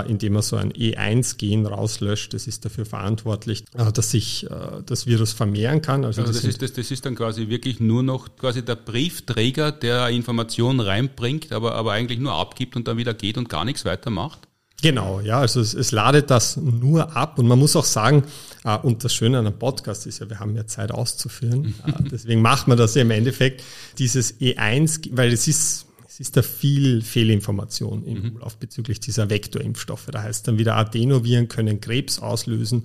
indem 0.00 0.36
er 0.36 0.42
so 0.42 0.56
ein 0.56 0.72
E1-Gen 0.72 1.66
rauslöscht. 1.66 2.34
Das 2.34 2.46
ist 2.46 2.64
dafür 2.64 2.86
verantwortlich, 2.86 3.64
äh, 3.76 3.92
dass 3.92 4.10
sich 4.10 4.50
äh, 4.50 4.82
das 4.86 5.06
Virus 5.06 5.32
vermehren 5.32 5.82
kann. 5.82 6.04
Also, 6.04 6.22
also 6.22 6.32
das, 6.32 6.42
das, 6.42 6.50
ist, 6.50 6.62
das, 6.62 6.72
das, 6.72 6.90
ist 6.90 7.04
dann 7.06 7.14
quasi 7.14 7.48
wirklich 7.48 7.80
nur 7.80 8.02
noch 8.02 8.36
quasi 8.36 8.64
der 8.64 8.76
Briefträger, 8.76 9.72
der 9.72 10.08
Informationen 10.08 10.80
reinbringt, 10.80 11.52
aber, 11.52 11.74
aber 11.74 11.92
eigentlich 11.92 12.18
nur 12.18 12.32
abgibt 12.32 12.76
und 12.76 12.88
dann 12.88 12.96
wieder 12.96 13.14
geht 13.14 13.38
und 13.38 13.48
gar 13.48 13.64
nichts 13.64 13.84
weitermacht? 13.84 14.40
Genau, 14.82 15.20
ja, 15.20 15.38
also 15.38 15.60
es, 15.60 15.74
es 15.74 15.92
ladet 15.92 16.28
das 16.30 16.56
nur 16.56 17.16
ab 17.16 17.38
und 17.38 17.46
man 17.46 17.58
muss 17.58 17.76
auch 17.76 17.84
sagen, 17.84 18.24
äh, 18.64 18.76
und 18.78 19.04
das 19.04 19.14
Schöne 19.14 19.38
an 19.38 19.46
einem 19.46 19.58
Podcast 19.58 20.06
ist 20.06 20.18
ja, 20.18 20.28
wir 20.28 20.40
haben 20.40 20.56
ja 20.56 20.66
Zeit 20.66 20.90
auszuführen, 20.90 21.74
äh, 21.86 21.92
deswegen 22.10 22.42
macht 22.42 22.66
man 22.66 22.76
das 22.76 22.96
ja 22.96 23.02
im 23.02 23.12
Endeffekt, 23.12 23.62
dieses 23.98 24.40
E1, 24.40 25.10
weil 25.12 25.32
es 25.32 25.46
ist, 25.46 25.86
es 26.12 26.20
ist 26.20 26.36
da 26.36 26.42
viel 26.42 27.00
Fehlinformation 27.00 28.04
im 28.04 28.18
mhm. 28.18 28.28
Umlauf 28.32 28.58
bezüglich 28.58 29.00
dieser 29.00 29.30
Vektorimpfstoffe. 29.30 30.08
Da 30.12 30.22
heißt 30.22 30.46
dann 30.46 30.58
wieder, 30.58 30.76
Adenoviren 30.76 31.48
können 31.48 31.80
Krebs 31.80 32.18
auslösen. 32.18 32.84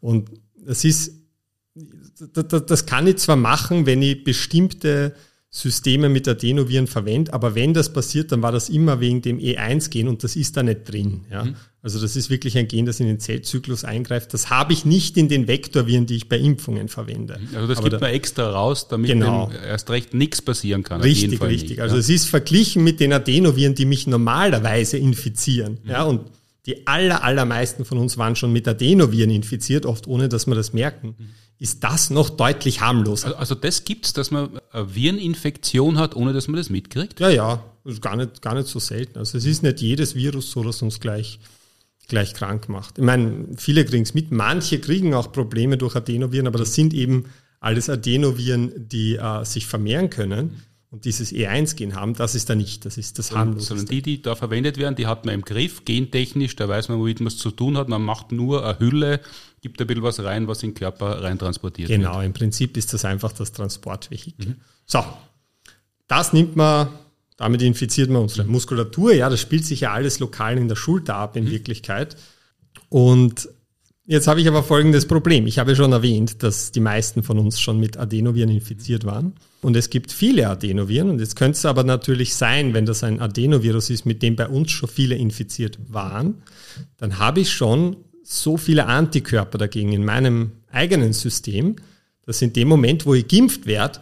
Und 0.00 0.30
das 0.58 0.84
ist, 0.84 1.14
das 1.74 2.84
kann 2.84 3.06
ich 3.06 3.16
zwar 3.16 3.36
machen, 3.36 3.86
wenn 3.86 4.02
ich 4.02 4.24
bestimmte 4.24 5.14
Systeme 5.56 6.10
mit 6.10 6.28
Adenoviren 6.28 6.86
verwende, 6.86 7.32
aber 7.32 7.54
wenn 7.54 7.72
das 7.72 7.90
passiert, 7.90 8.30
dann 8.30 8.42
war 8.42 8.52
das 8.52 8.68
immer 8.68 9.00
wegen 9.00 9.22
dem 9.22 9.38
E1-Gen 9.38 10.06
und 10.06 10.22
das 10.22 10.36
ist 10.36 10.54
da 10.54 10.62
nicht 10.62 10.92
drin. 10.92 11.22
Ja? 11.30 11.44
Mhm. 11.44 11.54
Also 11.80 11.98
das 11.98 12.14
ist 12.14 12.28
wirklich 12.28 12.58
ein 12.58 12.68
Gen, 12.68 12.84
das 12.84 13.00
in 13.00 13.06
den 13.06 13.20
Zellzyklus 13.20 13.82
eingreift. 13.82 14.34
Das 14.34 14.50
habe 14.50 14.74
ich 14.74 14.84
nicht 14.84 15.16
in 15.16 15.30
den 15.30 15.48
Vektorviren, 15.48 16.04
die 16.04 16.16
ich 16.16 16.28
bei 16.28 16.36
Impfungen 16.36 16.88
verwende. 16.88 17.38
Mhm. 17.38 17.56
Also 17.56 17.68
das 17.68 17.78
aber 17.78 17.88
gibt 17.88 18.02
man 18.02 18.10
extra 18.10 18.50
raus, 18.50 18.88
damit 18.88 19.10
genau. 19.10 19.50
erst 19.50 19.88
recht 19.88 20.12
nichts 20.12 20.42
passieren 20.42 20.82
kann. 20.82 21.00
Richtig, 21.00 21.40
richtig. 21.40 21.70
Nicht, 21.70 21.80
also 21.80 21.94
ja? 21.94 22.00
es 22.00 22.10
ist 22.10 22.28
verglichen 22.28 22.84
mit 22.84 23.00
den 23.00 23.14
Adenoviren, 23.14 23.74
die 23.74 23.86
mich 23.86 24.06
normalerweise 24.06 24.98
infizieren. 24.98 25.78
Mhm. 25.84 25.90
Ja, 25.90 26.02
und 26.02 26.20
die 26.66 26.86
aller, 26.86 27.24
allermeisten 27.24 27.86
von 27.86 27.96
uns 27.96 28.18
waren 28.18 28.36
schon 28.36 28.52
mit 28.52 28.68
Adenoviren 28.68 29.30
infiziert, 29.30 29.86
oft 29.86 30.06
ohne, 30.06 30.28
dass 30.28 30.46
wir 30.46 30.54
das 30.54 30.74
merken. 30.74 31.14
Mhm 31.18 31.45
ist 31.58 31.82
das 31.84 32.10
noch 32.10 32.30
deutlich 32.30 32.80
harmloser. 32.80 33.28
Also, 33.28 33.38
also 33.38 33.54
das 33.54 33.84
gibt's, 33.84 34.12
dass 34.12 34.30
man 34.30 34.60
eine 34.72 34.94
Vireninfektion 34.94 35.98
hat, 35.98 36.14
ohne 36.14 36.32
dass 36.32 36.48
man 36.48 36.56
das 36.56 36.70
mitkriegt? 36.70 37.18
Ja, 37.20 37.30
ja, 37.30 37.64
ist 37.84 38.02
gar 38.02 38.16
nicht, 38.16 38.42
gar 38.42 38.54
nicht 38.54 38.68
so 38.68 38.78
selten. 38.78 39.18
Also 39.18 39.38
es 39.38 39.46
ist 39.46 39.62
nicht 39.62 39.80
jedes 39.80 40.14
Virus 40.14 40.50
so, 40.50 40.62
das 40.62 40.82
uns 40.82 41.00
gleich, 41.00 41.38
gleich 42.08 42.34
krank 42.34 42.68
macht. 42.68 42.98
Ich 42.98 43.04
meine, 43.04 43.46
viele 43.56 43.84
kriegen 43.84 44.02
es 44.02 44.12
mit, 44.12 44.32
manche 44.32 44.80
kriegen 44.80 45.14
auch 45.14 45.32
Probleme 45.32 45.78
durch 45.78 45.96
Adenoviren, 45.96 46.46
aber 46.46 46.58
das 46.58 46.74
sind 46.74 46.92
eben 46.92 47.24
alles 47.60 47.88
Adenoviren, 47.88 48.72
die 48.76 49.16
äh, 49.16 49.44
sich 49.44 49.66
vermehren 49.66 50.10
können 50.10 50.62
und 50.90 51.04
dieses 51.04 51.32
E1-Gen 51.32 51.94
haben, 51.94 52.14
das 52.14 52.34
ist 52.34 52.48
da 52.48 52.54
nicht, 52.54 52.84
das 52.84 52.96
ist 52.96 53.18
das 53.18 53.32
harmlose. 53.32 53.66
Sondern 53.66 53.86
die, 53.86 54.02
die 54.02 54.22
da 54.22 54.34
verwendet 54.34 54.78
werden, 54.78 54.94
die 54.94 55.06
hat 55.06 55.26
man 55.26 55.34
im 55.34 55.42
Griff, 55.42 55.84
gentechnisch, 55.84 56.54
da 56.56 56.68
weiß 56.68 56.88
man, 56.88 56.98
womit 56.98 57.20
man 57.20 57.28
es 57.28 57.38
zu 57.38 57.50
tun 57.50 57.76
hat, 57.76 57.88
man 57.88 58.02
macht 58.02 58.32
nur 58.32 58.64
eine 58.64 58.78
Hülle, 58.78 59.20
gibt 59.60 59.80
ein 59.80 59.86
bisschen 59.86 60.02
was 60.04 60.22
rein, 60.22 60.46
was 60.46 60.62
in 60.62 60.70
den 60.70 60.76
Körper 60.76 61.22
rein 61.22 61.38
transportiert 61.38 61.88
genau, 61.88 62.02
wird. 62.02 62.12
Genau, 62.12 62.24
im 62.24 62.32
Prinzip 62.32 62.76
ist 62.76 62.92
das 62.92 63.04
einfach 63.04 63.32
das 63.32 63.52
Transportvehikel. 63.52 64.50
Mhm. 64.50 64.54
So, 64.84 65.04
das 66.06 66.32
nimmt 66.32 66.54
man, 66.54 66.88
damit 67.36 67.62
infiziert 67.62 68.08
man 68.08 68.22
unsere 68.22 68.44
mhm. 68.44 68.52
Muskulatur. 68.52 69.12
Ja, 69.12 69.28
das 69.28 69.40
spielt 69.40 69.64
sich 69.64 69.80
ja 69.80 69.92
alles 69.92 70.20
lokal 70.20 70.56
in 70.56 70.68
der 70.68 70.76
Schulter 70.76 71.16
ab 71.16 71.36
in 71.36 71.44
mhm. 71.44 71.50
Wirklichkeit. 71.50 72.16
Und 72.88 73.48
jetzt 74.06 74.26
habe 74.26 74.40
ich 74.40 74.48
aber 74.48 74.62
folgendes 74.62 75.06
Problem. 75.06 75.46
Ich 75.46 75.58
habe 75.58 75.76
schon 75.76 75.92
erwähnt, 75.92 76.42
dass 76.42 76.72
die 76.72 76.80
meisten 76.80 77.22
von 77.22 77.38
uns 77.38 77.60
schon 77.60 77.78
mit 77.78 77.96
Adenoviren 77.96 78.50
infiziert 78.50 79.04
waren. 79.04 79.34
Und 79.62 79.76
es 79.76 79.90
gibt 79.90 80.12
viele 80.12 80.48
Adenoviren. 80.48 81.10
Und 81.10 81.20
jetzt 81.20 81.36
könnte 81.36 81.56
es 81.56 81.64
aber 81.64 81.84
natürlich 81.84 82.34
sein, 82.34 82.74
wenn 82.74 82.86
das 82.86 83.04
ein 83.04 83.20
Adenovirus 83.20 83.90
ist, 83.90 84.06
mit 84.06 84.22
dem 84.22 84.36
bei 84.36 84.48
uns 84.48 84.70
schon 84.70 84.88
viele 84.88 85.16
infiziert 85.16 85.78
waren, 85.88 86.42
dann 86.96 87.18
habe 87.18 87.40
ich 87.40 87.50
schon 87.50 87.96
so 88.22 88.56
viele 88.56 88.86
Antikörper 88.86 89.58
dagegen 89.58 89.92
in 89.92 90.04
meinem 90.04 90.52
eigenen 90.70 91.12
System, 91.12 91.76
dass 92.24 92.42
in 92.42 92.52
dem 92.52 92.68
Moment, 92.68 93.06
wo 93.06 93.14
ich 93.14 93.28
geimpft 93.28 93.66
werde, 93.66 94.00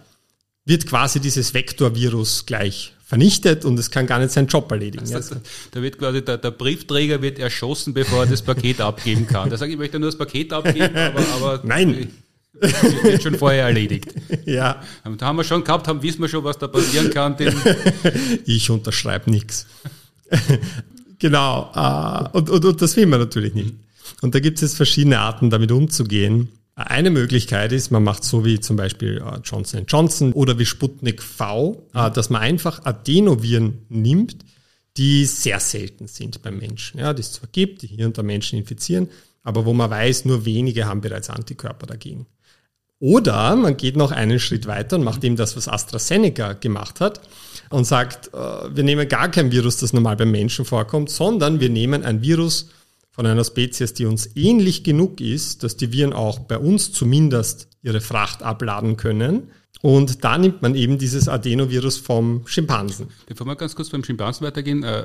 wird 0.64 0.86
quasi 0.86 1.20
dieses 1.20 1.52
Vektorvirus 1.52 2.46
gleich 2.46 2.94
vernichtet 3.04 3.64
und 3.64 3.78
es 3.78 3.90
kann 3.90 4.06
gar 4.06 4.18
nicht 4.18 4.32
seinen 4.32 4.48
Job 4.48 4.70
erledigen. 4.72 5.12
Also, 5.14 5.36
da 5.72 5.82
wird 5.82 5.98
quasi 5.98 6.24
der, 6.24 6.38
der, 6.38 6.50
Briefträger 6.50 7.20
wird 7.20 7.38
erschossen, 7.38 7.92
bevor 7.92 8.24
er 8.24 8.26
das 8.26 8.42
Paket 8.42 8.80
abgeben 8.80 9.26
kann. 9.26 9.50
Da 9.50 9.56
sage 9.56 9.70
ich, 9.70 9.74
ich 9.74 9.78
möchte 9.78 9.98
nur 9.98 10.08
das 10.08 10.18
Paket 10.18 10.52
abgeben, 10.52 10.96
aber, 10.96 11.20
aber 11.34 11.60
Nein. 11.64 12.10
wird 13.02 13.22
schon 13.22 13.36
vorher 13.36 13.64
erledigt. 13.64 14.14
Ja. 14.46 14.82
Da 15.18 15.26
haben 15.26 15.36
wir 15.36 15.44
schon 15.44 15.64
gehabt, 15.64 15.88
haben, 15.88 16.02
wissen 16.02 16.20
wir 16.20 16.28
schon, 16.28 16.44
was 16.44 16.58
da 16.58 16.68
passieren 16.68 17.10
kann. 17.10 17.36
ich 18.44 18.68
unterschreibe 18.68 19.30
nichts. 19.30 19.66
Genau. 21.18 21.70
Äh, 21.74 22.36
und, 22.36 22.50
und, 22.50 22.64
und 22.64 22.82
das 22.82 22.96
will 22.96 23.06
man 23.06 23.20
natürlich 23.20 23.54
nicht. 23.54 23.74
Und 24.20 24.34
da 24.34 24.40
gibt 24.40 24.60
es 24.62 24.74
verschiedene 24.74 25.18
Arten, 25.18 25.50
damit 25.50 25.72
umzugehen. 25.72 26.48
Eine 26.76 27.10
Möglichkeit 27.10 27.70
ist, 27.70 27.92
man 27.92 28.02
macht 28.02 28.24
so 28.24 28.44
wie 28.44 28.58
zum 28.58 28.76
Beispiel 28.76 29.18
äh, 29.24 29.38
Johnson 29.44 29.84
Johnson 29.86 30.32
oder 30.32 30.58
wie 30.58 30.66
Sputnik 30.66 31.22
V, 31.22 31.86
äh, 31.94 32.10
dass 32.10 32.30
man 32.30 32.42
einfach 32.42 32.84
Adenoviren 32.84 33.86
nimmt, 33.88 34.44
die 34.96 35.24
sehr 35.24 35.60
selten 35.60 36.08
sind 36.08 36.42
beim 36.42 36.58
Menschen. 36.58 36.98
Ja, 36.98 37.12
die 37.12 37.20
es 37.20 37.32
zwar 37.32 37.48
gibt, 37.52 37.82
die 37.82 37.86
hier 37.86 38.06
und 38.06 38.18
da 38.18 38.22
Menschen 38.24 38.58
infizieren, 38.58 39.08
aber 39.44 39.66
wo 39.66 39.72
man 39.72 39.90
weiß, 39.90 40.24
nur 40.24 40.44
wenige 40.44 40.86
haben 40.86 41.00
bereits 41.00 41.30
Antikörper 41.30 41.86
dagegen. 41.86 42.26
Oder 42.98 43.54
man 43.54 43.76
geht 43.76 43.96
noch 43.96 44.10
einen 44.12 44.40
Schritt 44.40 44.66
weiter 44.66 44.96
und 44.96 45.04
macht 45.04 45.22
eben 45.22 45.36
das, 45.36 45.56
was 45.56 45.68
AstraZeneca 45.68 46.54
gemacht 46.54 47.00
hat 47.00 47.20
und 47.70 47.84
sagt, 47.84 48.34
äh, 48.34 48.74
wir 48.74 48.82
nehmen 48.82 49.08
gar 49.08 49.30
kein 49.30 49.52
Virus, 49.52 49.76
das 49.76 49.92
normal 49.92 50.16
beim 50.16 50.32
Menschen 50.32 50.64
vorkommt, 50.64 51.10
sondern 51.10 51.60
wir 51.60 51.70
nehmen 51.70 52.04
ein 52.04 52.22
Virus, 52.22 52.70
von 53.14 53.26
einer 53.26 53.44
Spezies, 53.44 53.94
die 53.94 54.06
uns 54.06 54.30
ähnlich 54.34 54.82
genug 54.82 55.20
ist, 55.20 55.62
dass 55.62 55.76
die 55.76 55.92
Viren 55.92 56.12
auch 56.12 56.40
bei 56.40 56.58
uns 56.58 56.92
zumindest 56.92 57.68
ihre 57.82 58.00
Fracht 58.00 58.42
abladen 58.42 58.96
können. 58.96 59.50
Und 59.82 60.24
da 60.24 60.38
nimmt 60.38 60.62
man 60.62 60.74
eben 60.74 60.98
dieses 60.98 61.28
Adenovirus 61.28 61.98
vom 61.98 62.46
Schimpansen. 62.46 63.08
Bevor 63.26 63.46
wir 63.46 63.54
ganz 63.54 63.76
kurz 63.76 63.90
beim 63.90 64.02
Schimpansen 64.02 64.46
weitergehen, 64.46 64.82
äh, 64.82 65.04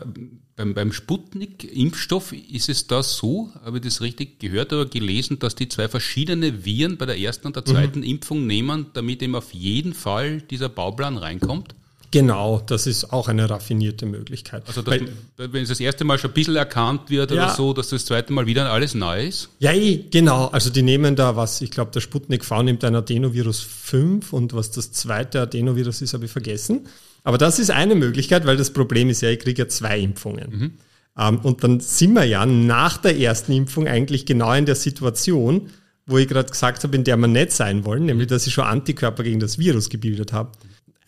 beim, 0.56 0.74
beim 0.74 0.91
Sputnik-Impfstoff 0.93 2.32
ist 2.32 2.69
es 2.69 2.88
da 2.88 3.04
so, 3.04 3.52
habe 3.63 3.78
ich 3.78 3.84
das 3.84 4.02
richtig 4.02 4.39
gehört 4.39 4.72
oder 4.74 4.86
gelesen, 4.86 5.38
dass 5.38 5.56
die 5.56 5.67
zwei 5.67 5.88
verschiedene 5.89 6.65
Viren 6.65 6.98
bei 6.98 7.06
der 7.06 7.19
ersten 7.19 7.48
und 7.48 7.58
der 7.58 7.65
zweiten 7.65 8.00
mhm. 8.00 8.06
Impfung 8.06 8.48
nehmen, 8.48 8.88
damit 8.93 9.22
eben 9.22 9.36
auf 9.36 9.54
jeden 9.54 9.93
Fall 9.93 10.41
dieser 10.41 10.69
Bauplan 10.69 11.17
reinkommt? 11.17 11.76
Genau, 12.12 12.62
das 12.65 12.88
ist 12.88 13.13
auch 13.13 13.28
eine 13.28 13.50
raffinierte 13.50 14.06
Möglichkeit. 14.06 14.63
Also 14.67 14.82
dass, 14.82 15.00
Weil, 15.38 15.54
wenn 15.54 15.63
es 15.63 15.69
das 15.69 15.80
erste 15.80 16.04
Mal 16.06 16.17
schon 16.17 16.32
ein 16.32 16.34
bisschen 16.34 16.56
erkannt 16.56 17.10
wird 17.10 17.32
ja, 17.32 17.45
oder 17.45 17.54
so, 17.54 17.74
dass 17.74 17.89
das 17.89 18.06
zweite 18.06 18.34
Mal 18.34 18.48
wieder 18.48 18.72
alles 18.72 18.95
neu 18.95 19.28
ist? 19.28 19.50
Ja, 19.60 19.74
eh, 19.74 20.06
genau. 20.10 20.48
Also 20.48 20.72
die 20.72 20.82
nehmen 20.82 21.15
da 21.15 21.36
was, 21.36 21.62
ich 21.62 21.69
glaube 21.69 21.91
der 21.91 22.02
Sputnik 22.02 22.43
V 22.43 22.63
nimmt 22.63 22.84
ein 22.84 22.95
Adenovirus 22.95 23.62
5 23.62 24.34
und 24.34 24.54
was 24.54 24.72
das 24.72 24.91
zweite 24.91 25.41
Adenovirus 25.41 26.02
ist, 26.02 26.13
habe 26.13 26.26
ich 26.26 26.32
vergessen. 26.32 26.88
Aber 27.24 27.38
das 27.38 27.60
ist 27.60 27.69
eine 27.69 27.95
Möglichkeit, 27.95 28.45
weil 28.45 28.58
das 28.58 28.72
Problem 28.72 29.10
ist 29.10 29.22
ja, 29.22 29.30
ich 29.30 29.39
kriege 29.39 29.63
ja 29.63 29.67
zwei 29.67 30.00
Impfungen. 30.00 30.50
Mhm. 30.50 30.72
Ähm, 31.17 31.39
und 31.43 31.63
dann 31.63 31.80
sind 31.80 32.13
wir 32.13 32.24
ja 32.24 32.45
nach 32.45 32.98
der 32.98 33.19
ersten 33.19 33.52
Impfung 33.52 33.88
eigentlich 33.88 34.26
genau 34.26 34.54
in 34.54 34.65
der 34.65 34.76
Situation, 34.76 35.69
wo 36.06 36.17
ich 36.17 36.28
gerade 36.28 36.50
gesagt 36.50 36.84
habe, 36.84 36.95
in 36.95 37.04
der 37.04 37.17
wir 37.17 37.28
nicht 37.28 37.52
sein 37.52 37.86
wollen, 37.86 38.06
nämlich 38.06 38.28
dass 38.28 38.48
ich 38.48 38.54
schon 38.54 38.63
Antikörper 38.63 39.24
gegen 39.24 39.39
das 39.39 39.60
Virus 39.60 39.89
gebildet 39.89 40.34
habe. 40.34 40.52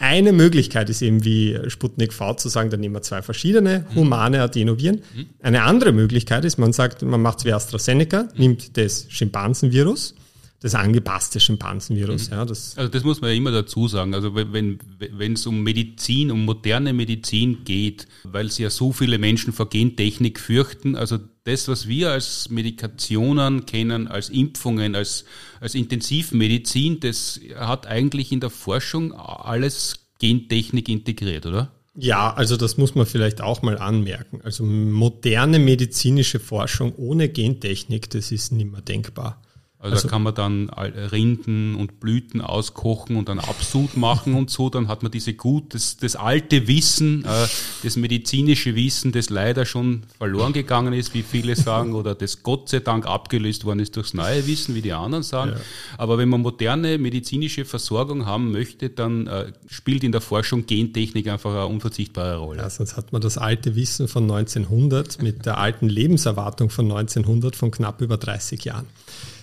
Eine 0.01 0.33
Möglichkeit 0.33 0.89
ist 0.89 1.03
eben 1.03 1.23
wie 1.23 1.59
Sputnik 1.67 2.11
V 2.11 2.33
zu 2.33 2.49
sagen, 2.49 2.71
dann 2.71 2.79
nehmen 2.79 2.95
wir 2.95 3.03
zwei 3.03 3.21
verschiedene 3.21 3.85
humane 3.93 4.41
Adenoviren. 4.41 5.03
Mhm. 5.15 5.25
Eine 5.43 5.61
andere 5.61 5.91
Möglichkeit 5.91 6.43
ist, 6.43 6.57
man 6.57 6.73
sagt, 6.73 7.03
man 7.03 7.21
macht 7.21 7.37
es 7.37 7.45
wie 7.45 7.53
AstraZeneca, 7.53 8.27
nimmt 8.35 8.77
das 8.77 9.05
Schimpansenvirus, 9.09 10.15
das 10.59 10.73
angepasste 10.73 11.39
Schimpansenvirus. 11.39 12.31
Mhm. 12.31 12.35
Ja, 12.35 12.45
das 12.45 12.75
also 12.79 12.89
das 12.89 13.03
muss 13.03 13.21
man 13.21 13.29
ja 13.29 13.35
immer 13.35 13.51
dazu 13.51 13.87
sagen. 13.87 14.15
Also 14.15 14.33
wenn 14.33 14.79
wenn 14.97 15.33
es 15.33 15.45
um 15.45 15.61
Medizin, 15.61 16.31
um 16.31 16.45
moderne 16.45 16.93
Medizin 16.93 17.59
geht, 17.63 18.07
weil 18.23 18.47
es 18.47 18.57
ja 18.57 18.71
so 18.71 18.93
viele 18.93 19.19
Menschen 19.19 19.53
vor 19.53 19.69
Gentechnik 19.69 20.39
fürchten, 20.39 20.95
also 20.95 21.19
das, 21.43 21.67
was 21.67 21.87
wir 21.87 22.11
als 22.11 22.49
Medikationen 22.49 23.65
kennen, 23.65 24.07
als 24.07 24.29
Impfungen, 24.29 24.95
als, 24.95 25.25
als 25.59 25.75
Intensivmedizin, 25.75 26.99
das 26.99 27.39
hat 27.55 27.87
eigentlich 27.87 28.31
in 28.31 28.39
der 28.39 28.51
Forschung 28.51 29.13
alles 29.13 30.07
Gentechnik 30.19 30.87
integriert, 30.87 31.45
oder? 31.45 31.71
Ja, 31.95 32.33
also 32.33 32.55
das 32.57 32.77
muss 32.77 32.95
man 32.95 33.05
vielleicht 33.05 33.41
auch 33.41 33.63
mal 33.63 33.77
anmerken. 33.77 34.39
Also 34.43 34.63
moderne 34.63 35.59
medizinische 35.59 36.39
Forschung 36.39 36.95
ohne 36.95 37.27
Gentechnik, 37.27 38.09
das 38.11 38.31
ist 38.31 38.51
nicht 38.51 38.71
mehr 38.71 38.81
denkbar. 38.81 39.41
Also, 39.81 39.95
also, 39.95 40.07
da 40.07 40.11
kann 40.11 40.21
man 40.21 40.35
dann 40.35 40.69
Rinden 40.69 41.73
und 41.73 41.99
Blüten 41.99 42.39
auskochen 42.39 43.15
und 43.15 43.27
dann 43.29 43.39
Absud 43.39 43.97
machen 43.97 44.35
und 44.35 44.51
so. 44.51 44.69
Dann 44.69 44.87
hat 44.87 45.01
man 45.01 45.11
diese 45.11 45.33
gut, 45.33 45.73
das, 45.73 45.97
das 45.97 46.15
alte 46.15 46.67
Wissen, 46.67 47.25
äh, 47.25 47.47
das 47.81 47.95
medizinische 47.95 48.75
Wissen, 48.75 49.11
das 49.11 49.31
leider 49.31 49.65
schon 49.65 50.03
verloren 50.19 50.53
gegangen 50.53 50.93
ist, 50.93 51.15
wie 51.15 51.23
viele 51.23 51.55
sagen, 51.57 51.93
oder 51.93 52.13
das 52.13 52.43
Gott 52.43 52.69
sei 52.69 52.79
Dank 52.79 53.07
abgelöst 53.07 53.65
worden 53.65 53.79
ist 53.79 53.95
durchs 53.95 54.13
neue 54.13 54.45
Wissen, 54.45 54.75
wie 54.75 54.83
die 54.83 54.93
anderen 54.93 55.23
sagen. 55.23 55.53
Ja. 55.53 55.61
Aber 55.97 56.19
wenn 56.19 56.29
man 56.29 56.41
moderne 56.41 56.99
medizinische 56.99 57.65
Versorgung 57.65 58.27
haben 58.27 58.51
möchte, 58.51 58.91
dann 58.91 59.25
äh, 59.25 59.51
spielt 59.67 60.03
in 60.03 60.11
der 60.11 60.21
Forschung 60.21 60.67
Gentechnik 60.67 61.27
einfach 61.27 61.55
eine 61.55 61.65
unverzichtbare 61.65 62.37
Rolle. 62.37 62.59
Ja, 62.59 62.69
sonst 62.69 62.97
hat 62.97 63.11
man 63.13 63.21
das 63.23 63.39
alte 63.39 63.75
Wissen 63.75 64.07
von 64.07 64.29
1900 64.29 65.23
mit 65.23 65.47
der 65.47 65.57
alten 65.57 65.89
Lebenserwartung 65.89 66.69
von 66.69 66.85
1900 66.85 67.55
von 67.55 67.71
knapp 67.71 67.99
über 68.01 68.17
30 68.17 68.63
Jahren. 68.63 68.85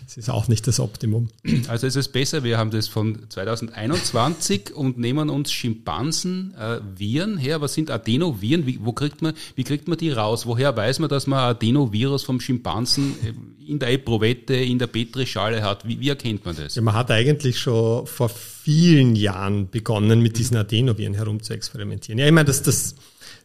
Das 0.09 0.16
ist 0.16 0.31
auch 0.31 0.49
nicht 0.49 0.66
das 0.66 0.81
Optimum. 0.81 1.29
Also 1.68 1.87
ist 1.87 1.97
es 1.97 2.09
besser, 2.09 2.42
wir 2.42 2.57
haben 2.57 2.71
das 2.71 2.88
von 2.88 3.29
2021 3.29 4.71
und 4.75 4.97
nehmen 4.97 5.29
uns 5.29 5.53
Schimpansen-Viren 5.53 7.37
äh, 7.37 7.40
her. 7.40 7.61
Was 7.61 7.75
sind 7.75 7.90
Adenoviren? 7.90 8.66
Wie, 8.66 8.79
wo 8.83 8.94
kriegt 8.94 9.21
man, 9.21 9.35
wie 9.55 9.64
kriegt 9.64 9.87
man 9.87 9.99
die 9.99 10.11
raus? 10.11 10.47
Woher 10.47 10.75
weiß 10.75 11.01
man, 11.01 11.11
dass 11.11 11.27
man 11.27 11.40
Adenovirus 11.40 12.25
vom 12.25 12.40
Schimpansen 12.40 13.16
äh, 13.23 13.71
in 13.71 13.79
der 13.81 13.92
Eprovette, 13.92 14.55
in 14.55 14.79
der 14.79 14.87
Petrischale 14.87 15.62
hat? 15.62 15.87
Wie, 15.87 16.01
wie 16.01 16.09
erkennt 16.09 16.42
man 16.47 16.57
das? 16.57 16.75
Ja, 16.75 16.81
man 16.81 16.94
hat 16.94 17.11
eigentlich 17.11 17.59
schon 17.59 18.07
vor 18.07 18.31
vielen 18.31 19.14
Jahren 19.14 19.68
begonnen, 19.68 20.23
mit 20.23 20.38
diesen 20.38 20.57
Adenoviren 20.57 21.12
herum 21.12 21.42
zu 21.42 21.53
experimentieren. 21.53 22.18
Ja, 22.18 22.25
ich 22.25 22.33
meine, 22.33 22.47
das, 22.47 22.62
das, 22.62 22.94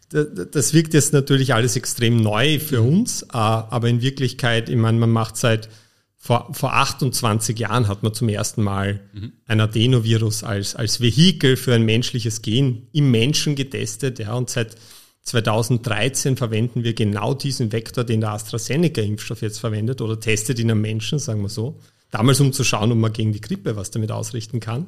das 0.09 0.73
wirkt 0.73 0.93
jetzt 0.93 1.11
natürlich 1.11 1.53
alles 1.53 1.75
extrem 1.75 2.21
neu 2.21 2.59
für 2.59 2.81
uns, 2.81 3.23
äh, 3.23 3.27
aber 3.33 3.89
in 3.89 4.01
Wirklichkeit, 4.01 4.69
ich 4.69 4.77
meine, 4.77 4.97
man 4.97 5.09
macht 5.09 5.35
seit 5.35 5.67
vor, 6.25 6.53
vor 6.53 6.73
28 6.73 7.59
Jahren 7.59 7.89
hat 7.89 8.01
man 8.01 8.13
zum 8.13 8.29
ersten 8.29 8.63
Mal 8.63 9.01
mhm. 9.11 9.33
ein 9.45 9.59
Adenovirus 9.59 10.45
als, 10.45 10.73
als 10.73 11.01
Vehikel 11.01 11.57
für 11.57 11.73
ein 11.73 11.83
menschliches 11.83 12.41
Gen 12.41 12.87
im 12.93 13.11
Menschen 13.11 13.55
getestet. 13.55 14.19
Ja, 14.19 14.33
und 14.33 14.49
seit 14.49 14.77
2013 15.23 16.37
verwenden 16.37 16.85
wir 16.85 16.93
genau 16.93 17.33
diesen 17.33 17.73
Vektor, 17.73 18.05
den 18.05 18.21
der 18.21 18.31
AstraZeneca-Impfstoff 18.31 19.41
jetzt 19.41 19.59
verwendet 19.59 19.99
oder 19.99 20.17
testet 20.17 20.59
ihn 20.59 20.71
am 20.71 20.79
Menschen, 20.79 21.19
sagen 21.19 21.41
wir 21.41 21.49
so. 21.49 21.81
Damals, 22.09 22.39
um 22.39 22.53
zu 22.53 22.63
schauen, 22.63 22.93
ob 22.93 22.99
man 22.99 23.11
gegen 23.11 23.33
die 23.33 23.41
Grippe 23.41 23.75
was 23.75 23.91
damit 23.91 24.13
ausrichten 24.13 24.61
kann. 24.61 24.87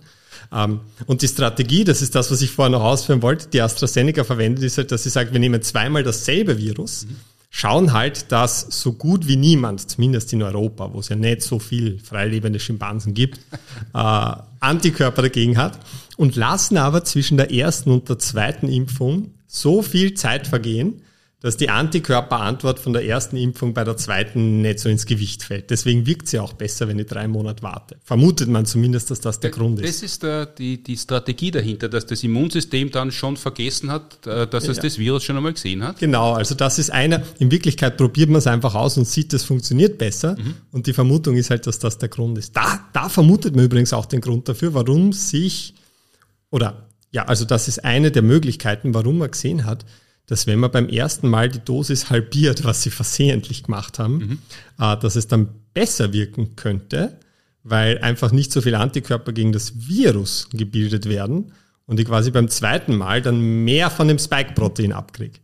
Ähm, 0.54 0.80
und 1.06 1.22
die 1.22 1.28
Strategie, 1.28 1.84
das 1.84 2.02
ist 2.02 2.16
das, 2.16 2.32
was 2.32 2.42
ich 2.42 2.52
vorher 2.52 2.72
noch 2.72 2.84
ausführen 2.84 3.22
wollte, 3.22 3.50
die 3.50 3.60
AstraZeneca 3.60 4.24
verwendet, 4.24 4.64
ist 4.64 4.78
halt, 4.78 4.90
dass 4.90 5.04
sie 5.04 5.10
sagt, 5.10 5.34
wir 5.34 5.42
nehmen 5.42 5.62
zweimal 5.62 6.04
dasselbe 6.04 6.58
Virus, 6.58 7.08
mhm. 7.08 7.18
Schauen 7.56 7.94
halt, 7.94 8.34
dass 8.34 8.68
so 8.70 8.92
gut 8.92 9.30
wie 9.30 9.38
niemand, 9.38 9.90
zumindest 9.90 10.34
in 10.34 10.44
Europa, 10.44 10.92
wo 10.92 11.00
es 11.00 11.08
ja 11.08 11.16
nicht 11.16 11.42
so 11.42 11.58
viel 11.58 12.00
freilebende 12.00 12.60
Schimpansen 12.60 13.14
gibt, 13.14 13.38
äh, 13.94 14.34
Antikörper 14.60 15.22
dagegen 15.22 15.58
hat 15.58 15.80
und 16.18 16.36
lassen 16.36 16.76
aber 16.76 17.06
zwischen 17.06 17.38
der 17.38 17.54
ersten 17.54 17.92
und 17.92 18.10
der 18.10 18.20
zweiten 18.20 18.68
Impfung 18.68 19.32
so 19.48 19.82
viel 19.82 20.16
Zeit 20.16 20.48
vergehen, 20.48 21.02
dass 21.46 21.58
die 21.58 21.70
Antikörperantwort 21.70 22.80
von 22.80 22.92
der 22.94 23.06
ersten 23.06 23.38
Impfung 23.38 23.76
bei 23.76 23.84
der 23.84 23.96
zweiten 23.98 24.64
nicht 24.64 24.80
so 24.80 24.90
ins 24.90 25.06
Gewicht 25.06 25.44
fällt. 25.44 25.70
Deswegen 25.70 26.08
wirkt 26.08 26.28
sie 26.28 26.40
auch 26.40 26.54
besser, 26.54 26.88
wenn 26.88 26.98
ich 26.98 27.06
drei 27.06 27.28
Monate 27.28 27.62
warte. 27.62 27.98
Vermutet 28.04 28.50
man 28.50 28.66
zumindest, 28.66 29.12
dass 29.12 29.22
das 29.22 29.42
der 29.42 29.52
Grund 29.52 29.80
ist. 29.80 29.88
Das 29.88 30.02
ist 30.02 30.24
der, 30.24 30.48
die, 30.48 30.82
die 30.82 30.98
Strategie 30.98 31.52
dahinter, 31.52 31.88
dass 31.88 32.08
das 32.08 32.24
Immunsystem 32.24 32.90
dann 32.90 33.12
schon 33.12 33.38
vergessen 33.38 33.92
hat, 33.92 34.26
äh, 34.26 34.48
dass 34.48 34.68
es 34.68 34.78
ja. 34.78 34.82
das 34.82 34.98
Virus 34.98 35.24
schon 35.24 35.38
einmal 35.38 35.54
gesehen 35.54 35.84
hat. 35.84 36.00
Genau, 36.00 36.34
also 36.34 36.56
das 36.56 36.80
ist 36.80 36.90
einer, 36.90 37.22
in 37.38 37.52
Wirklichkeit 37.52 37.96
probiert 37.96 38.32
man 38.32 38.40
es 38.40 38.48
einfach 38.48 38.74
aus 38.74 38.98
und 38.98 39.06
sieht, 39.06 39.32
das 39.32 39.44
funktioniert 39.44 40.00
besser. 40.00 40.38
Mhm. 40.40 40.56
Und 40.72 40.88
die 40.88 40.94
Vermutung 40.94 41.36
ist 41.36 41.52
halt, 41.52 41.68
dass 41.68 41.78
das 41.78 42.00
der 42.00 42.10
Grund 42.10 42.40
ist. 42.40 42.58
Da, 42.58 42.90
da 42.92 43.08
vermutet 43.08 43.56
man 43.56 43.66
übrigens 43.66 43.94
auch 43.94 44.08
den 44.08 44.22
Grund 44.22 44.50
dafür, 44.50 44.74
warum 44.74 45.14
sich, 45.14 45.76
oder 46.50 46.88
ja, 47.12 47.26
also 47.26 47.46
das 47.46 47.68
ist 47.68 47.86
eine 47.86 48.10
der 48.10 48.24
Möglichkeiten, 48.24 48.96
warum 48.96 49.20
man 49.20 49.30
gesehen 49.30 49.66
hat, 49.66 49.86
dass 50.28 50.48
wenn 50.48 50.60
man 50.60 50.72
beim 50.72 50.90
ersten 50.90 51.30
Mal 51.30 51.50
die 51.50 51.64
Dosis 51.64 52.10
halbiert, 52.10 52.64
was 52.64 52.82
sie 52.82 52.90
versehentlich 52.90 53.64
gemacht 53.64 54.00
haben, 54.00 54.18
mhm. 54.18 54.40
äh, 54.80 54.98
dass 54.98 55.16
es 55.16 55.28
dann 55.28 55.50
besser 55.74 56.14
wirken 56.14 56.56
könnte, 56.56 57.20
weil 57.64 58.00
einfach 58.00 58.32
nicht 58.32 58.52
so 58.52 58.62
viele 58.62 58.80
Antikörper 58.80 59.34
gegen 59.34 59.52
das 59.52 59.88
Virus 59.88 60.50
gebildet 60.52 61.08
werden 61.08 61.52
und 61.86 62.00
ich 62.00 62.06
quasi 62.06 62.32
beim 62.32 62.50
zweiten 62.50 62.96
Mal 62.96 63.22
dann 63.22 63.64
mehr 63.64 63.90
von 63.90 64.08
dem 64.08 64.20
Spike-Protein 64.20 64.94
abkriege. 64.94 65.40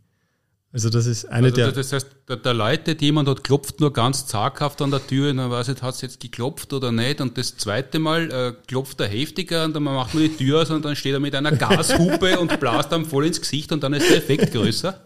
Also 0.74 0.88
das 0.88 1.04
ist 1.04 1.26
eine 1.26 1.48
also 1.48 1.56
der. 1.56 1.72
Das 1.72 1.92
heißt, 1.92 2.06
da, 2.26 2.36
da 2.36 2.52
läutet 2.52 3.02
jemand 3.02 3.28
und 3.28 3.44
klopft 3.44 3.80
nur 3.80 3.92
ganz 3.92 4.26
zaghaft 4.26 4.80
an 4.80 4.90
der 4.90 5.06
Tür 5.06 5.30
und 5.30 5.36
dann 5.36 5.50
weiß 5.50 5.68
ich, 5.68 5.82
hat 5.82 5.94
es 5.94 6.00
jetzt 6.00 6.18
geklopft 6.18 6.72
oder 6.72 6.90
nicht. 6.90 7.20
Und 7.20 7.36
das 7.36 7.58
zweite 7.58 7.98
Mal 7.98 8.30
äh, 8.30 8.52
klopft 8.66 8.98
er 9.00 9.08
heftiger 9.08 9.66
und 9.66 9.74
dann 9.76 9.82
macht 9.82 10.14
man 10.14 10.22
die 10.22 10.34
Tür 10.34 10.62
aus 10.62 10.70
und 10.70 10.82
dann 10.84 10.96
steht 10.96 11.12
er 11.12 11.20
mit 11.20 11.34
einer 11.34 11.52
Gashupe 11.52 12.38
und 12.38 12.58
blast 12.58 12.92
einem 12.92 13.04
voll 13.04 13.26
ins 13.26 13.40
Gesicht 13.40 13.70
und 13.72 13.82
dann 13.82 13.92
ist 13.92 14.08
der 14.08 14.16
Effekt 14.16 14.52
größer. 14.52 14.98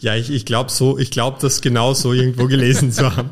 Ja, 0.00 0.14
ich, 0.14 0.30
ich 0.30 0.44
glaube 0.44 0.70
so, 0.70 0.96
ich 0.98 1.10
glaube 1.10 1.38
das 1.40 1.60
genau 1.60 1.94
so 1.94 2.12
irgendwo 2.12 2.46
gelesen 2.46 2.92
zu 2.92 3.16
haben. 3.16 3.30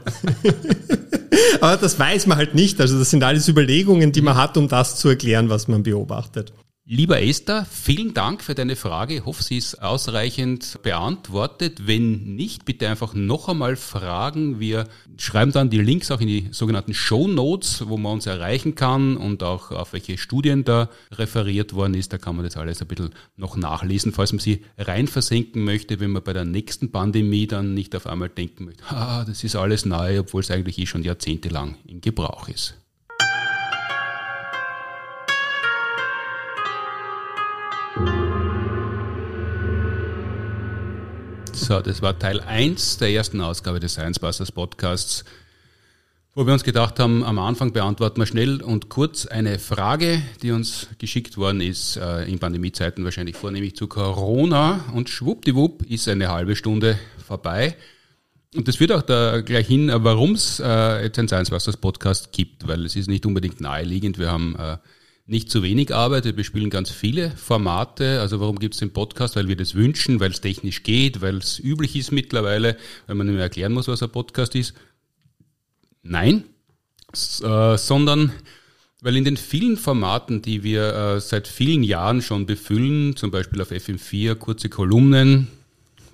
Aber 1.61 1.77
das 1.77 1.99
weiß 1.99 2.27
man 2.27 2.39
halt 2.39 2.55
nicht. 2.55 2.81
Also 2.81 2.99
das 2.99 3.11
sind 3.11 3.23
alles 3.23 3.49
Überlegungen, 3.49 4.11
die 4.11 4.21
man 4.21 4.37
hat, 4.37 4.57
um 4.57 4.69
das 4.69 4.97
zu 4.97 5.09
erklären, 5.09 5.49
was 5.49 5.69
man 5.69 5.85
beobachtet. 5.85 6.53
Lieber 6.87 7.23
Esther, 7.23 7.65
vielen 7.65 8.13
Dank 8.13 8.43
für 8.43 8.55
deine 8.55 8.77
Frage. 8.77 9.15
Ich 9.15 9.25
hoffe, 9.25 9.43
sie 9.43 9.57
ist 9.57 9.81
ausreichend 9.81 10.83
beantwortet. 10.83 11.87
Wenn 11.87 12.35
nicht, 12.35 12.67
bitte 12.67 12.91
einfach 12.91 13.15
noch 13.15 13.49
einmal 13.49 13.77
fragen. 13.77 14.61
Wir 14.61 14.87
schreiben 15.17 15.51
dann 15.51 15.71
die 15.71 15.81
Links 15.81 16.11
auch 16.11 16.21
in 16.21 16.27
die 16.27 16.49
sogenannten 16.51 16.93
Show 16.93 17.27
Notes, 17.27 17.89
wo 17.89 17.97
man 17.97 18.13
uns 18.13 18.27
erreichen 18.27 18.75
kann 18.75 19.17
und 19.17 19.43
auch 19.43 19.71
auf 19.71 19.95
welche 19.95 20.19
Studien 20.19 20.65
da 20.65 20.91
referiert 21.11 21.73
worden 21.73 21.95
ist. 21.95 22.13
Da 22.13 22.19
kann 22.19 22.37
man 22.37 22.45
das 22.45 22.59
alles 22.59 22.83
ein 22.83 22.89
bisschen 22.89 23.15
noch 23.39 23.57
nachlesen, 23.57 24.13
falls 24.13 24.35
man 24.35 24.41
sie 24.41 24.63
rein 24.77 25.09
versenken 25.09 25.65
möchte, 25.65 26.01
wenn 26.01 26.11
man 26.11 26.23
bei 26.23 26.35
der 26.35 26.45
nächsten 26.45 26.93
Pandemie 26.93 27.47
dann 27.47 27.73
nicht 27.73 27.97
auf 27.97 28.07
einmal 28.07 28.29
denken 28.29 28.67
möchte, 28.67 28.85
ah, 28.91 29.25
das 29.25 29.43
ist 29.43 29.57
alles 29.57 29.87
neu, 29.87 30.21
obwohl 30.21 30.43
es 30.43 30.51
eigentlich 30.51 30.79
eh 30.79 30.85
schon 30.85 31.03
jahrzehntelang 31.03 31.77
in 31.87 32.03
Gebrauch 32.03 32.47
ist. 32.51 32.75
So, 41.65 41.81
das 41.81 42.03
war 42.03 42.19
Teil 42.19 42.41
1 42.41 42.99
der 42.99 43.09
ersten 43.09 43.41
Ausgabe 43.41 43.81
des 43.81 43.93
Science 43.95 44.19
Busters 44.19 44.53
Podcasts, 44.53 45.25
wo 46.35 46.45
wir 46.45 46.53
uns 46.53 46.63
gedacht 46.63 47.01
haben, 47.01 47.25
am 47.25 47.39
Anfang 47.39 47.73
beantworten 47.73 48.21
wir 48.21 48.27
schnell 48.27 48.61
und 48.61 48.91
kurz 48.91 49.25
eine 49.25 49.59
Frage, 49.59 50.21
die 50.43 50.51
uns 50.51 50.89
geschickt 50.99 51.39
worden 51.39 51.63
ist, 51.63 51.97
äh, 51.97 52.25
in 52.25 52.39
Pandemiezeiten 52.39 53.03
wahrscheinlich 53.03 53.37
vornehmlich 53.37 53.77
zu 53.77 53.87
Corona 53.87 54.85
und 54.93 55.09
schwuppdiwupp 55.09 55.85
ist 55.85 56.07
eine 56.07 56.29
halbe 56.29 56.55
Stunde 56.55 56.99
vorbei. 57.27 57.79
Und 58.55 58.69
das 58.69 58.77
führt 58.77 58.93
auch 58.93 59.01
da 59.01 59.41
gleich 59.41 59.67
hin, 59.67 59.91
warum 59.91 60.33
es 60.33 60.61
äh, 60.61 61.05
jetzt 61.05 61.19
ein 61.19 61.29
Science 61.29 61.49
Busters 61.49 61.79
Podcast 61.79 62.31
gibt, 62.33 62.69
weil 62.69 62.85
es 62.85 62.95
ist 62.95 63.09
nicht 63.09 63.25
unbedingt 63.25 63.63
naheliegend. 63.63 64.19
Wir 64.19 64.31
haben 64.31 64.55
äh, 64.57 64.77
nicht 65.27 65.51
zu 65.51 65.63
wenig 65.63 65.95
Arbeit. 65.95 66.25
Wir 66.25 66.35
bespielen 66.35 66.71
ganz 66.71 66.91
viele 66.91 67.31
Formate. 67.31 68.21
Also 68.21 68.41
warum 68.41 68.59
gibt 68.59 68.75
es 68.75 68.81
den 68.81 68.93
Podcast? 68.93 69.37
Weil 69.37 69.49
wir 69.49 69.57
das 69.57 69.75
wünschen, 69.75 70.21
weil 70.21 70.31
es 70.31 70.41
technisch 70.41 70.83
geht, 70.83 71.23
weil 71.23 71.39
es 71.39 71.59
üblich 71.59 71.97
ist 71.97 72.13
mittlerweile, 72.13 72.77
weil 73.07 73.17
man 73.17 73.27
nicht 73.27 73.35
mehr 73.35 73.45
erklären 73.45 73.73
muss, 73.73 73.89
was 73.89 74.03
ein 74.03 74.11
Podcast 74.11 74.55
ist. 74.55 74.75
Nein, 76.03 76.45
S 77.13 77.41
äh, 77.41 77.79
sondern 77.79 78.33
weil 79.01 79.17
in 79.17 79.25
den 79.25 79.37
vielen 79.37 79.77
Formaten, 79.77 80.41
die 80.41 80.63
wir 80.63 80.95
äh, 80.95 81.21
seit 81.21 81.47
vielen 81.47 81.83
Jahren 81.83 82.23
schon 82.23 82.47
befüllen, 82.47 83.17
zum 83.17 83.31
Beispiel 83.31 83.61
auf 83.61 83.71
FM4 83.71 84.35
kurze 84.35 84.71
Kolumnen, 84.71 85.49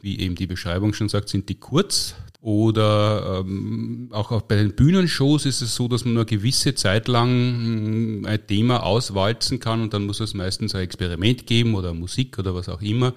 wie 0.03 0.19
eben 0.19 0.35
die 0.35 0.49
Beschreibung 0.49 0.93
schon 0.93 1.09
sagt, 1.09 1.29
sind 1.29 1.49
die 1.49 1.55
kurz. 1.55 2.15
Oder 2.43 3.43
ähm, 3.45 4.09
auch, 4.13 4.31
auch 4.33 4.43
bei 4.43 4.57
den 4.57 4.75
Bühnenshows 4.75 5.45
ist 5.45 5.61
es 5.61 5.75
so, 5.75 5.89
dass 5.89 6.07
man 6.07 6.15
nur 6.15 6.23
eine 6.23 6.31
gewisse 6.31 6.75
Zeit 6.75 7.07
lang 7.07 8.23
mm, 8.23 8.25
ein 8.25 8.47
Thema 8.47 8.83
auswalzen 8.83 9.61
kann 9.61 9.83
und 9.83 9.93
dann 9.93 10.07
muss 10.07 10.21
es 10.21 10.33
meistens 10.33 10.75
ein 10.75 10.81
Experiment 10.81 11.47
geben 11.47 11.75
oder 11.75 11.93
Musik 11.93 12.39
oder 12.39 12.55
was 12.55 12.71
auch 12.71 12.81
immer, 12.81 13.13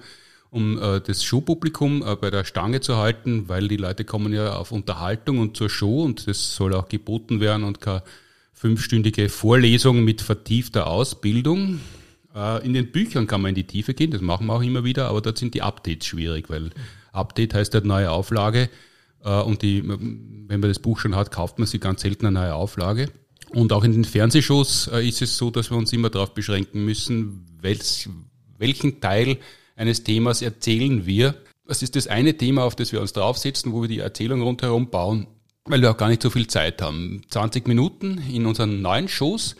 um 0.50 0.78
äh, 0.78 1.00
das 1.00 1.24
Showpublikum 1.24 2.02
äh, 2.06 2.16
bei 2.16 2.30
der 2.30 2.44
Stange 2.44 2.82
zu 2.82 2.98
halten, 2.98 3.48
weil 3.48 3.66
die 3.68 3.78
Leute 3.78 4.04
kommen 4.04 4.34
ja 4.34 4.56
auf 4.56 4.72
Unterhaltung 4.72 5.38
und 5.38 5.56
zur 5.56 5.70
Show 5.70 6.02
und 6.02 6.28
das 6.28 6.54
soll 6.54 6.74
auch 6.74 6.88
geboten 6.88 7.40
werden 7.40 7.64
und 7.64 7.80
keine 7.80 8.02
fünfstündige 8.52 9.30
Vorlesung 9.30 10.04
mit 10.04 10.20
vertiefter 10.20 10.86
Ausbildung. 10.86 11.80
Äh, 12.36 12.62
in 12.66 12.74
den 12.74 12.92
Büchern 12.92 13.26
kann 13.26 13.40
man 13.40 13.50
in 13.50 13.54
die 13.54 13.66
Tiefe 13.66 13.94
gehen, 13.94 14.10
das 14.10 14.20
machen 14.20 14.48
wir 14.48 14.52
auch 14.52 14.62
immer 14.62 14.84
wieder, 14.84 15.08
aber 15.08 15.22
dort 15.22 15.38
sind 15.38 15.54
die 15.54 15.62
Updates 15.62 16.06
schwierig, 16.08 16.50
weil 16.50 16.72
Update 17.12 17.54
heißt 17.54 17.72
halt 17.72 17.86
neue 17.86 18.10
Auflage 18.10 18.68
und 19.30 19.62
die, 19.62 19.82
wenn 19.86 20.60
man 20.60 20.68
das 20.68 20.78
Buch 20.78 20.98
schon 20.98 21.16
hat, 21.16 21.30
kauft 21.30 21.58
man 21.58 21.66
sie 21.66 21.78
ganz 21.78 22.02
selten 22.02 22.26
eine 22.26 22.40
neue 22.40 22.54
Auflage. 22.54 23.10
Und 23.50 23.72
auch 23.72 23.84
in 23.84 23.92
den 23.92 24.04
Fernsehshows 24.04 24.88
äh, 24.88 25.06
ist 25.06 25.22
es 25.22 25.36
so, 25.36 25.50
dass 25.50 25.70
wir 25.70 25.76
uns 25.76 25.92
immer 25.92 26.10
darauf 26.10 26.34
beschränken 26.34 26.84
müssen, 26.84 27.46
welchen 28.58 29.00
Teil 29.00 29.38
eines 29.76 30.02
Themas 30.02 30.42
erzählen 30.42 31.06
wir. 31.06 31.36
Was 31.64 31.82
ist 31.82 31.96
das 31.96 32.06
eine 32.08 32.36
Thema, 32.36 32.64
auf 32.64 32.74
das 32.74 32.92
wir 32.92 33.00
uns 33.00 33.12
draufsetzen, 33.12 33.72
wo 33.72 33.82
wir 33.82 33.88
die 33.88 34.00
Erzählung 34.00 34.42
rundherum 34.42 34.90
bauen, 34.90 35.28
weil 35.64 35.80
wir 35.80 35.90
auch 35.90 35.96
gar 35.96 36.08
nicht 36.08 36.22
so 36.22 36.30
viel 36.30 36.46
Zeit 36.46 36.82
haben. 36.82 37.22
20 37.28 37.66
Minuten 37.68 38.18
in 38.30 38.46
unseren 38.46 38.82
neuen 38.82 39.08
Shows, 39.08 39.56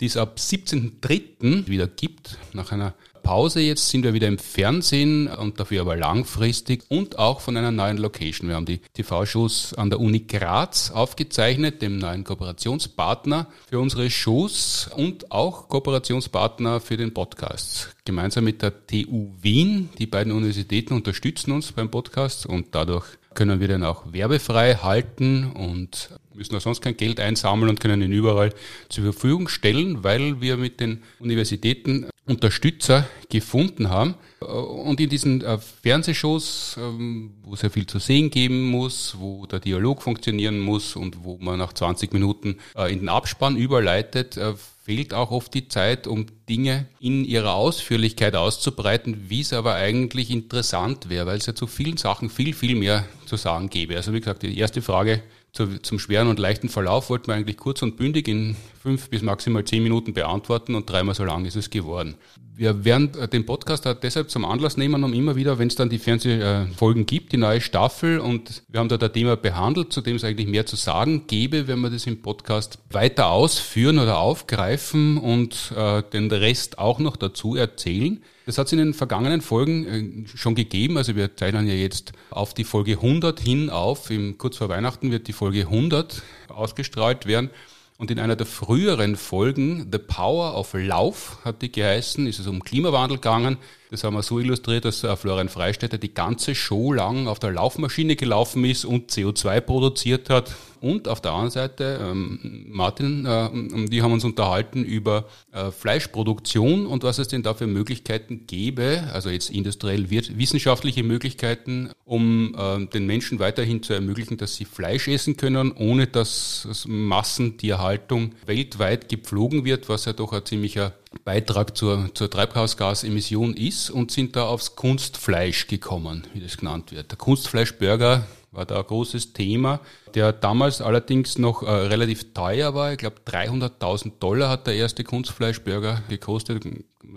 die 0.00 0.06
es 0.06 0.16
ab 0.16 0.36
17.03. 0.38 1.68
wieder 1.68 1.86
gibt, 1.86 2.38
nach 2.52 2.72
einer 2.72 2.94
Pause 3.26 3.58
jetzt 3.58 3.88
sind 3.88 4.04
wir 4.04 4.14
wieder 4.14 4.28
im 4.28 4.38
Fernsehen 4.38 5.26
und 5.26 5.58
dafür 5.58 5.80
aber 5.80 5.96
langfristig 5.96 6.84
und 6.88 7.18
auch 7.18 7.40
von 7.40 7.56
einer 7.56 7.72
neuen 7.72 7.98
Location. 7.98 8.48
Wir 8.48 8.54
haben 8.54 8.66
die 8.66 8.78
TV-Shows 8.94 9.74
an 9.74 9.90
der 9.90 9.98
Uni 9.98 10.20
Graz 10.20 10.92
aufgezeichnet, 10.92 11.82
dem 11.82 11.98
neuen 11.98 12.22
Kooperationspartner 12.22 13.48
für 13.68 13.80
unsere 13.80 14.10
Shows 14.10 14.88
und 14.94 15.32
auch 15.32 15.68
Kooperationspartner 15.68 16.78
für 16.78 16.96
den 16.96 17.12
Podcast. 17.12 17.96
Gemeinsam 18.04 18.44
mit 18.44 18.62
der 18.62 18.86
TU 18.86 19.32
Wien, 19.42 19.88
die 19.98 20.06
beiden 20.06 20.32
Universitäten 20.32 20.94
unterstützen 20.94 21.50
uns 21.50 21.72
beim 21.72 21.90
Podcast 21.90 22.46
und 22.46 22.76
dadurch 22.76 23.06
können 23.34 23.58
wir 23.58 23.66
den 23.66 23.82
auch 23.82 24.04
werbefrei 24.12 24.76
halten 24.76 25.50
und 25.50 26.10
müssen 26.36 26.54
auch 26.56 26.60
sonst 26.60 26.80
kein 26.80 26.96
Geld 26.96 27.20
einsammeln 27.20 27.70
und 27.70 27.80
können 27.80 28.02
ihn 28.02 28.12
überall 28.12 28.52
zur 28.88 29.04
Verfügung 29.04 29.48
stellen, 29.48 30.04
weil 30.04 30.40
wir 30.40 30.56
mit 30.56 30.80
den 30.80 31.02
Universitäten 31.18 32.06
Unterstützer 32.26 33.06
gefunden 33.28 33.88
haben. 33.88 34.16
Und 34.40 35.00
in 35.00 35.08
diesen 35.08 35.42
äh, 35.42 35.58
Fernsehshows, 35.58 36.76
ähm, 36.78 37.34
wo 37.42 37.54
es 37.54 37.62
ja 37.62 37.70
viel 37.70 37.86
zu 37.86 37.98
sehen 37.98 38.30
geben 38.30 38.66
muss, 38.66 39.16
wo 39.18 39.46
der 39.46 39.60
Dialog 39.60 40.02
funktionieren 40.02 40.58
muss 40.58 40.96
und 40.96 41.24
wo 41.24 41.38
man 41.38 41.58
nach 41.58 41.72
20 41.72 42.12
Minuten 42.12 42.58
äh, 42.76 42.92
in 42.92 43.00
den 43.00 43.08
Abspann 43.08 43.56
überleitet, 43.56 44.36
äh, 44.36 44.54
fehlt 44.84 45.14
auch 45.14 45.30
oft 45.30 45.54
die 45.54 45.68
Zeit, 45.68 46.06
um 46.06 46.26
Dinge 46.48 46.86
in 47.00 47.24
ihrer 47.24 47.54
Ausführlichkeit 47.54 48.36
auszubreiten, 48.36 49.28
wie 49.28 49.40
es 49.40 49.52
aber 49.52 49.74
eigentlich 49.74 50.30
interessant 50.30 51.08
wäre, 51.08 51.26
weil 51.26 51.38
es 51.38 51.46
ja 51.46 51.54
zu 51.54 51.66
vielen 51.66 51.96
Sachen 51.96 52.30
viel, 52.30 52.54
viel 52.54 52.76
mehr 52.76 53.04
zu 53.24 53.36
sagen 53.36 53.68
gäbe. 53.68 53.96
Also 53.96 54.12
wie 54.12 54.20
gesagt, 54.20 54.42
die 54.42 54.56
erste 54.56 54.82
Frage 54.82 55.22
zu, 55.56 55.80
zum 55.82 55.98
schweren 55.98 56.28
und 56.28 56.38
leichten 56.38 56.68
Verlauf 56.68 57.10
wollten 57.10 57.28
wir 57.28 57.34
eigentlich 57.34 57.56
kurz 57.56 57.82
und 57.82 57.96
bündig 57.96 58.28
in 58.28 58.56
fünf 58.80 59.08
bis 59.10 59.22
maximal 59.22 59.64
zehn 59.64 59.82
Minuten 59.82 60.12
beantworten 60.12 60.74
und 60.74 60.88
dreimal 60.88 61.14
so 61.14 61.24
lang 61.24 61.44
ist 61.46 61.56
es 61.56 61.70
geworden. 61.70 62.14
Wir 62.54 62.84
werden 62.84 63.12
äh, 63.18 63.26
den 63.26 63.44
Podcast 63.46 63.88
deshalb 64.02 64.30
zum 64.30 64.44
Anlass 64.44 64.76
nehmen, 64.76 65.02
um 65.02 65.12
immer 65.12 65.34
wieder, 65.34 65.58
wenn 65.58 65.68
es 65.68 65.74
dann 65.74 65.88
die 65.88 65.98
Fernsehfolgen 65.98 67.06
gibt, 67.06 67.32
die 67.32 67.38
neue 67.38 67.60
Staffel 67.60 68.20
und 68.20 68.62
wir 68.68 68.80
haben 68.80 68.88
da 68.88 68.96
ein 68.96 69.12
Thema 69.12 69.36
behandelt, 69.36 69.92
zu 69.92 70.02
dem 70.02 70.16
es 70.16 70.24
eigentlich 70.24 70.46
mehr 70.46 70.66
zu 70.66 70.76
sagen 70.76 71.26
gäbe, 71.26 71.66
wenn 71.66 71.80
wir 71.80 71.90
das 71.90 72.06
im 72.06 72.22
Podcast 72.22 72.78
weiter 72.90 73.28
ausführen 73.28 73.98
oder 73.98 74.18
aufgreifen 74.18 75.18
und 75.18 75.72
äh, 75.76 76.02
den 76.12 76.30
Rest 76.30 76.78
auch 76.78 76.98
noch 76.98 77.16
dazu 77.16 77.56
erzählen. 77.56 78.22
Das 78.46 78.58
hat 78.58 78.66
es 78.66 78.72
in 78.72 78.78
den 78.78 78.94
vergangenen 78.94 79.40
Folgen 79.40 80.24
äh, 80.24 80.36
schon 80.36 80.54
gegeben. 80.54 80.96
Also 80.96 81.16
wir 81.16 81.36
zeichnen 81.36 81.66
ja 81.66 81.74
jetzt 81.74 82.12
auf 82.30 82.54
die 82.54 82.62
Folge 82.62 82.92
100 82.92 83.40
hin 83.40 83.70
auf. 83.70 84.08
Kurz 84.38 84.56
vor 84.56 84.68
Weihnachten 84.68 85.10
wird 85.10 85.26
die 85.26 85.32
Folge 85.32 85.62
100 85.62 86.22
ausgestrahlt 86.48 87.26
werden. 87.26 87.50
Und 87.98 88.10
in 88.12 88.20
einer 88.20 88.36
der 88.36 88.46
früheren 88.46 89.16
Folgen, 89.16 89.88
The 89.90 89.98
Power 89.98 90.56
of 90.56 90.74
Lauf, 90.74 91.38
hat 91.44 91.60
die 91.60 91.72
geheißen, 91.72 92.26
ist 92.28 92.38
es 92.38 92.46
um 92.46 92.62
Klimawandel 92.62 93.16
gegangen. 93.16 93.56
Das 93.90 94.02
haben 94.02 94.14
wir 94.14 94.22
so 94.22 94.40
illustriert, 94.40 94.84
dass 94.84 95.04
äh, 95.04 95.16
Florian 95.16 95.48
Freistetter 95.48 95.98
die 95.98 96.12
ganze 96.12 96.54
Show 96.54 96.92
lang 96.92 97.28
auf 97.28 97.38
der 97.38 97.52
Laufmaschine 97.52 98.16
gelaufen 98.16 98.64
ist 98.64 98.84
und 98.84 99.10
CO2 99.10 99.60
produziert 99.60 100.28
hat. 100.28 100.54
Und 100.80 101.08
auf 101.08 101.20
der 101.20 101.32
anderen 101.32 101.50
Seite, 101.50 101.98
ähm, 102.02 102.66
Martin, 102.68 103.24
äh, 103.24 103.88
die 103.88 104.02
haben 104.02 104.12
uns 104.12 104.24
unterhalten 104.24 104.84
über 104.84 105.26
äh, 105.52 105.70
Fleischproduktion 105.70 106.86
und 106.86 107.02
was 107.02 107.18
es 107.18 107.28
denn 107.28 107.42
da 107.42 107.54
für 107.54 107.66
Möglichkeiten 107.66 108.46
gäbe, 108.46 109.08
also 109.12 109.30
jetzt 109.30 109.50
industriell 109.50 110.10
wissenschaftliche 110.10 111.02
Möglichkeiten, 111.02 111.90
um 112.04 112.54
äh, 112.58 112.86
den 112.86 113.06
Menschen 113.06 113.38
weiterhin 113.38 113.82
zu 113.82 113.94
ermöglichen, 113.94 114.36
dass 114.36 114.56
sie 114.56 114.64
Fleisch 114.64 115.08
essen 115.08 115.36
können, 115.36 115.72
ohne 115.72 116.06
dass 116.06 116.86
Massentierhaltung 116.86 118.34
weltweit 118.44 119.08
gepflogen 119.08 119.64
wird, 119.64 119.88
was 119.88 120.04
ja 120.04 120.12
doch 120.12 120.32
ein 120.32 120.44
ziemlicher 120.44 120.92
Beitrag 121.24 121.76
zur, 121.76 122.10
zur 122.14 122.30
Treibhausgasemission 122.30 123.54
ist 123.54 123.90
und 123.90 124.10
sind 124.10 124.36
da 124.36 124.44
aufs 124.46 124.76
Kunstfleisch 124.76 125.66
gekommen, 125.66 126.26
wie 126.34 126.40
das 126.40 126.56
genannt 126.56 126.92
wird. 126.92 127.10
Der 127.10 127.18
Kunstfleischburger 127.18 128.26
war 128.52 128.64
da 128.64 128.78
ein 128.78 128.86
großes 128.86 129.32
Thema, 129.32 129.80
der 130.14 130.32
damals 130.32 130.80
allerdings 130.80 131.38
noch 131.38 131.62
äh, 131.62 131.70
relativ 131.70 132.32
teuer 132.32 132.74
war. 132.74 132.92
Ich 132.92 132.98
glaube 132.98 133.16
300.000 133.26 134.12
Dollar 134.18 134.48
hat 134.48 134.66
der 134.66 134.74
erste 134.74 135.04
Kunstfleischburger 135.04 136.02
gekostet. 136.08 136.64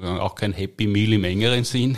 Auch 0.01 0.35
kein 0.35 0.53
Happy 0.53 0.87
Meal 0.87 1.13
im 1.13 1.23
engeren 1.23 1.63
Sinn. 1.63 1.97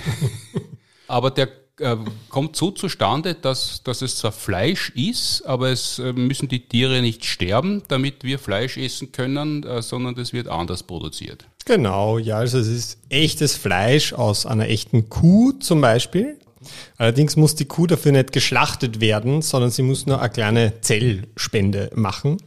Aber 1.08 1.32
der 1.32 1.50
äh, 1.82 1.98
kommt 2.30 2.56
so 2.56 2.72
zustande, 2.72 3.34
dass, 3.34 3.84
dass 3.84 4.02
es 4.02 4.16
zwar 4.16 4.32
Fleisch 4.32 4.92
ist, 4.92 5.44
aber 5.46 5.70
es 5.70 6.00
äh, 6.00 6.14
müssen 6.14 6.48
die 6.48 6.68
Tiere 6.68 7.02
nicht 7.02 7.26
sterben, 7.26 7.84
damit 7.88 8.24
wir 8.24 8.40
Fleisch 8.40 8.78
essen 8.78 9.12
können, 9.12 9.64
äh, 9.64 9.82
sondern 9.82 10.16
das 10.16 10.34
wird 10.34 10.48
anders 10.48 10.84
produziert. 10.84 11.46
Genau, 11.66 12.18
ja, 12.18 12.38
also 12.38 12.60
es 12.60 12.68
ist 12.68 12.98
echtes 13.10 13.56
Fleisch 13.56 14.14
aus 14.14 14.46
einer 14.46 14.70
echten 14.70 15.10
Kuh 15.10 15.54
zum 15.54 15.82
Beispiel. 15.82 16.38
Allerdings 16.98 17.36
muss 17.36 17.56
die 17.56 17.66
Kuh 17.66 17.88
dafür 17.88 18.12
nicht 18.12 18.32
geschlachtet 18.32 19.02
werden, 19.02 19.42
sondern 19.42 19.72
sie 19.72 19.82
muss 19.82 20.06
nur 20.06 20.22
eine 20.22 20.30
kleine 20.30 20.82
Zellspende 20.82 21.92
machen. 21.96 22.38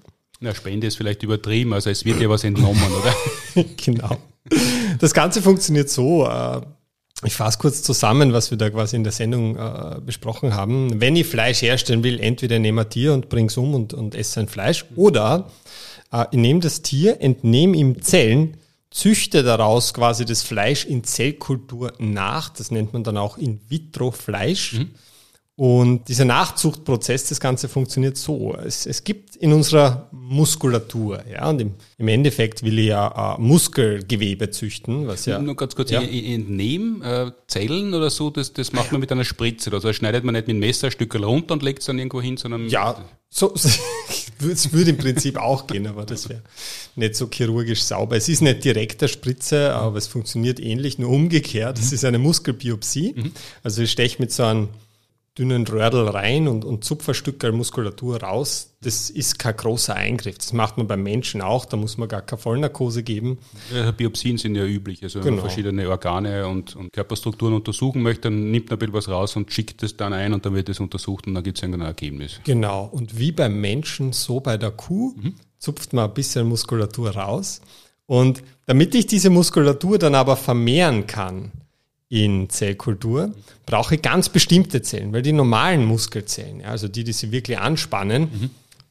Na, 0.40 0.54
Spende 0.54 0.86
ist 0.86 0.96
vielleicht 0.96 1.22
übertrieben, 1.22 1.72
also 1.72 1.90
es 1.90 2.04
wird 2.04 2.20
ja 2.20 2.28
was 2.28 2.44
entnommen, 2.44 2.82
oder? 2.92 3.64
genau. 3.76 4.16
Das 4.98 5.14
Ganze 5.14 5.42
funktioniert 5.42 5.90
so. 5.90 6.28
Ich 7.24 7.34
fasse 7.34 7.58
kurz 7.58 7.82
zusammen, 7.82 8.32
was 8.32 8.50
wir 8.50 8.58
da 8.58 8.68
quasi 8.70 8.96
in 8.96 9.04
der 9.04 9.12
Sendung 9.12 9.56
äh, 9.56 10.00
besprochen 10.04 10.54
haben. 10.54 11.00
Wenn 11.00 11.16
ich 11.16 11.26
Fleisch 11.26 11.62
herstellen 11.62 12.04
will, 12.04 12.20
entweder 12.20 12.58
nehme 12.58 12.82
ein 12.82 12.90
Tier 12.90 13.14
und 13.14 13.28
bringe 13.28 13.48
es 13.48 13.56
um 13.56 13.74
und, 13.74 13.94
und 13.94 14.14
esse 14.14 14.32
sein 14.32 14.48
Fleisch, 14.48 14.84
oder 14.94 15.50
äh, 16.12 16.26
ich 16.30 16.38
nehme 16.38 16.60
das 16.60 16.82
Tier, 16.82 17.20
entnehme 17.20 17.76
ihm 17.76 18.02
Zellen, 18.02 18.58
züchte 18.90 19.42
daraus 19.42 19.94
quasi 19.94 20.24
das 20.24 20.42
Fleisch 20.42 20.84
in 20.84 21.02
Zellkultur 21.02 21.94
nach. 21.98 22.50
Das 22.50 22.70
nennt 22.70 22.92
man 22.92 23.04
dann 23.04 23.16
auch 23.16 23.38
In-vitro-Fleisch. 23.38 24.74
Mhm. 24.74 24.90
Und 25.56 26.08
dieser 26.08 26.24
Nachzuchtprozess, 26.24 27.28
das 27.28 27.38
Ganze 27.38 27.68
funktioniert 27.68 28.16
so. 28.16 28.56
Es, 28.56 28.86
es 28.86 29.04
gibt 29.04 29.36
in 29.36 29.52
unserer 29.52 30.08
Muskulatur, 30.10 31.22
ja, 31.30 31.48
und 31.48 31.60
im, 31.60 31.74
im 31.96 32.08
Endeffekt 32.08 32.64
will 32.64 32.76
ich 32.80 32.86
ja 32.86 33.36
äh, 33.36 33.40
Muskelgewebe 33.40 34.50
züchten, 34.50 35.06
was 35.06 35.26
ja. 35.26 35.38
Nur 35.38 35.54
ganz 35.54 35.76
kurz, 35.76 35.90
ja. 35.90 36.02
entnehmen 36.02 37.02
äh, 37.02 37.30
Zellen 37.46 37.94
oder 37.94 38.10
so, 38.10 38.30
das, 38.30 38.52
das 38.52 38.72
macht 38.72 38.90
man 38.90 39.00
mit 39.00 39.12
einer 39.12 39.24
Spritze. 39.24 39.72
Also 39.72 39.92
schneidet 39.92 40.24
man 40.24 40.32
nicht 40.32 40.48
mit 40.48 40.56
dem 40.56 40.58
Messer 40.58 40.88
ein 40.88 40.90
Stück 40.90 41.14
runter 41.14 41.54
und 41.54 41.62
legt 41.62 41.80
es 41.80 41.86
dann 41.86 41.98
irgendwo 41.98 42.20
hin, 42.20 42.36
sondern. 42.36 42.68
Ja, 42.68 42.96
so, 43.30 43.52
es 43.54 44.72
würde 44.72 44.90
im 44.90 44.96
Prinzip 44.96 45.36
auch 45.36 45.68
gehen, 45.68 45.86
aber 45.86 46.04
das 46.04 46.28
wäre 46.28 46.42
nicht 46.96 47.14
so 47.14 47.28
chirurgisch 47.28 47.82
sauber. 47.82 48.16
Es 48.16 48.28
ist 48.28 48.42
nicht 48.42 48.64
direkt 48.64 49.02
eine 49.02 49.08
Spritze, 49.08 49.74
aber 49.74 49.98
es 49.98 50.06
funktioniert 50.08 50.58
ähnlich, 50.58 50.98
nur 50.98 51.10
umgekehrt. 51.10 51.78
Es 51.78 51.90
mhm. 51.90 51.94
ist 51.94 52.04
eine 52.04 52.18
Muskelbiopsie. 52.18 53.14
Mhm. 53.16 53.32
Also 53.62 53.82
ich 53.82 53.90
steche 53.90 54.20
mit 54.20 54.32
so 54.32 54.44
einem 54.44 54.68
dünnen 55.36 55.66
Rördel 55.66 56.06
rein 56.08 56.46
und, 56.46 56.64
und 56.64 56.84
Zupferstücke 56.84 57.50
Muskulatur 57.50 58.22
raus. 58.22 58.76
Das 58.82 59.10
ist 59.10 59.38
kein 59.38 59.56
großer 59.56 59.94
Eingriff. 59.94 60.38
Das 60.38 60.52
macht 60.52 60.76
man 60.76 60.86
beim 60.86 61.02
Menschen 61.02 61.40
auch. 61.40 61.64
Da 61.64 61.76
muss 61.76 61.98
man 61.98 62.08
gar 62.08 62.22
keine 62.22 62.40
Vollnarkose 62.40 63.02
geben. 63.02 63.38
Ja, 63.74 63.90
Biopsien 63.90 64.38
sind 64.38 64.54
ja 64.54 64.64
üblich. 64.64 65.02
Also 65.02 65.18
wenn 65.18 65.24
genau. 65.24 65.36
man 65.36 65.46
verschiedene 65.46 65.88
Organe 65.88 66.46
und, 66.46 66.76
und, 66.76 66.92
Körperstrukturen 66.92 67.54
untersuchen 67.54 68.02
möchte, 68.02 68.22
dann 68.22 68.52
nimmt 68.52 68.70
man 68.70 68.76
ein 68.76 68.78
bisschen 68.78 68.94
was 68.94 69.08
raus 69.08 69.34
und 69.34 69.52
schickt 69.52 69.82
es 69.82 69.96
dann 69.96 70.12
ein 70.12 70.34
und 70.34 70.46
dann 70.46 70.54
wird 70.54 70.68
es 70.68 70.78
untersucht 70.78 71.26
und 71.26 71.34
dann 71.34 71.42
gibt 71.42 71.58
es 71.58 71.64
ein 71.64 71.80
Ergebnis. 71.80 72.40
Genau. 72.44 72.84
Und 72.84 73.18
wie 73.18 73.32
beim 73.32 73.60
Menschen, 73.60 74.12
so 74.12 74.38
bei 74.38 74.56
der 74.56 74.70
Kuh, 74.70 75.14
mhm. 75.16 75.34
zupft 75.58 75.92
man 75.92 76.04
ein 76.04 76.14
bisschen 76.14 76.46
Muskulatur 76.46 77.10
raus. 77.10 77.60
Und 78.06 78.42
damit 78.66 78.94
ich 78.94 79.06
diese 79.06 79.30
Muskulatur 79.30 79.98
dann 79.98 80.14
aber 80.14 80.36
vermehren 80.36 81.06
kann, 81.06 81.50
in 82.08 82.48
Zellkultur, 82.50 83.32
brauche 83.66 83.96
ich 83.96 84.02
ganz 84.02 84.28
bestimmte 84.28 84.82
Zellen, 84.82 85.12
weil 85.12 85.22
die 85.22 85.32
normalen 85.32 85.84
Muskelzellen, 85.84 86.60
ja, 86.60 86.68
also 86.68 86.88
die, 86.88 87.04
die 87.04 87.12
sie 87.12 87.32
wirklich 87.32 87.58
anspannen, 87.58 88.22
mhm. 88.22 88.50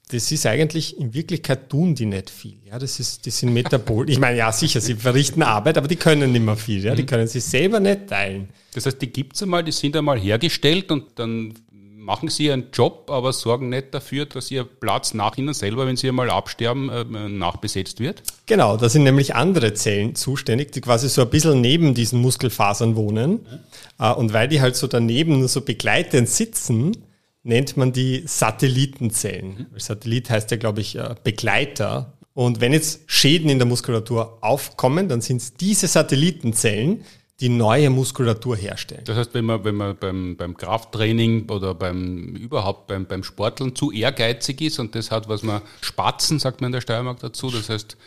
das 0.10 0.32
ist 0.32 0.46
eigentlich, 0.46 1.00
in 1.00 1.14
Wirklichkeit 1.14 1.70
tun 1.70 1.96
die 1.96 2.06
nicht 2.06 2.30
viel. 2.30 2.58
Ja, 2.66 2.80
das 2.80 3.00
ist, 3.00 3.26
die 3.26 3.30
sind 3.30 3.54
Metabol. 3.54 4.10
Ich 4.10 4.20
meine, 4.20 4.38
ja, 4.38 4.52
sicher, 4.52 4.82
sie 4.82 4.96
verrichten 4.96 5.44
Arbeit, 5.44 5.78
aber 5.78 5.88
die 5.88 5.96
können 5.96 6.32
nicht 6.32 6.44
mehr 6.44 6.58
viel. 6.58 6.84
Ja, 6.84 6.96
die 6.96 7.04
mhm. 7.04 7.08
können 7.08 7.28
sich 7.28 7.44
selber 7.44 7.80
nicht 7.80 8.08
teilen. 8.08 8.50
Das 8.74 8.86
heißt, 8.86 9.02
die 9.02 9.08
gibt 9.08 9.36
es 9.36 9.44
einmal, 9.44 9.64
die 9.64 9.72
sind 9.72 9.96
einmal 9.96 10.20
hergestellt 10.20 10.92
und 10.92 11.06
dann 11.16 11.54
machen 12.04 12.30
sie 12.30 12.46
ihren 12.46 12.66
Job, 12.72 13.10
aber 13.10 13.34
sorgen 13.34 13.70
nicht 13.70 13.94
dafür, 13.94 14.26
dass 14.26 14.52
ihr 14.52 14.64
Platz 14.64 15.14
nach 15.14 15.38
ihnen 15.38 15.54
selber, 15.54 15.88
wenn 15.88 15.96
sie 15.96 16.10
einmal 16.10 16.30
absterben, 16.30 16.90
äh, 16.90 17.04
nachbesetzt 17.30 18.00
wird? 18.00 18.24
Genau, 18.46 18.78
da 18.78 18.90
sind 18.90 19.04
nämlich 19.04 19.36
andere 19.36 19.74
Zellen 19.74 20.16
zuständig, 20.16 20.72
die 20.72 20.82
quasi 20.82 21.10
so 21.10 21.22
ein 21.22 21.30
bisschen 21.30 21.62
neben 21.62 21.94
diesen 21.94 22.22
Muskelfasern 22.22 22.96
wohnen. 22.96 23.48
Mhm. 23.98 24.06
Und 24.18 24.34
weil 24.34 24.48
die 24.48 24.62
halt 24.62 24.76
so 24.76 24.88
daneben 24.88 25.40
nur 25.40 25.48
so 25.48 25.62
begleitend 25.62 26.28
sitzen, 26.28 26.98
nennt 27.44 27.78
man 27.78 27.94
die 27.94 28.24
Satellitenzellen. 28.26 29.68
Mhm. 29.72 29.80
Satellit 29.80 30.30
heißt 30.30 30.52
ja, 30.52 30.58
glaube 30.58 30.82
ich, 30.82 30.96
äh, 30.96 31.16
Begleiter. 31.24 32.14
Und 32.34 32.62
wenn 32.62 32.74
jetzt 32.74 33.02
Schäden 33.06 33.50
in 33.50 33.60
der 33.60 33.68
Muskulatur 33.68 34.40
aufkommen, 34.42 35.08
dann 35.08 35.22
sind 35.22 35.38
es 35.38 35.54
diese 35.54 35.88
Satellitenzellen, 35.88 37.04
die 37.40 37.50
neue 37.50 37.90
Muskulatur 37.90 38.56
herstellen. 38.56 39.04
Das 39.06 39.18
heißt, 39.18 39.34
wenn 39.34 39.46
man, 39.46 39.64
wenn 39.64 39.76
man 39.76 39.98
beim, 39.98 40.38
beim 40.38 40.56
Krafttraining 40.56 41.50
oder 41.50 41.74
beim 41.74 42.36
überhaupt 42.36 42.88
beim, 42.88 43.06
beim 43.06 43.24
Sporteln 43.24 43.76
zu 43.76 43.92
ehrgeizig 43.92 44.62
ist 44.62 44.80
und 44.80 44.94
das 44.96 45.10
hat, 45.10 45.28
was 45.28 45.44
man 45.44 45.62
Spatzen, 45.82 46.40
sagt 46.40 46.62
man 46.62 46.70
in 46.70 46.74
der 46.74 46.82
Steiermark 46.82 47.20
dazu, 47.20 47.50
das 47.50 47.70
heißt, 47.70 47.98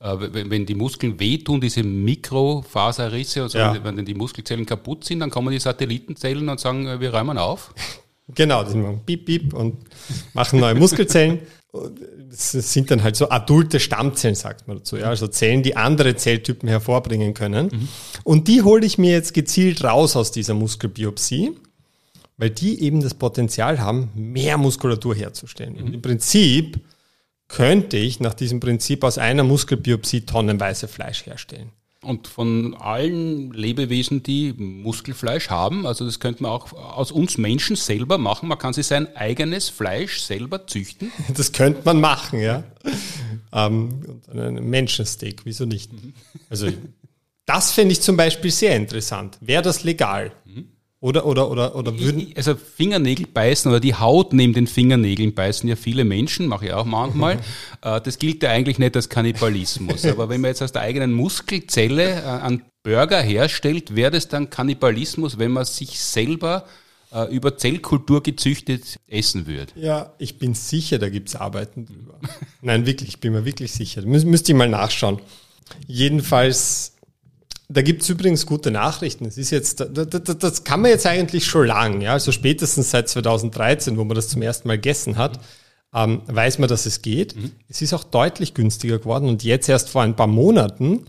äh, 0.00 0.16
wenn 0.20 0.66
die 0.66 0.74
Muskeln 0.74 1.18
wehtun, 1.18 1.60
diese 1.60 1.82
Mikrofaserrisse, 1.82 3.42
also 3.42 3.58
ja. 3.58 3.82
wenn 3.82 4.04
die 4.04 4.14
Muskelzellen 4.14 4.66
kaputt 4.66 5.04
sind, 5.04 5.20
dann 5.20 5.30
kommen 5.30 5.50
die 5.50 5.60
Satellitenzellen 5.60 6.48
und 6.48 6.60
sagen, 6.60 6.86
äh, 6.86 7.00
wir 7.00 7.14
räumen 7.14 7.38
auf. 7.38 7.74
Genau, 8.34 8.64
die 8.64 8.76
machen 8.76 9.00
Bip, 9.04 9.26
Bip 9.26 9.54
und 9.54 9.78
machen 10.34 10.60
neue 10.60 10.74
Muskelzellen. 10.74 11.40
Das 12.30 12.52
sind 12.52 12.90
dann 12.90 13.02
halt 13.02 13.16
so 13.16 13.28
adulte 13.28 13.80
Stammzellen, 13.80 14.34
sagt 14.34 14.68
man 14.68 14.78
dazu. 14.78 14.96
Ja? 14.96 15.06
Also 15.06 15.26
Zellen, 15.26 15.62
die 15.62 15.76
andere 15.76 16.14
Zelltypen 16.14 16.68
hervorbringen 16.68 17.34
können. 17.34 17.66
Mhm. 17.66 17.88
Und 18.22 18.48
die 18.48 18.62
hole 18.62 18.86
ich 18.86 18.98
mir 18.98 19.10
jetzt 19.10 19.34
gezielt 19.34 19.82
raus 19.82 20.16
aus 20.16 20.30
dieser 20.30 20.54
Muskelbiopsie, 20.54 21.52
weil 22.36 22.50
die 22.50 22.80
eben 22.82 23.00
das 23.00 23.14
Potenzial 23.14 23.80
haben, 23.80 24.10
mehr 24.14 24.56
Muskulatur 24.56 25.14
herzustellen. 25.14 25.74
Mhm. 25.74 25.84
Und 25.84 25.94
im 25.94 26.02
Prinzip 26.02 26.80
könnte 27.48 27.96
ich 27.96 28.20
nach 28.20 28.34
diesem 28.34 28.60
Prinzip 28.60 29.04
aus 29.04 29.18
einer 29.18 29.44
Muskelbiopsie 29.44 30.22
tonnenweise 30.22 30.88
Fleisch 30.88 31.26
herstellen. 31.26 31.70
Und 32.04 32.28
von 32.28 32.74
allen 32.74 33.52
Lebewesen, 33.52 34.22
die 34.22 34.52
Muskelfleisch 34.52 35.50
haben, 35.50 35.86
also 35.86 36.04
das 36.04 36.20
könnte 36.20 36.42
man 36.42 36.52
auch 36.52 36.72
aus 36.72 37.10
uns 37.10 37.38
Menschen 37.38 37.76
selber 37.76 38.18
machen. 38.18 38.48
Man 38.48 38.58
kann 38.58 38.72
sich 38.72 38.86
sein 38.86 39.14
eigenes 39.16 39.68
Fleisch 39.68 40.20
selber 40.20 40.66
züchten. 40.66 41.10
Das 41.34 41.52
könnte 41.52 41.80
man 41.84 42.00
machen, 42.00 42.40
ja. 42.40 42.62
ähm, 43.52 44.20
ein 44.32 44.68
Menschensteak, 44.68 45.42
wieso 45.44 45.64
nicht? 45.64 45.92
Mhm. 45.92 46.12
Also 46.48 46.68
das 47.46 47.72
fände 47.72 47.92
ich 47.92 48.00
zum 48.00 48.16
Beispiel 48.16 48.50
sehr 48.50 48.76
interessant. 48.76 49.38
Wäre 49.40 49.62
das 49.62 49.84
legal? 49.84 50.32
Mhm. 50.44 50.68
Oder, 51.04 51.26
oder, 51.26 51.50
oder, 51.50 51.76
oder 51.76 52.00
würden. 52.00 52.32
Also 52.34 52.54
Fingernägel 52.54 53.26
beißen 53.26 53.70
oder 53.70 53.78
die 53.78 53.94
Haut 53.94 54.32
neben 54.32 54.54
den 54.54 54.66
Fingernägeln 54.66 55.34
beißen 55.34 55.68
ja 55.68 55.76
viele 55.76 56.02
Menschen, 56.02 56.46
mache 56.46 56.64
ich 56.64 56.72
auch 56.72 56.86
manchmal. 56.86 57.40
Äh, 57.82 58.00
das 58.00 58.18
gilt 58.18 58.42
ja 58.42 58.48
eigentlich 58.48 58.78
nicht 58.78 58.96
als 58.96 59.10
Kannibalismus. 59.10 60.06
Aber 60.06 60.30
wenn 60.30 60.40
man 60.40 60.48
jetzt 60.48 60.62
aus 60.62 60.72
der 60.72 60.80
eigenen 60.80 61.12
Muskelzelle 61.12 62.22
äh, 62.22 62.24
einen 62.24 62.62
Burger 62.82 63.20
herstellt, 63.20 63.94
wäre 63.94 64.12
das 64.12 64.28
dann 64.28 64.48
Kannibalismus, 64.48 65.38
wenn 65.38 65.52
man 65.52 65.66
sich 65.66 66.00
selber 66.00 66.64
äh, 67.12 67.30
über 67.30 67.58
Zellkultur 67.58 68.22
gezüchtet 68.22 68.98
essen 69.06 69.46
würde? 69.46 69.74
Ja, 69.76 70.14
ich 70.16 70.38
bin 70.38 70.54
sicher, 70.54 70.98
da 70.98 71.10
gibt 71.10 71.28
es 71.28 71.36
Arbeiten 71.36 71.84
drüber. 71.84 72.18
Nein, 72.62 72.86
wirklich, 72.86 73.10
ich 73.10 73.20
bin 73.20 73.34
mir 73.34 73.44
wirklich 73.44 73.72
sicher. 73.72 74.00
Müs 74.00 74.24
müsste 74.24 74.52
ich 74.52 74.56
mal 74.56 74.70
nachschauen. 74.70 75.20
Jedenfalls, 75.86 76.93
da 77.68 77.82
gibt 77.82 78.02
es 78.02 78.08
übrigens 78.08 78.46
gute 78.46 78.70
Nachrichten. 78.70 79.24
Es 79.24 79.38
ist 79.38 79.50
jetzt, 79.50 79.80
das, 79.80 80.08
das, 80.08 80.38
das 80.38 80.64
kann 80.64 80.80
man 80.80 80.90
jetzt 80.90 81.06
eigentlich 81.06 81.46
schon 81.46 81.66
lang, 81.66 82.00
ja, 82.00 82.12
also 82.12 82.32
spätestens 82.32 82.90
seit 82.90 83.08
2013, 83.08 83.96
wo 83.96 84.04
man 84.04 84.14
das 84.14 84.28
zum 84.28 84.42
ersten 84.42 84.68
Mal 84.68 84.76
gegessen 84.76 85.16
hat, 85.16 85.40
ähm, 85.94 86.22
weiß 86.26 86.58
man, 86.58 86.68
dass 86.68 86.86
es 86.86 87.02
geht. 87.02 87.36
Mhm. 87.36 87.52
Es 87.68 87.80
ist 87.80 87.94
auch 87.94 88.04
deutlich 88.04 88.54
günstiger 88.54 88.98
geworden 88.98 89.28
und 89.28 89.44
jetzt 89.44 89.68
erst 89.68 89.88
vor 89.88 90.02
ein 90.02 90.16
paar 90.16 90.26
Monaten 90.26 91.06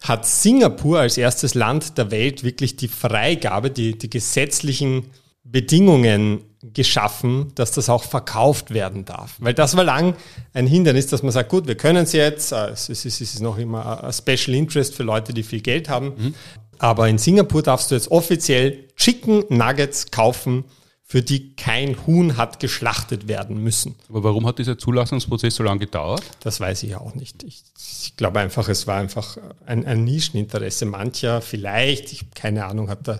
hat 0.00 0.26
Singapur 0.26 1.00
als 1.00 1.18
erstes 1.18 1.54
Land 1.54 1.98
der 1.98 2.10
Welt 2.10 2.42
wirklich 2.42 2.76
die 2.76 2.88
Freigabe, 2.88 3.70
die, 3.70 3.98
die 3.98 4.08
gesetzlichen 4.08 5.04
Bedingungen 5.44 6.40
geschaffen, 6.62 7.52
dass 7.54 7.72
das 7.72 7.88
auch 7.88 8.04
verkauft 8.04 8.72
werden 8.72 9.04
darf. 9.04 9.36
Weil 9.38 9.54
das 9.54 9.76
war 9.76 9.84
lang 9.84 10.14
ein 10.52 10.66
Hindernis, 10.66 11.06
dass 11.06 11.22
man 11.22 11.32
sagt, 11.32 11.48
gut, 11.48 11.66
wir 11.66 11.76
können 11.76 12.04
es 12.04 12.12
jetzt, 12.12 12.52
äh, 12.52 12.68
es 12.68 12.88
ist, 12.88 13.06
es 13.06 13.20
ist 13.20 13.40
noch 13.40 13.56
immer 13.56 14.04
ein 14.04 14.12
Special 14.12 14.54
Interest 14.54 14.94
für 14.94 15.02
Leute, 15.02 15.32
die 15.32 15.42
viel 15.42 15.60
Geld 15.60 15.88
haben. 15.88 16.12
Mhm. 16.16 16.34
Aber 16.78 17.08
in 17.08 17.18
Singapur 17.18 17.62
darfst 17.62 17.90
du 17.90 17.94
jetzt 17.94 18.10
offiziell 18.10 18.88
Chicken 18.96 19.44
Nuggets 19.48 20.10
kaufen, 20.10 20.64
für 21.10 21.22
die 21.22 21.56
kein 21.56 22.06
Huhn 22.06 22.36
hat 22.36 22.60
geschlachtet 22.60 23.26
werden 23.26 23.60
müssen. 23.62 23.96
Aber 24.08 24.22
warum 24.22 24.46
hat 24.46 24.60
dieser 24.60 24.78
Zulassungsprozess 24.78 25.56
so 25.56 25.64
lange 25.64 25.80
gedauert? 25.80 26.22
Das 26.40 26.60
weiß 26.60 26.84
ich 26.84 26.94
auch 26.94 27.16
nicht. 27.16 27.42
Ich, 27.42 27.64
ich 28.04 28.16
glaube 28.16 28.38
einfach, 28.38 28.68
es 28.68 28.86
war 28.86 29.00
einfach 29.00 29.36
ein, 29.66 29.84
ein 29.86 30.04
Nischeninteresse 30.04 30.86
mancher. 30.86 31.40
Vielleicht, 31.40 32.12
ich 32.12 32.30
keine 32.30 32.66
Ahnung, 32.66 32.88
hat 32.88 33.08
da 33.08 33.18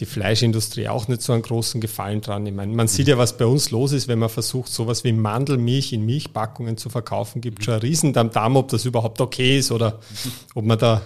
die 0.00 0.06
Fleischindustrie 0.06 0.88
auch 0.88 1.06
nicht 1.06 1.22
so 1.22 1.32
einen 1.32 1.42
großen 1.42 1.80
Gefallen 1.80 2.20
dran. 2.20 2.44
Ich 2.46 2.52
meine, 2.52 2.74
man 2.74 2.88
sieht 2.88 3.06
ja, 3.06 3.16
was 3.16 3.36
bei 3.36 3.46
uns 3.46 3.70
los 3.70 3.92
ist, 3.92 4.08
wenn 4.08 4.18
man 4.18 4.28
versucht, 4.28 4.72
sowas 4.72 5.04
wie 5.04 5.12
Mandelmilch 5.12 5.92
in 5.92 6.04
Milchpackungen 6.04 6.76
zu 6.76 6.90
verkaufen, 6.90 7.40
gibt 7.40 7.64
schon 7.64 7.74
einen 7.74 7.82
Riesendam, 7.82 8.56
ob 8.56 8.68
das 8.68 8.84
überhaupt 8.84 9.20
okay 9.20 9.58
ist 9.58 9.70
oder 9.70 10.00
ob 10.54 10.64
man 10.64 10.78
da 10.78 11.02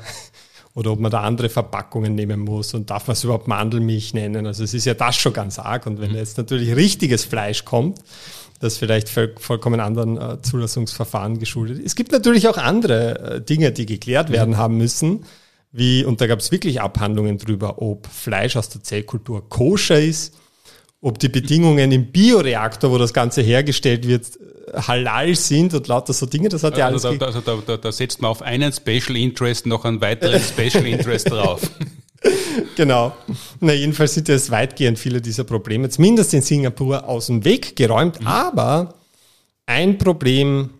oder 0.74 0.92
ob 0.92 1.00
man 1.00 1.10
da 1.10 1.22
andere 1.22 1.48
Verpackungen 1.48 2.14
nehmen 2.14 2.40
muss 2.40 2.72
und 2.72 2.88
darf 2.88 3.08
man 3.08 3.14
es 3.14 3.24
überhaupt 3.24 3.48
Mandelmilch 3.48 4.14
nennen. 4.14 4.46
Also 4.46 4.62
es 4.62 4.74
ist 4.74 4.84
ja 4.84 4.94
das 4.94 5.16
schon 5.16 5.32
ganz 5.32 5.58
arg. 5.58 5.86
Und 5.86 6.00
wenn 6.00 6.14
jetzt 6.14 6.38
natürlich 6.38 6.74
richtiges 6.76 7.24
Fleisch 7.24 7.64
kommt, 7.64 7.98
das 8.60 8.78
vielleicht 8.78 9.08
vollkommen 9.08 9.80
anderen 9.80 10.16
äh, 10.16 10.40
Zulassungsverfahren 10.40 11.38
geschuldet 11.38 11.78
ist. 11.78 11.86
Es 11.86 11.94
gibt 11.96 12.12
natürlich 12.12 12.48
auch 12.48 12.58
andere 12.58 13.36
äh, 13.36 13.40
Dinge, 13.40 13.72
die 13.72 13.86
geklärt 13.86 14.30
werden 14.30 14.56
haben 14.56 14.76
müssen 14.76 15.24
wie, 15.70 16.04
und 16.04 16.20
da 16.20 16.26
gab 16.26 16.38
es 16.38 16.50
wirklich 16.50 16.80
Abhandlungen 16.80 17.38
drüber, 17.38 17.80
ob 17.82 18.06
Fleisch 18.06 18.56
aus 18.56 18.68
der 18.70 18.82
Zellkultur 18.82 19.48
koscher 19.48 20.00
ist, 20.00 20.34
ob 21.00 21.18
die 21.18 21.28
Bedingungen 21.28 21.92
im 21.92 22.10
Bioreaktor, 22.10 22.90
wo 22.90 22.98
das 22.98 23.12
Ganze 23.12 23.42
hergestellt 23.42 24.06
wird, 24.06 24.26
halal 24.74 25.34
sind 25.34 25.74
und 25.74 25.86
lauter 25.86 26.12
so 26.12 26.26
Dinge, 26.26 26.48
das 26.48 26.62
hat 26.62 26.76
ja 26.76 26.86
also 26.86 27.08
alles. 27.08 27.18
Da, 27.18 27.26
also 27.26 27.40
da, 27.40 27.58
da, 27.64 27.76
da 27.76 27.92
setzt 27.92 28.20
man 28.20 28.30
auf 28.30 28.42
einen 28.42 28.72
Special 28.72 29.16
Interest 29.16 29.66
noch 29.66 29.84
einen 29.84 30.00
weiteren 30.00 30.40
Special 30.40 30.86
Interest 30.86 31.30
drauf. 31.30 31.60
genau. 32.76 33.14
Na, 33.60 33.72
jedenfalls 33.72 34.14
sind 34.14 34.28
jetzt 34.28 34.50
weitgehend 34.50 34.98
viele 34.98 35.20
dieser 35.20 35.44
Probleme, 35.44 35.88
zumindest 35.88 36.34
in 36.34 36.42
Singapur, 36.42 37.08
aus 37.08 37.26
dem 37.26 37.44
Weg 37.44 37.76
geräumt. 37.76 38.20
Mhm. 38.20 38.26
Aber 38.26 38.94
ein 39.66 39.98
Problem, 39.98 40.70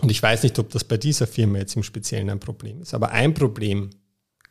und 0.00 0.10
ich 0.10 0.22
weiß 0.22 0.42
nicht, 0.42 0.58
ob 0.58 0.70
das 0.70 0.84
bei 0.84 0.96
dieser 0.96 1.26
Firma 1.26 1.58
jetzt 1.58 1.76
im 1.76 1.82
Speziellen 1.82 2.30
ein 2.30 2.40
Problem 2.40 2.82
ist, 2.82 2.94
aber 2.94 3.10
ein 3.12 3.34
Problem 3.34 3.90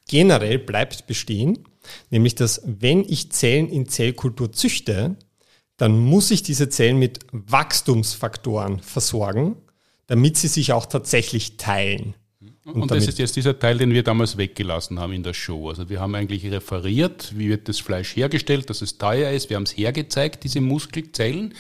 generell 0.08 0.60
bleibt 0.60 1.08
bestehen, 1.08 1.68
nämlich 2.10 2.36
dass 2.36 2.62
wenn 2.66 3.04
ich 3.04 3.32
Zellen 3.32 3.70
in 3.70 3.88
Zellkultur 3.88 4.52
züchte, 4.52 5.18
dann 5.78 5.98
muss 5.98 6.32
ich 6.32 6.44
diese 6.44 6.70
Zellen 6.70 7.00
mit 7.00 7.20
Wachstumsfaktoren 7.32 8.82
versorgen, 8.82 9.56
damit 10.08 10.38
sie 10.38 10.48
sich 10.48 10.74
auch 10.74 10.86
tatsächlich 10.86 11.58
teilen. 11.58 12.16
Und, 12.64 12.84
und 12.84 12.92
das 12.92 13.08
ist 13.08 13.18
jetzt 13.18 13.36
dieser 13.36 13.58
Teil, 13.58 13.80
den 13.80 13.92
wir 13.92 14.04
damals 14.04 14.38
weggelassen 14.38 15.00
haben 15.00 15.14
in 15.14 15.24
der 15.24 15.34
Show. 15.34 15.70
Also 15.70 15.90
wir 15.90 16.00
haben 16.00 16.14
eigentlich 16.14 16.46
referiert, 16.52 17.34
wie 17.36 17.50
wird 17.50 17.68
das 17.68 17.80
Fleisch 17.80 18.16
hergestellt, 18.16 18.70
dass 18.70 18.84
es 18.84 19.00
teuer 19.00 19.32
ist. 19.32 19.50
Wir 19.50 19.56
haben 19.58 19.64
es 19.64 19.76
hergezeigt, 19.76 20.44
diese 20.44 20.62
Muskelzellen. 20.62 21.56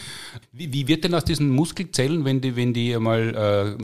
Wie, 0.52 0.72
wie, 0.72 0.88
wird 0.88 1.04
denn 1.04 1.16
aus 1.16 1.26
diesen 1.26 1.50
Muskelzellen, 1.50 2.24
wenn 2.24 2.40
die, 2.40 2.56
wenn 2.56 2.76
die 2.76 2.94
einmal 2.94 3.78
äh, 3.80 3.84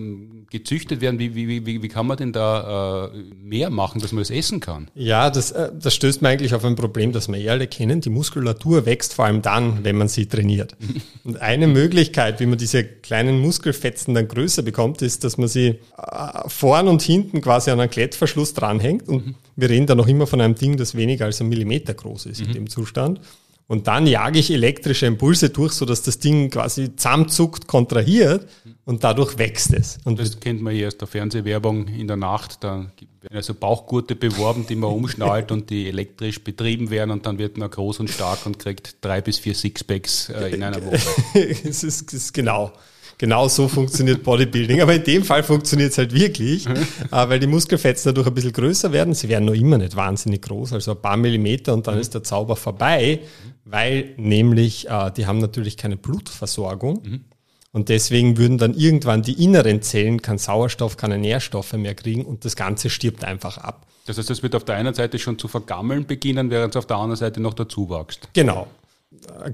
gezüchtet 0.52 1.02
werden, 1.02 1.18
wie, 1.18 1.34
wie, 1.34 1.66
wie, 1.66 1.82
wie 1.82 1.88
kann 1.88 2.06
man 2.06 2.18
denn 2.18 2.34
da 2.34 3.08
äh, 3.08 3.18
mehr 3.42 3.72
machen, 3.72 4.00
dass 4.00 4.12
man 4.12 4.22
das 4.22 4.30
essen 4.30 4.60
kann? 4.60 4.92
Ja, 4.94 5.32
das, 5.32 5.50
äh, 5.50 5.72
das 5.74 5.96
stößt 5.96 6.22
man 6.22 6.34
eigentlich 6.34 6.54
auf 6.54 6.64
ein 6.64 6.76
Problem, 6.76 7.14
das 7.14 7.30
wir 7.30 7.38
eh 7.38 7.50
alle 7.50 7.66
kennen. 7.66 8.00
Die 8.00 8.12
Muskulatur 8.12 8.86
wächst 8.86 9.16
vor 9.16 9.26
allem 9.26 9.42
dann, 9.42 9.84
wenn 9.84 9.98
man 9.98 10.08
sie 10.08 10.28
trainiert. 10.28 10.76
und 11.24 11.42
eine 11.42 11.66
Möglichkeit, 11.66 12.40
wie 12.40 12.46
man 12.46 12.60
diese 12.60 12.84
kleinen 12.84 13.40
Muskelfetzen 13.40 14.14
dann 14.14 14.28
größer 14.28 14.62
bekommt, 14.62 15.02
ist, 15.02 15.24
dass 15.24 15.40
man 15.40 15.48
sie 15.48 15.80
äh, 15.98 16.48
vorn 16.48 16.88
und 16.88 17.07
hinten 17.08 17.42
quasi 17.42 17.72
an 17.72 17.80
einen 17.80 17.90
Klettverschluss 17.90 18.54
dranhängt. 18.54 19.08
Und 19.08 19.26
mhm. 19.26 19.36
wir 19.56 19.70
reden 19.70 19.88
da 19.88 19.96
noch 19.96 20.08
immer 20.08 20.28
von 20.28 20.40
einem 20.42 20.56
Ding, 20.56 20.78
das 20.78 20.96
weniger 20.96 21.26
als 21.26 21.42
ein 21.42 21.50
Millimeter 21.50 21.94
groß 21.94 22.28
ist 22.28 22.42
mhm. 22.42 22.48
in 22.48 22.54
dem 22.54 22.70
Zustand. 22.70 23.20
Und 23.68 23.88
dann 23.88 24.08
jage 24.08 24.40
ich 24.40 24.50
elektrische 24.50 25.08
Impulse 25.08 25.50
durch, 25.50 25.74
sodass 25.74 26.02
das 26.02 26.20
Ding 26.20 26.50
quasi 26.50 26.96
zusammenzuckt, 26.96 27.68
kontrahiert 27.68 28.48
und 28.86 29.04
dadurch 29.04 29.38
wächst 29.38 29.74
es. 29.74 30.00
Und 30.06 30.20
das 30.20 30.40
kennt 30.40 30.62
man 30.62 30.74
hier 30.74 30.88
aus 30.88 30.98
der 30.98 31.08
Fernsehwerbung 31.10 31.90
in 31.90 32.08
der 32.08 32.16
Nacht. 32.16 32.64
Da 32.64 32.90
werden 33.22 33.36
also 33.36 33.54
Bauchgurte 33.54 34.16
beworben, 34.16 34.66
die 34.68 34.78
man 34.78 34.90
umschnallt 34.94 35.52
und 35.52 35.70
die 35.70 35.90
elektrisch 35.90 36.42
betrieben 36.42 36.90
werden 36.90 37.12
und 37.12 37.26
dann 37.26 37.40
wird 37.40 37.58
man 37.58 37.70
groß 37.70 38.00
und 38.00 38.10
stark 38.10 38.46
und 38.46 38.58
kriegt 38.58 39.04
drei 39.04 39.20
bis 39.20 39.38
vier 39.38 39.54
Sixpacks 39.54 40.30
äh, 40.30 40.56
in 40.56 40.64
einer 40.64 40.82
Woche. 40.86 40.98
es 41.34 41.84
ist, 41.84 42.14
ist 42.14 42.34
genau. 42.34 42.72
Genau 43.20 43.48
so 43.48 43.68
funktioniert 43.68 44.24
Bodybuilding. 44.24 44.82
Aber 44.82 44.94
in 44.94 45.04
dem 45.04 45.24
Fall 45.24 45.42
funktioniert 45.42 45.92
es 45.92 45.98
halt 45.98 46.14
wirklich, 46.14 46.70
mhm. 46.70 46.76
äh, 46.76 47.30
weil 47.30 47.40
die 47.40 47.48
Muskelfetzen 47.48 48.10
dadurch 48.10 48.28
ein 48.28 48.34
bisschen 48.34 48.54
größer 48.54 48.92
werden. 48.92 49.14
Sie 49.14 49.28
werden 49.28 49.46
noch 49.46 49.56
immer 49.56 49.80
nicht 49.80 49.96
wahnsinnig 49.96 50.44
groß, 50.44 50.74
also 50.74 50.92
ein 50.92 51.02
paar 51.02 51.18
Millimeter 51.18 51.74
und 51.74 51.88
dann 51.88 51.96
mhm. 51.96 52.02
ist 52.02 52.14
der 52.14 52.24
Zauber 52.24 52.56
vorbei, 52.56 53.22
weil 53.66 54.14
nämlich 54.18 54.88
äh, 54.88 55.12
die 55.12 55.26
haben 55.26 55.40
natürlich 55.40 55.78
keine 55.78 55.98
Blutversorgung. 55.98 57.02
Mhm. 57.04 57.26
Und 57.72 57.90
deswegen 57.90 58.38
würden 58.38 58.58
dann 58.58 58.74
irgendwann 58.74 59.22
die 59.22 59.44
inneren 59.44 59.82
Zellen 59.82 60.22
keinen 60.22 60.38
Sauerstoff, 60.38 60.98
keine 60.98 61.18
Nährstoffe 61.18 61.74
mehr 61.74 61.96
kriegen 61.96 62.24
und 62.24 62.46
das 62.46 62.56
Ganze 62.56 62.90
stirbt 62.90 63.24
einfach 63.24 63.58
ab. 63.58 63.86
Das 64.06 64.18
heißt, 64.18 64.30
es 64.30 64.42
wird 64.42 64.56
auf 64.56 64.64
der 64.64 64.76
einen 64.76 64.94
Seite 64.94 65.20
schon 65.20 65.38
zu 65.38 65.48
vergammeln 65.48 66.06
beginnen, 66.06 66.50
während 66.50 66.74
es 66.74 66.78
auf 66.78 66.86
der 66.86 66.98
anderen 66.98 67.18
Seite 67.18 67.42
noch 67.42 67.54
dazu 67.54 67.90
wächst. 67.90 68.30
Genau. 68.34 68.68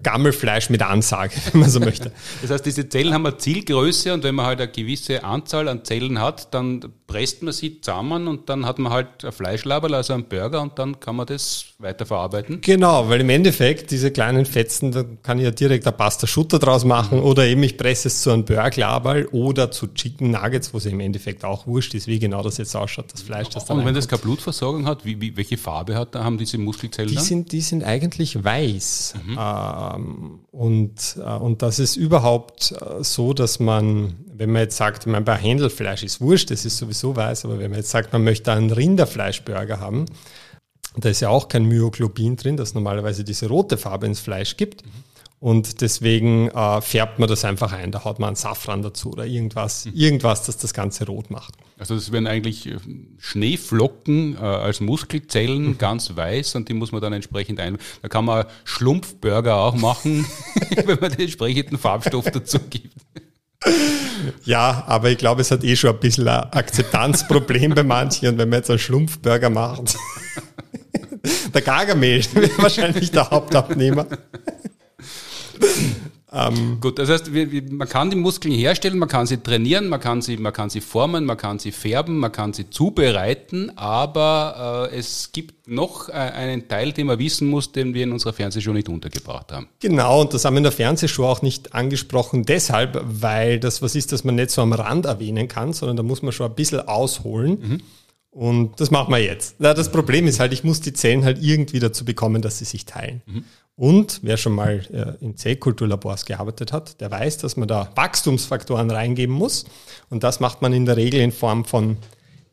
Gammelfleisch 0.01 0.69
mit 0.69 0.81
Ansage, 0.81 1.35
wenn 1.51 1.61
man 1.61 1.69
so 1.69 1.79
möchte. 1.79 2.11
Das 2.41 2.51
heißt, 2.51 2.65
diese 2.65 2.89
Zellen 2.89 3.13
haben 3.13 3.25
eine 3.25 3.37
Zielgröße 3.37 4.13
und 4.13 4.23
wenn 4.23 4.35
man 4.35 4.45
halt 4.45 4.61
eine 4.61 4.71
gewisse 4.71 5.23
Anzahl 5.23 5.67
an 5.67 5.83
Zellen 5.85 6.19
hat, 6.19 6.53
dann 6.53 6.93
presst 7.13 7.43
man 7.43 7.53
sie 7.53 7.79
zusammen 7.79 8.27
und 8.27 8.49
dann 8.49 8.65
hat 8.65 8.79
man 8.79 8.91
halt 8.91 9.23
ein 9.23 9.31
Fleischlaberl, 9.31 9.93
also 9.93 10.13
einen 10.13 10.23
Burger 10.23 10.61
und 10.63 10.79
dann 10.79 10.99
kann 10.99 11.15
man 11.15 11.27
das 11.27 11.65
weiterverarbeiten. 11.77 12.61
Genau, 12.61 13.07
weil 13.07 13.21
im 13.21 13.29
Endeffekt 13.29 13.91
diese 13.91 14.09
kleinen 14.09 14.47
Fetzen, 14.47 14.91
da 14.91 15.03
kann 15.21 15.37
ich 15.37 15.43
ja 15.43 15.51
direkt 15.51 15.85
ein 15.85 15.95
Pasta 15.95 16.25
Schutter 16.25 16.57
draus 16.57 16.85
machen 16.85 17.19
mhm. 17.19 17.25
oder 17.25 17.45
eben 17.45 17.61
ich 17.61 17.77
presse 17.77 18.07
es 18.07 18.23
zu 18.23 18.31
einem 18.31 18.45
Burgerlaberl 18.45 19.27
oder 19.27 19.69
zu 19.69 19.93
Chicken 19.93 20.31
Nuggets, 20.31 20.73
wo 20.73 20.79
es 20.79 20.87
im 20.87 20.99
Endeffekt 20.99 21.45
auch 21.45 21.67
wurscht 21.67 21.93
ist, 21.93 22.07
wie 22.07 22.17
genau 22.17 22.41
das 22.41 22.57
jetzt 22.57 22.75
ausschaut, 22.75 23.13
das 23.13 23.21
Fleisch, 23.21 23.49
das 23.49 23.65
dann 23.65 23.77
Und 23.77 23.85
wenn 23.85 23.93
das 23.93 24.07
keine 24.07 24.23
Blutversorgung 24.23 24.87
hat, 24.87 25.05
wie, 25.05 25.21
wie, 25.21 25.37
welche 25.37 25.57
Farbe 25.57 25.95
hat, 25.95 26.15
haben 26.15 26.39
diese 26.39 26.57
Muskelzellen 26.57 27.09
die 27.09 27.15
dann? 27.15 27.23
Sind, 27.23 27.51
die 27.51 27.61
sind 27.61 27.83
eigentlich 27.83 28.43
weiß. 28.43 29.13
Mhm. 29.23 29.39
Ähm, 29.39 30.39
und, 30.51 31.17
äh, 31.17 31.29
und 31.35 31.61
das 31.61 31.77
ist 31.77 31.95
überhaupt 31.95 32.71
äh, 32.71 33.03
so, 33.03 33.33
dass 33.33 33.59
man, 33.59 34.15
wenn 34.35 34.51
man 34.51 34.63
jetzt 34.63 34.77
sagt, 34.77 35.05
man 35.05 35.23
bei 35.23 35.35
Händelfleisch 35.35 36.03
ist 36.03 36.21
wurscht, 36.21 36.51
das 36.51 36.65
ist 36.65 36.77
sowieso 36.77 37.15
weiß, 37.15 37.45
aber 37.45 37.59
wenn 37.59 37.71
man 37.71 37.79
jetzt 37.79 37.91
sagt, 37.91 38.13
man 38.13 38.23
möchte 38.23 38.51
einen 38.51 38.71
Rinderfleischburger 38.71 39.79
haben, 39.79 40.05
da 40.97 41.09
ist 41.09 41.21
ja 41.21 41.29
auch 41.29 41.47
kein 41.47 41.65
Myoglobin 41.65 42.35
drin, 42.35 42.57
das 42.57 42.73
normalerweise 42.73 43.23
diese 43.23 43.47
rote 43.47 43.77
Farbe 43.77 44.05
ins 44.05 44.19
Fleisch 44.19 44.57
gibt. 44.57 44.85
Mhm. 44.85 44.89
Und 45.43 45.81
deswegen 45.81 46.47
äh, 46.47 46.79
färbt 46.79 47.19
man 47.19 47.27
das 47.27 47.43
einfach 47.43 47.73
ein. 47.73 47.91
Da 47.91 48.05
haut 48.05 48.17
man 48.17 48.27
einen 48.27 48.35
Safran 48.37 48.81
dazu 48.81 49.11
oder 49.11 49.25
irgendwas, 49.25 49.85
mhm. 49.85 49.91
irgendwas, 49.93 50.43
das 50.43 50.55
das 50.55 50.73
Ganze 50.73 51.05
rot 51.05 51.31
macht. 51.31 51.55
Also 51.77 51.95
das 51.95 52.13
werden 52.13 52.27
eigentlich 52.27 52.67
äh, 52.67 52.77
Schneeflocken 53.17 54.37
äh, 54.37 54.39
als 54.39 54.79
Muskelzellen, 54.79 55.69
mhm. 55.69 55.77
ganz 55.77 56.15
weiß 56.15 56.55
und 56.55 56.69
die 56.69 56.73
muss 56.73 56.93
man 56.93 57.01
dann 57.01 57.11
entsprechend 57.11 57.59
ein. 57.59 57.77
Da 58.01 58.07
kann 58.07 58.23
man 58.23 58.45
Schlumpfburger 58.63 59.57
auch 59.57 59.75
machen, 59.75 60.25
wenn 60.85 60.99
man 61.01 61.11
den 61.11 61.19
entsprechenden 61.19 61.77
Farbstoff 61.77 62.31
dazu 62.31 62.59
gibt. 62.69 62.95
Ja, 64.45 64.83
aber 64.87 65.09
ich 65.09 65.17
glaube, 65.17 65.41
es 65.41 65.51
hat 65.51 65.63
eh 65.63 65.75
schon 65.75 65.91
ein 65.91 65.99
bisschen 65.99 66.27
ein 66.27 66.51
Akzeptanzproblem 66.51 67.75
bei 67.75 67.83
manchen 67.83 68.29
und 68.29 68.37
wenn 68.37 68.49
man 68.49 68.59
jetzt 68.59 68.69
einen 68.69 68.79
Schlumpfburger 68.79 69.49
macht 69.49 69.95
der 71.53 71.61
Gargamel 71.61 72.23
wäre 72.33 72.57
wahrscheinlich 72.57 73.11
der 73.11 73.29
Hauptabnehmer. 73.29 74.05
Ähm, 76.33 76.79
Gut, 76.81 76.97
das 76.97 77.09
heißt, 77.09 77.29
man 77.71 77.87
kann 77.87 78.09
die 78.09 78.15
Muskeln 78.15 78.53
herstellen, 78.53 78.97
man 78.97 79.07
kann 79.07 79.27
sie 79.27 79.37
trainieren, 79.37 79.87
man 79.87 79.99
kann 79.99 80.21
sie, 80.21 80.37
man 80.37 80.51
kann 80.51 80.69
sie 80.69 80.81
formen, 80.81 81.25
man 81.25 81.37
kann 81.37 81.59
sie 81.59 81.71
färben, 81.71 82.17
man 82.17 82.31
kann 82.31 82.53
sie 82.53 82.69
zubereiten, 82.69 83.71
aber 83.77 84.89
äh, 84.91 84.97
es 84.97 85.31
gibt 85.31 85.67
noch 85.67 86.09
äh, 86.09 86.13
einen 86.13 86.67
Teil, 86.67 86.91
den 86.91 87.07
man 87.07 87.19
wissen 87.19 87.47
muss, 87.47 87.71
den 87.71 87.93
wir 87.93 88.03
in 88.03 88.11
unserer 88.11 88.33
Fernsehshow 88.33 88.73
nicht 88.73 88.89
untergebracht 88.89 89.51
haben. 89.51 89.67
Genau, 89.79 90.21
und 90.21 90.33
das 90.33 90.43
haben 90.43 90.55
wir 90.55 90.59
in 90.59 90.63
der 90.63 90.71
Fernsehshow 90.71 91.25
auch 91.25 91.43
nicht 91.43 91.75
angesprochen, 91.75 92.43
deshalb, 92.45 92.99
weil 93.03 93.59
das 93.59 93.81
was 93.83 93.95
ist, 93.95 94.11
das 94.11 94.23
man 94.23 94.35
nicht 94.35 94.49
so 94.49 94.63
am 94.63 94.73
Rand 94.73 95.05
erwähnen 95.05 95.47
kann, 95.47 95.73
sondern 95.73 95.97
da 95.97 96.03
muss 96.03 96.23
man 96.23 96.31
schon 96.31 96.47
ein 96.47 96.55
bisschen 96.55 96.79
ausholen. 96.87 97.59
Mhm. 97.61 97.81
Und 98.33 98.79
das 98.79 98.89
machen 98.89 99.13
wir 99.13 99.19
jetzt. 99.19 99.55
Das 99.59 99.91
Problem 99.91 100.25
ist 100.25 100.39
halt, 100.39 100.53
ich 100.53 100.63
muss 100.63 100.81
die 100.81 100.93
Zellen 100.93 101.23
halt 101.23 101.41
irgendwie 101.41 101.79
dazu 101.79 102.03
bekommen, 102.03 102.41
dass 102.41 102.57
sie 102.57 102.65
sich 102.65 102.85
teilen. 102.85 103.21
Mhm. 103.27 103.43
Und 103.75 104.19
wer 104.23 104.37
schon 104.37 104.53
mal 104.53 104.81
äh, 104.91 105.23
in 105.23 105.37
Zellkulturlabors 105.37 106.25
gearbeitet 106.25 106.73
hat, 106.73 106.99
der 106.99 107.11
weiß, 107.11 107.37
dass 107.39 107.57
man 107.57 107.67
da 107.67 107.91
Wachstumsfaktoren 107.95 108.89
reingeben 108.89 109.35
muss. 109.35 109.65
Und 110.09 110.23
das 110.23 110.39
macht 110.39 110.61
man 110.61 110.73
in 110.73 110.85
der 110.85 110.97
Regel 110.97 111.21
in 111.21 111.31
Form 111.31 111.63
von 111.63 111.97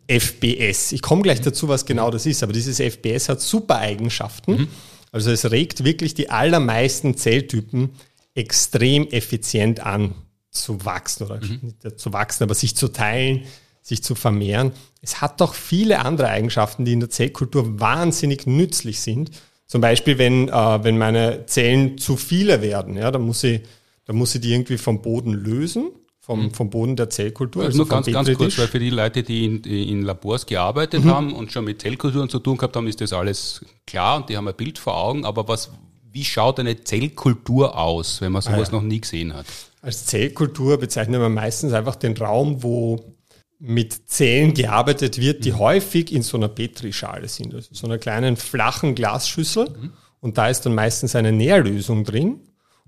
FBS. 0.06 0.92
Ich 0.92 1.02
komme 1.02 1.22
gleich 1.22 1.40
dazu, 1.40 1.68
was 1.68 1.86
genau 1.86 2.10
das 2.10 2.26
ist, 2.26 2.42
aber 2.42 2.52
dieses 2.52 2.78
FBS 2.80 3.28
hat 3.28 3.40
super 3.40 3.78
Eigenschaften. 3.78 4.52
Mhm. 4.52 4.68
Also 5.12 5.30
es 5.30 5.50
regt 5.50 5.84
wirklich 5.84 6.14
die 6.14 6.30
allermeisten 6.30 7.16
Zelltypen 7.16 7.90
extrem 8.34 9.08
effizient 9.08 9.80
an 9.80 10.14
zu 10.50 10.84
wachsen 10.84 11.24
oder 11.24 11.36
mhm. 11.36 11.60
nicht 11.62 12.00
zu 12.00 12.12
wachsen, 12.12 12.44
aber 12.44 12.54
sich 12.54 12.76
zu 12.76 12.88
teilen, 12.88 13.44
sich 13.82 14.02
zu 14.02 14.14
vermehren. 14.14 14.72
Es 15.02 15.20
hat 15.20 15.40
doch 15.40 15.54
viele 15.54 16.00
andere 16.04 16.28
Eigenschaften, 16.28 16.84
die 16.84 16.92
in 16.92 17.00
der 17.00 17.10
Zellkultur 17.10 17.80
wahnsinnig 17.80 18.46
nützlich 18.46 19.00
sind 19.00 19.30
zum 19.70 19.80
Beispiel, 19.80 20.18
wenn, 20.18 20.48
äh, 20.48 20.82
wenn 20.82 20.98
meine 20.98 21.46
Zellen 21.46 21.96
zu 21.96 22.16
viele 22.16 22.60
werden, 22.60 22.96
ja, 22.96 23.12
dann 23.12 23.22
muss 23.22 23.44
ich, 23.44 23.60
dann 24.04 24.16
muss 24.16 24.34
ich 24.34 24.40
die 24.40 24.52
irgendwie 24.52 24.78
vom 24.78 25.00
Boden 25.00 25.32
lösen, 25.32 25.90
vom, 26.18 26.46
mhm. 26.46 26.50
vom 26.50 26.70
Boden 26.70 26.96
der 26.96 27.08
Zellkultur. 27.08 27.62
Also, 27.62 27.76
nur 27.76 27.86
ganz, 27.86 28.06
ganz 28.06 28.36
kurz, 28.36 28.58
weil 28.58 28.66
für 28.66 28.80
die 28.80 28.90
Leute, 28.90 29.22
die 29.22 29.44
in, 29.44 29.62
in 29.62 30.02
Labors 30.02 30.46
gearbeitet 30.46 31.04
mhm. 31.04 31.10
haben 31.10 31.32
und 31.34 31.52
schon 31.52 31.66
mit 31.66 31.80
Zellkulturen 31.80 32.28
zu 32.28 32.40
tun 32.40 32.56
gehabt 32.56 32.74
haben, 32.74 32.88
ist 32.88 33.00
das 33.00 33.12
alles 33.12 33.64
klar 33.86 34.16
und 34.16 34.28
die 34.28 34.36
haben 34.36 34.48
ein 34.48 34.56
Bild 34.56 34.76
vor 34.76 34.96
Augen. 34.96 35.24
Aber 35.24 35.46
was, 35.46 35.70
wie 36.10 36.24
schaut 36.24 36.58
eine 36.58 36.82
Zellkultur 36.82 37.78
aus, 37.78 38.20
wenn 38.20 38.32
man 38.32 38.42
sowas 38.42 38.70
ah, 38.70 38.72
ja. 38.72 38.78
noch 38.78 38.82
nie 38.82 39.00
gesehen 39.00 39.32
hat? 39.32 39.46
Als 39.82 40.06
Zellkultur 40.06 40.78
bezeichnet 40.78 41.20
man 41.20 41.32
meistens 41.32 41.72
einfach 41.74 41.94
den 41.94 42.16
Raum, 42.16 42.64
wo 42.64 43.14
mit 43.60 44.08
Zellen 44.08 44.54
gearbeitet 44.54 45.20
wird, 45.20 45.44
die 45.44 45.52
mhm. 45.52 45.58
häufig 45.58 46.12
in 46.12 46.22
so 46.22 46.38
einer 46.38 46.48
Petrischale 46.48 47.28
sind, 47.28 47.54
also 47.54 47.68
so 47.72 47.86
einer 47.86 47.98
kleinen 47.98 48.36
flachen 48.36 48.94
Glasschüssel. 48.94 49.68
Mhm. 49.68 49.92
Und 50.20 50.38
da 50.38 50.48
ist 50.48 50.62
dann 50.62 50.74
meistens 50.74 51.14
eine 51.14 51.30
Nährlösung 51.30 52.04
drin. 52.04 52.40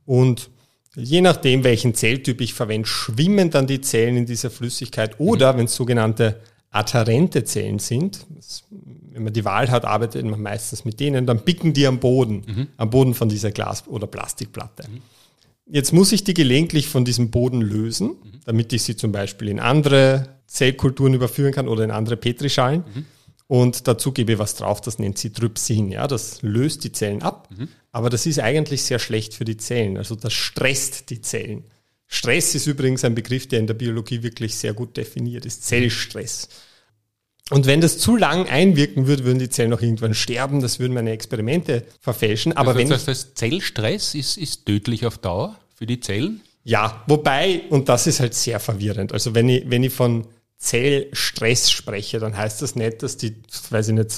Und 0.07 0.51
je 0.97 1.21
nachdem, 1.21 1.63
welchen 1.63 1.95
Zelltyp 1.95 2.41
ich 2.41 2.55
verwende, 2.55 2.89
schwimmen 2.89 3.51
dann 3.51 3.67
die 3.67 3.83
Zellen 3.83 4.17
in 4.17 4.27
dieser 4.27 4.51
Flüssigkeit. 4.51 5.21
Oder 5.21 5.53
mhm. 5.53 5.59
wenn 5.59 5.65
es 5.67 5.77
sogenannte 5.77 6.41
adherente 6.71 7.45
Zellen 7.45 7.79
sind, 7.79 8.27
wenn 9.11 9.25
man 9.25 9.33
die 9.35 9.45
Wahl 9.45 9.71
hat, 9.71 9.85
arbeitet 9.85 10.25
man 10.25 10.41
meistens 10.41 10.87
mit 10.87 11.01
denen, 11.01 11.27
dann 11.27 11.45
picken 11.45 11.75
die 11.75 11.87
am 11.87 12.01
Boden, 12.01 12.45
mhm. 12.47 12.67
am 12.79 12.89
Boden 12.89 13.13
von 13.13 13.29
dieser 13.29 13.51
Glas- 13.51 13.87
oder 13.87 14.07
Plastikplatte. 14.07 14.89
Mhm. 14.89 15.03
Jetzt 15.67 15.93
muss 15.93 16.13
ich 16.13 16.25
die 16.25 16.35
gelegentlich 16.35 16.89
von 16.89 17.05
diesem 17.05 17.31
Boden 17.31 17.61
lösen, 17.61 18.09
mhm. 18.09 18.41
damit 18.47 18.73
ich 18.73 18.83
sie 18.83 18.97
zum 18.97 19.13
Beispiel 19.13 19.49
in 19.49 19.61
andere 19.61 20.41
Zellkulturen 20.53 21.15
überführen 21.15 21.53
kann 21.53 21.69
oder 21.69 21.85
in 21.85 21.91
andere 21.91 22.17
Petrischalen. 22.17 22.85
Mhm. 22.95 23.07
Und 23.47 23.87
dazu 23.89 24.13
gebe 24.13 24.33
ich 24.33 24.39
was 24.39 24.55
drauf, 24.55 24.81
das 24.81 24.99
nennt 24.99 25.19
sie 25.19 25.31
Trypsin. 25.31 25.91
Ja, 25.91 26.07
das 26.07 26.41
löst 26.43 26.85
die 26.85 26.93
Zellen 26.93 27.23
ab, 27.23 27.49
mhm. 27.57 27.69
aber 27.91 28.09
das 28.09 28.25
ist 28.25 28.39
eigentlich 28.39 28.83
sehr 28.83 28.99
schlecht 28.99 29.35
für 29.35 29.45
die 29.45 29.57
Zellen. 29.57 29.99
Also 29.99 30.15
das 30.15 30.33
stresst 30.33 31.11
die 31.11 31.21
Zellen. 31.21 31.65
Stress 32.07 32.55
ist 32.55 32.67
übrigens 32.67 33.05
ein 33.05 33.15
Begriff, 33.15 33.49
der 33.49 33.59
in 33.61 33.67
der 33.67 33.75
Biologie 33.75 34.23
wirklich 34.23 34.55
sehr 34.55 34.75
gut 34.75 34.97
definiert 34.97 35.47
ist. 35.47 35.65
Zellstress. 35.65 36.49
Und 37.51 37.67
wenn 37.67 37.81
das 37.81 37.99
zu 37.99 38.17
lang 38.17 38.47
einwirken 38.49 39.07
würde, 39.07 39.25
würden 39.25 39.39
die 39.39 39.49
Zellen 39.49 39.73
auch 39.73 39.81
irgendwann 39.81 40.15
sterben. 40.15 40.61
Das 40.61 40.79
würden 40.79 40.95
meine 40.95 41.11
Experimente 41.11 41.85
verfälschen. 42.01 42.55
Aber 42.55 42.69
also 42.69 42.81
wenn 42.81 42.89
das 42.89 43.09
heißt, 43.09 43.37
Zellstress 43.37 44.15
ist, 44.15 44.37
ist 44.37 44.67
tödlich 44.67 45.07
auf 45.07 45.19
Dauer 45.19 45.59
für 45.75 45.87
die 45.87 46.01
Zellen? 46.01 46.43
Ja, 46.65 47.03
wobei, 47.09 47.63
und 47.71 47.89
das 47.89 48.07
ist 48.07 48.21
halt 48.21 48.35
sehr 48.35 48.61
verwirrend. 48.61 49.13
Also 49.13 49.35
wenn 49.35 49.49
ich, 49.49 49.69
wenn 49.69 49.83
ich 49.83 49.93
von 49.93 50.27
Zellstress 50.63 51.73
spreche, 51.73 52.21
dann 52.21 52.37
heißt 52.37 52.63
das 52.63 52.77
nicht, 52.77 53.03
dass 53.03 53.17
die, 53.17 53.35
weiß 53.71 53.89
ich 53.89 53.95
nicht, 53.95 54.13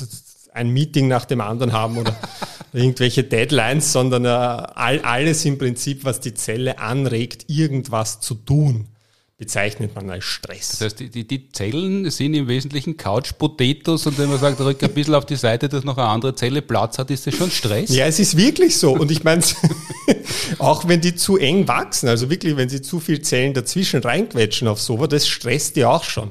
ein 0.53 0.69
Meeting 0.69 1.09
nach 1.09 1.25
dem 1.25 1.41
anderen 1.41 1.73
haben 1.73 1.97
oder 1.97 2.15
irgendwelche 2.73 3.25
Deadlines, 3.25 3.93
sondern 3.93 4.27
äh, 4.27 4.29
all, 4.29 5.01
alles 5.01 5.45
im 5.47 5.57
Prinzip, 5.57 6.05
was 6.05 6.21
die 6.21 6.35
Zelle 6.35 6.79
anregt, 6.79 7.47
irgendwas 7.49 8.21
zu 8.21 8.35
tun 8.35 8.89
bezeichnet 9.37 9.95
man 9.95 10.09
als 10.11 10.25
Stress. 10.25 10.71
Das 10.71 10.81
heißt, 10.81 11.01
die, 11.01 11.27
die, 11.27 11.49
Zellen 11.51 12.09
sind 12.11 12.35
im 12.35 12.47
Wesentlichen 12.47 12.97
Couch-Potatoes 12.97 14.07
und 14.07 14.19
wenn 14.19 14.29
man 14.29 14.39
sagt, 14.39 14.61
rück 14.61 14.83
ein 14.83 14.95
bisschen 14.95 15.15
auf 15.15 15.27
die 15.27 15.37
Seite, 15.37 15.69
dass 15.69 15.83
noch 15.83 15.99
eine 15.99 16.07
andere 16.07 16.35
Zelle 16.37 16.63
Platz 16.63 16.99
hat, 16.99 17.11
ist 17.11 17.27
das 17.27 17.35
schon 17.35 17.51
Stress? 17.51 17.91
Ja, 17.91 18.07
es 18.07 18.21
ist 18.21 18.37
wirklich 18.37 18.77
so. 18.77 18.93
Und 18.93 19.11
ich 19.11 19.25
meine, 19.25 19.43
auch 20.59 20.87
wenn 20.87 21.01
die 21.01 21.17
zu 21.17 21.37
eng 21.37 21.67
wachsen, 21.67 22.09
also 22.09 22.31
wirklich, 22.31 22.57
wenn 22.57 22.69
sie 22.69 22.81
zu 22.81 23.01
viel 23.01 23.23
Zellen 23.23 23.55
dazwischen 23.55 24.01
reinquetschen 24.03 24.69
auf 24.69 24.81
sowas, 24.81 25.09
das 25.09 25.27
stresst 25.27 25.75
die 25.75 25.85
auch 25.85 26.05
schon. 26.05 26.31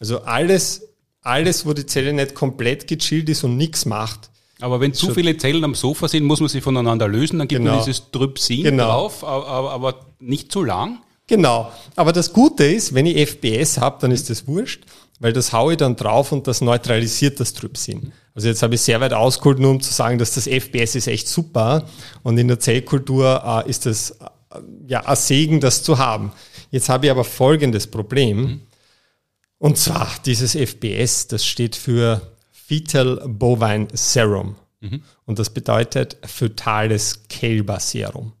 Also 0.00 0.22
alles, 0.22 0.88
alles, 1.20 1.64
wo 1.64 1.74
die 1.74 1.86
Zelle 1.86 2.12
nicht 2.12 2.34
komplett 2.34 2.88
gechillt 2.88 3.28
ist 3.28 3.44
und 3.44 3.56
nichts 3.56 3.86
macht, 3.86 4.32
aber 4.62 4.80
wenn 4.80 4.94
zu 4.94 5.12
viele 5.12 5.36
Zellen 5.36 5.64
am 5.64 5.74
Sofa 5.74 6.06
sind, 6.06 6.24
muss 6.24 6.38
man 6.38 6.48
sie 6.48 6.60
voneinander 6.60 7.08
lösen, 7.08 7.40
dann 7.40 7.48
gibt 7.48 7.62
genau. 7.62 7.76
man 7.76 7.84
dieses 7.84 8.10
Trypsin 8.12 8.62
genau. 8.62 8.84
drauf, 8.84 9.24
aber, 9.24 10.06
nicht 10.20 10.52
zu 10.52 10.62
lang. 10.62 11.00
Genau. 11.26 11.72
Aber 11.96 12.12
das 12.12 12.32
Gute 12.32 12.64
ist, 12.64 12.94
wenn 12.94 13.06
ich 13.06 13.30
FBS 13.30 13.78
habe, 13.78 13.98
dann 14.00 14.10
ist 14.10 14.28
das 14.30 14.46
wurscht, 14.46 14.84
weil 15.20 15.32
das 15.32 15.52
haue 15.52 15.72
ich 15.72 15.78
dann 15.78 15.96
drauf 15.96 16.32
und 16.32 16.46
das 16.46 16.60
neutralisiert 16.60 17.38
das 17.40 17.52
Trypsin. 17.52 18.12
Also 18.34 18.48
jetzt 18.48 18.62
habe 18.62 18.74
ich 18.74 18.80
sehr 18.80 19.00
weit 19.00 19.12
ausgeholt, 19.12 19.58
nur 19.58 19.70
um 19.70 19.80
zu 19.80 19.92
sagen, 19.92 20.18
dass 20.18 20.34
das 20.34 20.46
FBS 20.46 20.94
ist 20.94 21.06
echt 21.06 21.28
super 21.28 21.86
und 22.22 22.38
in 22.38 22.48
der 22.48 22.58
Zellkultur 22.58 23.64
äh, 23.66 23.70
ist 23.70 23.86
das 23.86 24.12
äh, 24.12 24.58
ja 24.86 25.06
ein 25.06 25.16
Segen, 25.16 25.60
das 25.60 25.82
zu 25.82 25.98
haben. 25.98 26.32
Jetzt 26.70 26.88
habe 26.88 27.06
ich 27.06 27.10
aber 27.10 27.24
folgendes 27.24 27.86
Problem. 27.86 28.62
Und 29.58 29.78
zwar 29.78 30.10
dieses 30.24 30.56
FBS, 30.56 31.28
das 31.28 31.46
steht 31.46 31.76
für 31.76 32.32
Fetal 32.50 33.22
Bovine 33.28 33.88
Serum. 33.92 34.56
Mhm. 34.80 35.02
Und 35.24 35.38
das 35.38 35.50
bedeutet 35.50 36.16
fötales 36.24 37.28
Kälberserum. 37.28 38.32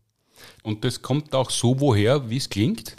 Und 0.62 0.84
das 0.84 1.02
kommt 1.02 1.34
auch 1.34 1.50
so 1.50 1.80
woher, 1.80 2.30
wie 2.30 2.36
es 2.36 2.48
klingt? 2.48 2.96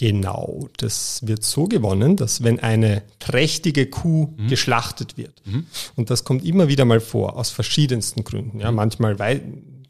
Genau, 0.00 0.68
das 0.78 1.26
wird 1.26 1.44
so 1.44 1.64
gewonnen, 1.64 2.16
dass 2.16 2.42
wenn 2.42 2.58
eine 2.58 3.02
trächtige 3.18 3.84
Kuh 3.84 4.28
mhm. 4.34 4.48
geschlachtet 4.48 5.18
wird, 5.18 5.42
mhm. 5.44 5.66
und 5.94 6.08
das 6.08 6.24
kommt 6.24 6.42
immer 6.42 6.68
wieder 6.68 6.86
mal 6.86 7.00
vor, 7.00 7.36
aus 7.36 7.50
verschiedensten 7.50 8.24
Gründen. 8.24 8.60
Ja, 8.60 8.70
mhm. 8.70 8.76
manchmal 8.76 9.18
weil, 9.18 9.42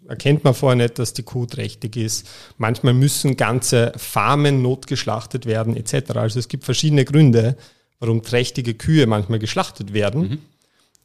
erkennt 0.08 0.42
man 0.42 0.54
vorher 0.54 0.74
nicht, 0.74 0.98
dass 0.98 1.12
die 1.12 1.22
Kuh 1.22 1.46
trächtig 1.46 1.96
ist. 1.96 2.28
Manchmal 2.58 2.92
müssen 2.92 3.36
ganze 3.36 3.92
Farmen 3.96 4.62
notgeschlachtet 4.62 5.46
werden, 5.46 5.76
etc. 5.76 6.10
Also 6.16 6.40
es 6.40 6.48
gibt 6.48 6.64
verschiedene 6.64 7.04
Gründe, 7.04 7.56
warum 8.00 8.24
trächtige 8.24 8.74
Kühe 8.74 9.06
manchmal 9.06 9.38
geschlachtet 9.38 9.92
werden. 9.92 10.22
Mhm. 10.22 10.38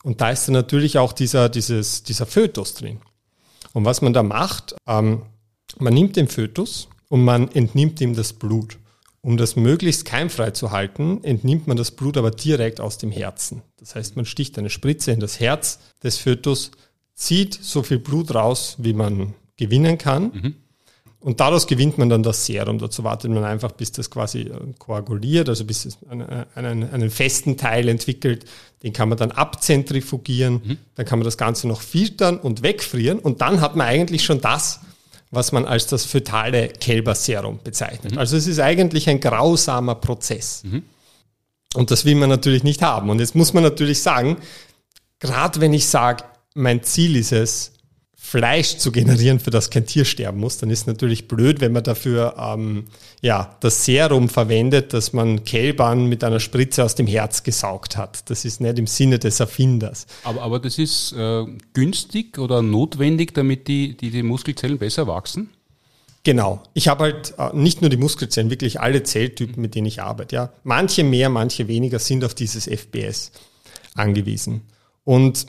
Und 0.03 0.22
da 0.22 0.32
ist 0.32 0.47
dann 0.47 0.53
natürlich 0.53 0.97
auch 0.97 1.13
dieser, 1.13 1.49
dieses, 1.49 2.01
dieser 2.01 2.26
Fötus 2.26 2.74
drin. 2.74 2.97
Und 3.74 3.86
was 3.86 4.01
man 4.01 4.13
da 4.13 4.24
macht, 4.24 4.76
ähm, 4.88 5.22
man 5.80 5.93
nimmt 5.93 6.15
den 6.15 6.28
Fötus 6.28 6.89
und 7.09 7.23
man 7.23 7.49
entnimmt 7.51 8.01
ihm 8.01 8.15
das 8.15 8.34
Blut. 8.34 8.78
Um 9.21 9.38
das 9.38 9.55
möglichst 9.55 10.05
keimfrei 10.05 10.51
zu 10.51 10.69
halten, 10.69 11.23
entnimmt 11.23 11.65
man 11.65 11.78
das 11.78 11.89
Blut 11.89 12.15
aber 12.15 12.30
direkt 12.30 12.80
aus 12.80 12.99
dem 12.99 13.11
Herzen. 13.11 13.63
Das 13.78 13.95
heißt, 13.95 14.15
man 14.15 14.26
sticht 14.26 14.57
eine 14.59 14.69
Spritze 14.69 15.11
in 15.11 15.19
das 15.19 15.39
Herz 15.39 15.80
des 16.03 16.17
Fötus, 16.17 16.71
zieht 17.15 17.57
so 17.59 17.82
viel 17.82 17.97
Blut 17.97 18.36
raus, 18.36 18.76
wie 18.78 18.93
man 18.93 19.34
gewinnen 19.57 19.97
kann. 19.97 20.23
Mhm. 20.32 20.55
Und 21.26 21.39
daraus 21.39 21.65
gewinnt 21.65 21.97
man 21.97 22.07
dann 22.07 22.21
das 22.21 22.45
Serum. 22.45 22.78
Dazu 22.78 23.03
wartet 23.03 23.32
man 23.32 23.43
einfach, 23.43 23.71
bis 23.71 23.91
das 23.91 24.11
quasi 24.11 24.41
äh, 24.41 24.59
koaguliert, 24.78 25.49
also 25.49 25.65
bis 25.65 25.86
es 25.86 25.97
einen, 26.07 26.28
einen, 26.53 26.88
einen 26.88 27.09
festen 27.09 27.57
Teil 27.57 27.89
entwickelt. 27.89 28.45
Den 28.84 28.93
kann 28.93 29.09
man 29.09 29.17
dann 29.17 29.32
abzentrifugieren. 29.32 30.61
Mhm. 30.63 30.78
Dann 30.93 31.05
kann 31.07 31.17
man 31.17 31.26
das 31.26 31.39
Ganze 31.39 31.67
noch 31.67 31.82
filtern 31.82 32.38
und 32.38 32.61
wegfrieren. 32.61 33.17
Und 33.17 33.41
dann 33.41 33.59
hat 33.59 33.76
man 33.76 33.88
eigentlich 33.88 34.23
schon 34.23 34.39
das, 34.39 34.82
was 35.36 35.51
man 35.51 35.65
als 35.65 35.88
das 35.88 36.05
fötale 36.05 36.69
Kälberserum 36.69 37.59
bezeichnet. 37.63 38.13
Mhm. 38.13 38.17
Also 38.17 38.38
es 38.38 38.47
ist 38.47 38.59
eigentlich 38.59 39.09
ein 39.09 39.19
grausamer 39.19 39.95
Prozess. 39.95 40.63
Mhm. 40.63 40.83
Und 41.75 41.91
das 41.91 42.05
will 42.05 42.15
man 42.15 42.29
natürlich 42.29 42.63
nicht 42.63 42.81
haben. 42.81 43.09
Und 43.09 43.19
jetzt 43.19 43.36
muss 43.36 43.53
man 43.53 43.63
natürlich 43.63 44.01
sagen, 44.01 44.38
gerade 45.19 45.61
wenn 45.61 45.73
ich 45.73 45.88
sage, 45.88 46.23
mein 46.53 46.83
Ziel 46.83 47.17
ist 47.17 47.33
es, 47.33 47.73
Fleisch 48.26 48.78
zu 48.78 48.91
generieren, 48.91 49.39
für 49.39 49.51
das 49.51 49.69
kein 49.69 49.86
Tier 49.86 50.03
sterben 50.03 50.39
muss, 50.39 50.57
dann 50.57 50.71
ist 50.71 50.88
natürlich 50.88 51.28
blöd, 51.28 51.61
wenn 51.61 51.71
man 51.71 51.84
dafür 51.84 52.36
ähm, 52.39 52.86
ja, 53.21 53.55
das 53.59 53.86
Serum 53.86 54.30
verwendet, 54.30 54.93
das 54.93 55.13
man 55.13 55.43
Kälbern 55.43 56.07
mit 56.07 56.23
einer 56.23 56.39
Spritze 56.39 56.84
aus 56.84 56.95
dem 56.95 57.05
Herz 57.05 57.43
gesaugt 57.43 57.97
hat. 57.97 58.28
Das 58.32 58.43
ist 58.43 58.61
nicht 58.61 58.80
im 58.80 58.88
Sinne 58.88 59.19
des 59.19 59.39
Erfinders. 59.39 60.07
Aber, 60.23 60.41
aber 60.41 60.59
das 60.59 60.80
ist 60.80 61.13
äh, 61.13 61.45
günstig 61.73 62.39
oder 62.39 62.63
notwendig, 62.63 63.36
damit 63.36 63.67
die, 63.67 63.95
die, 63.95 64.09
die 64.09 64.23
Muskelzellen 64.23 64.80
besser 64.80 65.05
wachsen? 65.05 65.51
Genau. 66.23 66.63
Ich 66.73 66.88
habe 66.88 67.03
halt 67.03 67.36
äh, 67.38 67.55
nicht 67.55 67.82
nur 67.82 67.91
die 67.91 67.97
Muskelzellen, 67.97 68.49
wirklich 68.49 68.80
alle 68.82 69.03
Zelltypen, 69.03 69.61
mit 69.61 69.76
denen 69.76 69.86
ich 69.86 70.01
arbeite. 70.01 70.36
Ja. 70.36 70.53
Manche 70.63 71.03
mehr, 71.03 71.30
manche 71.30 71.67
weniger 71.67 71.99
sind 71.99 72.26
auf 72.26 72.34
dieses 72.34 72.65
FBS 72.65 73.32
angewiesen. 73.93 74.61
Und 75.03 75.45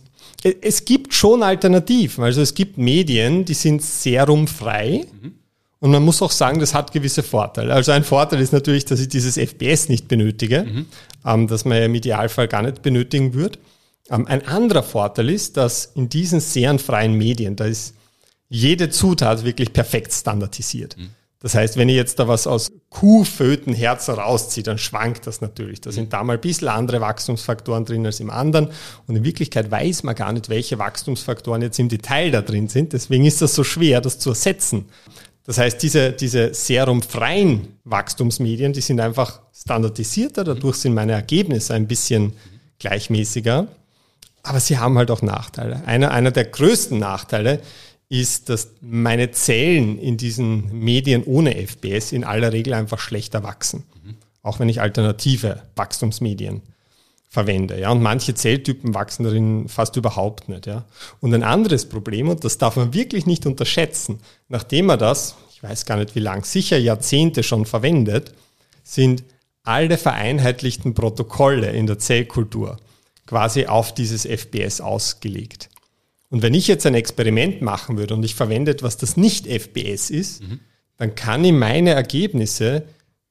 es 0.61 0.85
gibt 0.85 1.15
schon 1.15 1.43
Alternativen. 1.43 2.25
Also 2.25 2.41
es 2.41 2.55
gibt 2.55 2.79
Medien, 2.79 3.45
die 3.45 3.55
sind 3.55 3.83
serumfrei. 3.83 5.05
Mhm. 5.21 5.35
Und 5.79 5.91
man 5.91 6.03
muss 6.03 6.23
auch 6.23 6.31
sagen, 6.31 6.59
das 6.59 6.75
hat 6.75 6.93
gewisse 6.93 7.23
Vorteile. 7.23 7.73
Also 7.73 7.93
ein 7.93 8.05
Vorteil 8.05 8.41
ist 8.41 8.53
natürlich, 8.53 8.87
dass 8.87 8.99
ich 8.99 9.09
dieses 9.09 9.37
FPS 9.37 9.89
nicht 9.89 10.09
benötige, 10.09 10.65
mhm. 10.65 10.87
ähm, 11.25 11.47
das 11.47 11.65
man 11.65 11.79
ja 11.79 11.85
im 11.85 11.95
Idealfall 11.95 12.49
gar 12.49 12.63
nicht 12.63 12.83
benötigen 12.83 13.35
würde. 13.35 13.59
Ähm, 14.11 14.27
ein 14.27 14.47
anderer 14.47 14.83
Vorteil 14.83 15.29
ist, 15.31 15.57
dass 15.57 15.93
in 15.95 16.09
diesen 16.09 16.41
serenfreien 16.41 17.13
Medien, 17.13 17.57
da 17.57 17.67
ist 17.67 17.95
jede 18.49 18.91
Zutat 18.91 19.45
wirklich 19.45 19.73
perfekt 19.73 20.13
standardisiert. 20.13 20.97
Mhm. 20.97 21.11
Das 21.47 21.55
heißt, 21.55 21.77
wenn 21.77 21.89
ich 21.89 21.95
jetzt 21.95 22.19
da 22.19 22.27
was 22.27 22.49
aus 22.49 22.73
Kuhfötenherzen 22.91 24.17
rausziehe, 24.17 24.65
dann 24.65 24.79
schwankt 24.79 25.29
das 25.29 25.41
natürlich. 25.41 25.81
Da 25.81 25.93
sind 25.93 26.13
da 26.13 26.25
mal 26.25 26.33
ein 26.33 26.41
bisschen 26.41 26.67
andere 26.67 27.01
Wachstumsfaktoren 27.01 27.85
drin 27.85 28.05
als 28.05 28.19
im 28.19 28.31
anderen. 28.31 28.71
Und 29.07 29.15
in 29.15 29.23
Wirklichkeit 29.23 29.71
weiß 29.71 30.03
man 30.03 30.17
gar 30.17 30.33
nicht, 30.33 30.49
welche 30.49 30.81
Wachstumsfaktoren 30.81 31.63
jetzt 31.63 31.79
im 31.79 31.89
Detail 31.89 32.33
da 32.33 32.43
drin 32.43 32.67
sind. 32.67 32.95
Deswegen 32.95 33.25
ist 33.25 33.43
das 33.43 33.55
so 33.55 33.63
schwer, 33.63 34.01
das 34.01 34.19
zu 34.19 34.31
ersetzen. 34.31 34.87
Das 35.45 35.59
heißt, 35.59 35.81
diese, 35.81 36.11
diese 36.11 36.53
serumfreien 36.53 37.79
Wachstumsmedien, 37.85 38.73
die 38.73 38.81
sind 38.81 38.99
einfach 38.99 39.39
standardisierter. 39.55 40.43
Dadurch 40.43 40.79
sind 40.79 40.95
meine 40.95 41.13
Ergebnisse 41.13 41.75
ein 41.75 41.87
bisschen 41.87 42.33
gleichmäßiger. 42.81 43.69
Aber 44.43 44.59
sie 44.59 44.79
haben 44.79 44.99
halt 44.99 45.13
auch 45.13 45.23
Nachteile. 45.23 45.85
Einer, 45.87 46.11
einer 46.11 46.33
der 46.33 46.47
größten 46.47 46.99
Nachteile 46.99 47.61
ist, 48.09 48.49
dass 48.49 48.71
meine 48.81 49.33
Zellen 49.33 49.99
in 49.99 50.17
diesen 50.17 50.79
Medien 50.79 51.25
ohne 51.25 51.55
FBS 51.67 52.13
in 52.13 52.25
aller 52.25 52.53
Regel 52.53 52.75
einfach 52.75 53.01
schlechter 53.01 53.43
wachsen. 53.43 53.85
Mhm. 54.05 54.15
Auch 54.43 54.61
wenn 54.61 54.69
ich 54.69 54.81
alternative 54.81 55.63
Wachstumsmedien 55.75 56.63
verwende. 57.29 57.79
Ja, 57.81 57.91
und 57.91 58.03
manche 58.03 58.35
Zelltypen 58.35 58.95
wachsen 58.95 59.25
darin 59.25 59.69
fast 59.69 59.97
überhaupt 59.97 60.49
nicht. 60.49 60.67
Ja. 60.67 60.85
Und 61.21 61.35
ein 61.35 61.43
anderes 61.43 61.89
Problem, 61.89 62.29
und 62.29 62.45
das 62.45 62.59
darf 62.59 62.77
man 62.77 62.95
wirklich 62.95 63.27
nicht 63.27 63.45
unterschätzen, 63.45 64.21
nachdem 64.49 64.87
man 64.87 64.99
das, 64.99 65.35
ich 65.53 65.63
weiß 65.63 65.85
gar 65.85 65.97
nicht 65.97 66.15
wie 66.15 66.21
lang, 66.21 66.45
sicher 66.45 66.79
Jahrzehnte 66.79 67.43
schon 67.43 67.67
verwendet, 67.67 68.33
sind 68.85 69.25
alle 69.65 69.99
vereinheitlichten 69.99 70.95
Protokolle 70.95 71.71
in 71.73 71.87
der 71.87 71.99
Zellkultur 71.99 72.79
quasi 73.27 73.67
auf 73.67 73.93
dieses 73.93 74.25
FBS 74.25 74.81
ausgelegt. 74.81 75.69
Und 76.31 76.43
wenn 76.43 76.55
ich 76.55 76.66
jetzt 76.66 76.87
ein 76.87 76.95
Experiment 76.95 77.62
machen 77.62 77.99
würde 77.99 78.14
und 78.14 78.24
ich 78.24 78.35
verwende 78.35 78.72
etwas, 78.72 78.97
das 78.97 79.16
nicht 79.16 79.47
FBS 79.47 80.11
ist, 80.11 80.43
mhm. 80.43 80.61
dann 80.97 81.14
kann 81.14 81.45
ich 81.45 81.53
meine 81.53 81.91
Ergebnisse 81.91 82.85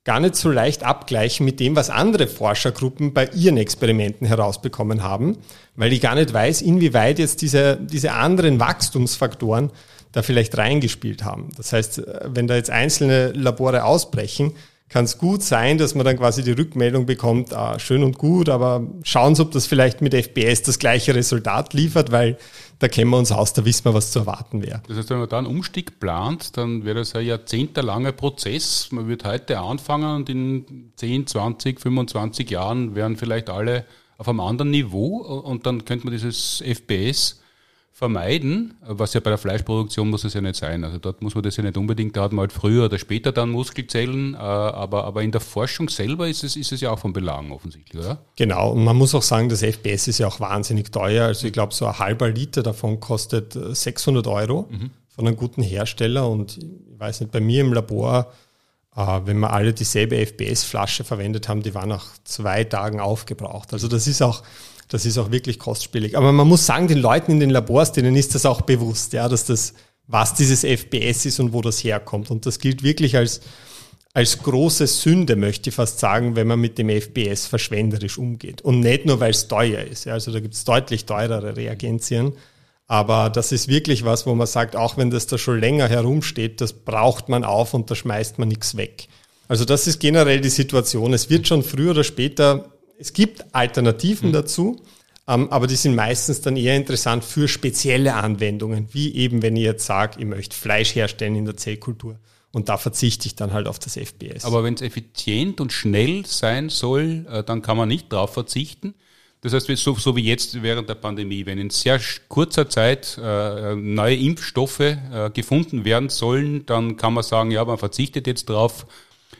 gar 0.05 0.19
nicht 0.19 0.35
so 0.35 0.51
leicht 0.51 0.83
abgleichen 0.83 1.45
mit 1.45 1.59
dem, 1.59 1.75
was 1.75 1.89
andere 1.89 2.27
Forschergruppen 2.27 3.13
bei 3.13 3.27
ihren 3.29 3.57
Experimenten 3.57 4.27
herausbekommen 4.27 5.03
haben, 5.03 5.37
weil 5.75 5.91
ich 5.91 5.99
gar 5.99 6.15
nicht 6.15 6.31
weiß, 6.31 6.61
inwieweit 6.61 7.19
jetzt 7.19 7.41
diese, 7.41 7.77
diese 7.81 8.11
anderen 8.13 8.59
Wachstumsfaktoren 8.59 9.71
da 10.11 10.21
vielleicht 10.21 10.57
reingespielt 10.57 11.23
haben. 11.23 11.49
Das 11.57 11.73
heißt, 11.73 12.03
wenn 12.25 12.47
da 12.47 12.55
jetzt 12.55 12.69
einzelne 12.69 13.31
Labore 13.31 13.83
ausbrechen, 13.83 14.53
kann 14.89 15.05
es 15.05 15.17
gut 15.17 15.41
sein, 15.41 15.77
dass 15.77 15.95
man 15.95 16.05
dann 16.05 16.17
quasi 16.17 16.43
die 16.43 16.51
Rückmeldung 16.51 17.05
bekommt, 17.05 17.53
ah, 17.53 17.79
schön 17.79 18.03
und 18.03 18.17
gut, 18.17 18.49
aber 18.49 18.86
schauen 19.03 19.33
Sie, 19.33 19.41
ob 19.41 19.51
das 19.51 19.65
vielleicht 19.65 20.01
mit 20.01 20.13
FBS 20.13 20.61
das 20.61 20.77
gleiche 20.77 21.15
Resultat 21.15 21.73
liefert, 21.73 22.11
weil 22.11 22.38
da 22.79 22.88
kennen 22.88 23.09
wir 23.09 23.17
uns 23.17 23.31
aus, 23.31 23.53
da 23.53 23.65
wissen 23.65 23.86
wir, 23.86 23.93
was 23.93 24.11
zu 24.11 24.19
erwarten 24.19 24.61
wäre. 24.61 24.81
Das 24.88 24.97
heißt, 24.97 25.09
wenn 25.09 25.19
man 25.19 25.29
da 25.29 25.39
einen 25.39 25.47
Umstieg 25.47 25.99
plant, 25.99 26.55
dann 26.57 26.86
wäre 26.86 26.99
das 26.99 27.15
ein 27.15 27.25
jahrzehntelanger 27.25 28.11
Prozess. 28.11 28.89
Man 28.91 29.07
wird 29.07 29.25
heute 29.25 29.59
anfangen 29.59 30.17
und 30.17 30.29
in 30.29 30.91
10, 30.97 31.27
20, 31.27 31.81
25 31.81 32.49
Jahren 32.49 32.95
wären 32.95 33.17
vielleicht 33.17 33.49
alle 33.49 33.86
auf 34.17 34.29
einem 34.29 34.39
anderen 34.39 34.71
Niveau 34.71 35.17
und 35.17 35.65
dann 35.65 35.83
könnte 35.86 36.05
man 36.05 36.13
dieses 36.13 36.61
FPS 36.63 37.41
vermeiden, 37.95 38.73
was 38.81 39.13
ja 39.13 39.21
bei 39.21 39.29
der 39.29 39.37
Fleischproduktion 39.37 40.09
muss 40.09 40.25
es 40.25 40.33
ja 40.33 40.41
nicht 40.41 40.57
sein. 40.57 40.83
Also 40.83 40.97
dort 40.97 41.21
muss 41.21 41.33
man 41.33 41.45
das 41.45 41.55
ja 41.55 41.63
nicht 41.63 41.77
unbedingt, 41.77 42.17
da 42.17 42.23
hat 42.23 42.33
man 42.33 42.41
halt 42.41 42.51
früher 42.51 42.83
oder 42.83 42.99
später 42.99 43.31
dann 43.31 43.51
Muskelzellen, 43.51 44.33
äh, 44.33 44.37
aber, 44.37 45.05
aber 45.05 45.23
in 45.23 45.31
der 45.31 45.39
Forschung 45.39 45.87
selber 45.87 46.27
ist 46.27 46.43
es, 46.43 46.57
ist 46.57 46.73
es 46.73 46.81
ja 46.81 46.91
auch 46.91 46.99
von 46.99 47.13
Belang 47.13 47.51
offensichtlich, 47.53 48.03
oder? 48.03 48.17
Genau, 48.35 48.73
und 48.73 48.83
man 48.83 48.97
muss 48.97 49.15
auch 49.15 49.21
sagen, 49.21 49.47
das 49.47 49.61
FPS 49.63 50.09
ist 50.09 50.17
ja 50.17 50.27
auch 50.27 50.41
wahnsinnig 50.41 50.91
teuer. 50.91 51.27
Also 51.27 51.47
ich 51.47 51.53
glaube, 51.53 51.73
so 51.73 51.85
ein 51.85 51.97
halber 51.97 52.29
Liter 52.29 52.63
davon 52.63 52.99
kostet 52.99 53.53
600 53.53 54.27
Euro 54.27 54.67
mhm. 54.69 54.91
von 55.07 55.25
einem 55.25 55.37
guten 55.37 55.63
Hersteller 55.63 56.29
und 56.29 56.57
ich 56.57 56.99
weiß 56.99 57.21
nicht, 57.21 57.31
bei 57.31 57.39
mir 57.39 57.61
im 57.61 57.71
Labor, 57.71 58.29
äh, 58.93 59.21
wenn 59.23 59.39
wir 59.39 59.53
alle 59.53 59.71
dieselbe 59.71 60.17
FPS-Flasche 60.17 61.05
verwendet 61.05 61.47
haben, 61.47 61.63
die 61.63 61.73
war 61.73 61.85
nach 61.85 62.07
zwei 62.25 62.65
Tagen 62.65 62.99
aufgebraucht. 62.99 63.71
Also 63.71 63.87
das 63.87 64.05
ist 64.05 64.21
auch 64.21 64.43
das 64.89 65.05
ist 65.05 65.17
auch 65.17 65.31
wirklich 65.31 65.59
kostspielig. 65.59 66.17
Aber 66.17 66.31
man 66.31 66.47
muss 66.47 66.65
sagen, 66.65 66.88
den 66.88 66.99
Leuten 66.99 67.31
in 67.31 67.39
den 67.39 67.49
Labors, 67.49 67.91
denen 67.91 68.15
ist 68.15 68.36
das 68.36 68.45
auch 68.45 68.61
bewusst, 68.61 69.13
ja, 69.13 69.27
dass 69.27 69.45
das, 69.45 69.73
was 70.07 70.33
dieses 70.36 70.63
FPS 70.63 71.25
ist 71.25 71.39
und 71.39 71.53
wo 71.53 71.61
das 71.61 71.83
herkommt. 71.83 72.29
Und 72.29 72.45
das 72.45 72.59
gilt 72.59 72.83
wirklich 72.83 73.17
als, 73.17 73.41
als 74.13 74.38
große 74.43 74.86
Sünde, 74.88 75.36
möchte 75.36 75.69
ich 75.69 75.75
fast 75.75 75.99
sagen, 75.99 76.36
wenn 76.36 76.47
man 76.47 76.59
mit 76.59 76.77
dem 76.77 76.89
FPS 76.89 77.47
verschwenderisch 77.47 78.17
umgeht. 78.17 78.61
Und 78.61 78.81
nicht 78.81 79.05
nur, 79.05 79.19
weil 79.19 79.31
es 79.31 79.47
teuer 79.47 79.83
ist. 79.83 80.05
Ja, 80.05 80.13
also 80.13 80.31
da 80.31 80.39
gibt 80.39 80.53
es 80.53 80.63
deutlich 80.63 81.05
teurere 81.05 81.57
Reagenzien. 81.57 82.33
Aber 82.88 83.31
das 83.31 83.51
ist 83.51 83.67
wirklich 83.67 84.05
was, 84.05 84.27
wo 84.27 84.36
man 84.36 84.45
sagt, 84.45 84.75
auch 84.75 84.97
wenn 84.97 85.09
das 85.09 85.25
da 85.25 85.39
schon 85.39 85.59
länger 85.59 85.88
herumsteht, 85.88 86.61
das 86.61 86.71
braucht 86.71 87.29
man 87.29 87.43
auf 87.43 87.73
und 87.73 87.89
da 87.89 87.95
schmeißt 87.95 88.38
man 88.38 88.47
nichts 88.47 88.77
weg. 88.77 89.07
Also 89.47 89.65
das 89.65 89.88
ist 89.88 89.99
generell 89.99 90.41
die 90.41 90.49
Situation. 90.49 91.13
Es 91.13 91.29
wird 91.29 91.47
schon 91.47 91.63
früher 91.63 91.91
oder 91.91 92.03
später 92.03 92.71
es 92.97 93.13
gibt 93.13 93.53
Alternativen 93.53 94.29
mhm. 94.29 94.33
dazu, 94.33 94.81
ähm, 95.27 95.51
aber 95.51 95.67
die 95.67 95.75
sind 95.75 95.95
meistens 95.95 96.41
dann 96.41 96.55
eher 96.55 96.75
interessant 96.75 97.23
für 97.23 97.47
spezielle 97.47 98.13
Anwendungen, 98.13 98.87
wie 98.91 99.15
eben 99.15 99.41
wenn 99.41 99.55
ich 99.55 99.63
jetzt 99.63 99.85
sage, 99.85 100.19
ich 100.19 100.25
möchte 100.25 100.55
Fleisch 100.55 100.95
herstellen 100.95 101.35
in 101.35 101.45
der 101.45 101.57
Zellkultur. 101.57 102.19
Und 102.51 102.69
da 102.69 102.77
verzichte 102.77 103.27
ich 103.27 103.35
dann 103.35 103.51
halt 103.51 103.67
auf 103.67 103.79
das 103.79 103.97
FBS. 103.97 104.45
Aber 104.45 104.63
wenn 104.63 104.75
es 104.75 104.81
effizient 104.81 105.59
und 105.59 105.73
schnell 105.73 106.25
sein 106.25 106.69
soll, 106.69 107.25
äh, 107.29 107.43
dann 107.43 107.61
kann 107.61 107.75
man 107.75 107.89
nicht 107.89 108.13
darauf 108.13 108.33
verzichten. 108.33 108.93
Das 109.41 109.53
heißt, 109.53 109.67
so, 109.75 109.93
so, 109.95 110.15
wie 110.15 110.23
jetzt 110.23 110.63
während 110.63 110.89
der 110.89 110.95
Pandemie, 110.95 111.45
wenn 111.45 111.59
in 111.59 111.69
sehr 111.69 111.99
kurzer 112.29 112.67
Zeit 112.69 113.19
äh, 113.21 113.75
neue 113.75 114.15
Impfstoffe 114.15 114.79
äh, 114.79 115.29
gefunden 115.33 115.85
werden 115.85 116.09
sollen, 116.09 116.65
dann 116.65 116.97
kann 116.97 117.13
man 117.13 117.23
sagen, 117.23 117.51
ja, 117.51 117.63
man 117.63 117.77
verzichtet 117.77 118.25
jetzt 118.25 118.49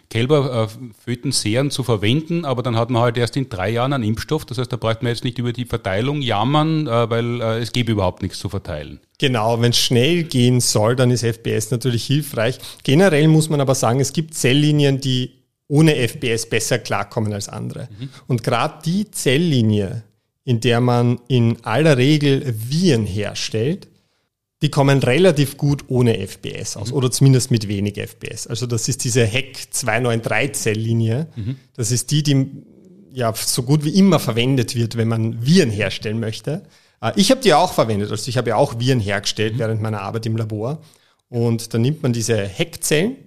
darauf, 0.10 0.78
Kälberföten-Serien 0.80 1.72
zu 1.72 1.84
verwenden, 1.84 2.46
aber 2.46 2.64
dann 2.64 2.76
hat 2.76 2.90
man 2.90 3.02
halt 3.02 3.18
erst 3.18 3.38
in 3.38 3.50
drei 3.50 3.70
Jahren 3.70 3.94
einen 3.94 4.04
Impfstoff. 4.04 4.46
Das 4.46 4.58
heißt, 4.58 4.72
da 4.72 4.78
bräuchte 4.78 5.04
man 5.04 5.12
jetzt 5.14 5.24
nicht 5.24 5.40
über 5.40 5.54
die 5.54 5.66
Verteilung 5.66 6.22
jammern, 6.22 6.88
äh, 6.88 7.10
weil 7.10 7.42
äh, 7.42 7.60
es 7.60 7.72
gäbe 7.72 7.92
überhaupt 7.92 8.22
nichts 8.22 8.40
zu 8.40 8.50
verteilen. 8.50 9.00
Genau, 9.18 9.62
wenn 9.62 9.72
es 9.72 9.80
schnell 9.80 10.24
gehen 10.24 10.60
soll, 10.60 10.96
dann 10.96 11.12
ist 11.12 11.24
FBS 11.24 11.72
natürlich 11.72 12.06
hilfreich. 12.06 12.60
Generell 12.84 13.28
muss 13.28 13.50
man 13.50 13.62
aber 13.62 13.76
sagen, 13.76 14.00
es 14.00 14.14
gibt 14.14 14.34
Zelllinien, 14.34 15.00
die 15.00 15.32
ohne 15.68 15.96
FBS 16.08 16.48
besser 16.48 16.80
klarkommen 16.80 17.34
als 17.34 17.50
andere. 17.50 17.90
Mhm. 17.98 18.10
Und 18.28 18.44
gerade 18.44 18.80
die 18.86 19.10
Zelllinie, 19.10 20.04
in 20.44 20.60
der 20.60 20.80
man 20.80 21.20
in 21.28 21.58
aller 21.66 21.98
Regel 21.98 22.44
Viren 22.46 23.06
herstellt, 23.06 23.88
die 24.62 24.70
kommen 24.70 25.00
relativ 25.00 25.58
gut 25.58 25.86
ohne 25.88 26.26
FBS 26.28 26.78
aus 26.78 26.90
mhm. 26.90 26.98
oder 26.98 27.12
zumindest 27.12 27.52
mit 27.52 27.68
wenig 27.68 28.00
FBS. 28.00 28.48
Also 28.48 28.66
das 28.66 28.88
ist 28.88 29.04
diese 29.04 29.26
Heck 29.26 29.58
293-Zelllinie. 29.74 31.28
Mhm. 31.36 31.58
Das 31.76 31.92
ist 31.92 32.12
die, 32.12 32.24
die 32.24 32.48
ja 33.12 33.34
so 33.34 33.64
gut 33.64 33.84
wie 33.84 33.98
immer 33.98 34.20
verwendet 34.20 34.76
wird, 34.76 34.98
wenn 34.98 35.08
man 35.08 35.46
Viren 35.46 35.70
herstellen 35.70 36.20
möchte. 36.20 36.64
Äh, 37.02 37.12
ich 37.16 37.32
habe 37.32 37.42
die 37.42 37.54
auch 37.54 37.74
verwendet, 37.74 38.12
also 38.12 38.30
ich 38.30 38.38
habe 38.38 38.50
ja 38.50 38.56
auch 38.56 38.80
Viren 38.80 39.00
hergestellt 39.00 39.56
mhm. 39.56 39.60
während 39.60 39.82
meiner 39.82 40.02
Arbeit 40.02 40.26
im 40.26 40.38
Labor. 40.38 40.82
Und 41.28 41.74
dann 41.74 41.82
nimmt 41.82 42.04
man 42.04 42.14
diese 42.14 42.38
Heckzellen, 42.38 43.18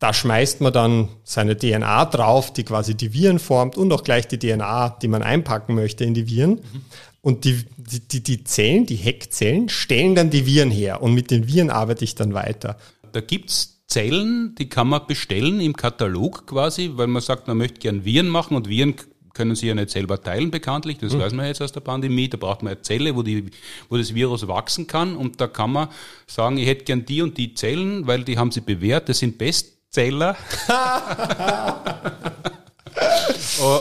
da 0.00 0.14
schmeißt 0.14 0.62
man 0.62 0.72
dann 0.72 1.08
seine 1.24 1.56
DNA 1.56 2.06
drauf, 2.06 2.52
die 2.52 2.64
quasi 2.64 2.94
die 2.94 3.12
Viren 3.12 3.38
formt 3.38 3.76
und 3.76 3.92
auch 3.92 4.02
gleich 4.02 4.26
die 4.26 4.38
DNA, 4.38 4.96
die 5.02 5.08
man 5.08 5.22
einpacken 5.22 5.74
möchte 5.74 6.04
in 6.04 6.14
die 6.14 6.26
Viren. 6.26 6.52
Mhm. 6.52 6.84
Und 7.22 7.44
die, 7.44 7.64
die, 7.76 8.22
die 8.22 8.44
Zellen, 8.44 8.86
die 8.86 8.96
Heckzellen, 8.96 9.68
stellen 9.68 10.14
dann 10.14 10.30
die 10.30 10.46
Viren 10.46 10.70
her 10.70 11.02
und 11.02 11.14
mit 11.14 11.30
den 11.30 11.46
Viren 11.48 11.70
arbeite 11.70 12.04
ich 12.04 12.14
dann 12.14 12.32
weiter. 12.32 12.78
Da 13.12 13.20
gibt's 13.20 13.82
Zellen, 13.86 14.54
die 14.54 14.68
kann 14.68 14.88
man 14.88 15.06
bestellen 15.06 15.60
im 15.60 15.76
Katalog 15.76 16.46
quasi, 16.46 16.92
weil 16.94 17.08
man 17.08 17.20
sagt, 17.20 17.48
man 17.48 17.58
möchte 17.58 17.80
gern 17.80 18.04
Viren 18.04 18.28
machen 18.28 18.56
und 18.56 18.68
Viren 18.68 18.94
können 19.34 19.54
sie 19.54 19.68
ja 19.68 19.74
nicht 19.74 19.90
selber 19.90 20.22
teilen, 20.22 20.50
bekanntlich. 20.50 20.98
Das 20.98 21.12
mhm. 21.12 21.20
weiß 21.20 21.32
man 21.34 21.46
jetzt 21.46 21.60
aus 21.60 21.72
der 21.72 21.80
Pandemie. 21.80 22.28
Da 22.28 22.36
braucht 22.36 22.62
man 22.62 22.72
eine 22.72 22.82
Zelle, 22.82 23.14
wo, 23.14 23.22
die, 23.22 23.50
wo 23.88 23.96
das 23.96 24.14
Virus 24.14 24.46
wachsen 24.48 24.86
kann. 24.86 25.16
Und 25.16 25.40
da 25.40 25.46
kann 25.46 25.72
man 25.72 25.88
sagen, 26.26 26.56
ich 26.56 26.66
hätte 26.66 26.84
gern 26.84 27.04
die 27.04 27.22
und 27.22 27.36
die 27.36 27.54
Zellen, 27.54 28.06
weil 28.06 28.24
die 28.24 28.38
haben 28.38 28.50
sie 28.50 28.60
bewährt. 28.60 29.08
Das 29.08 29.18
sind 29.18 29.38
Bestzeller. 29.38 30.36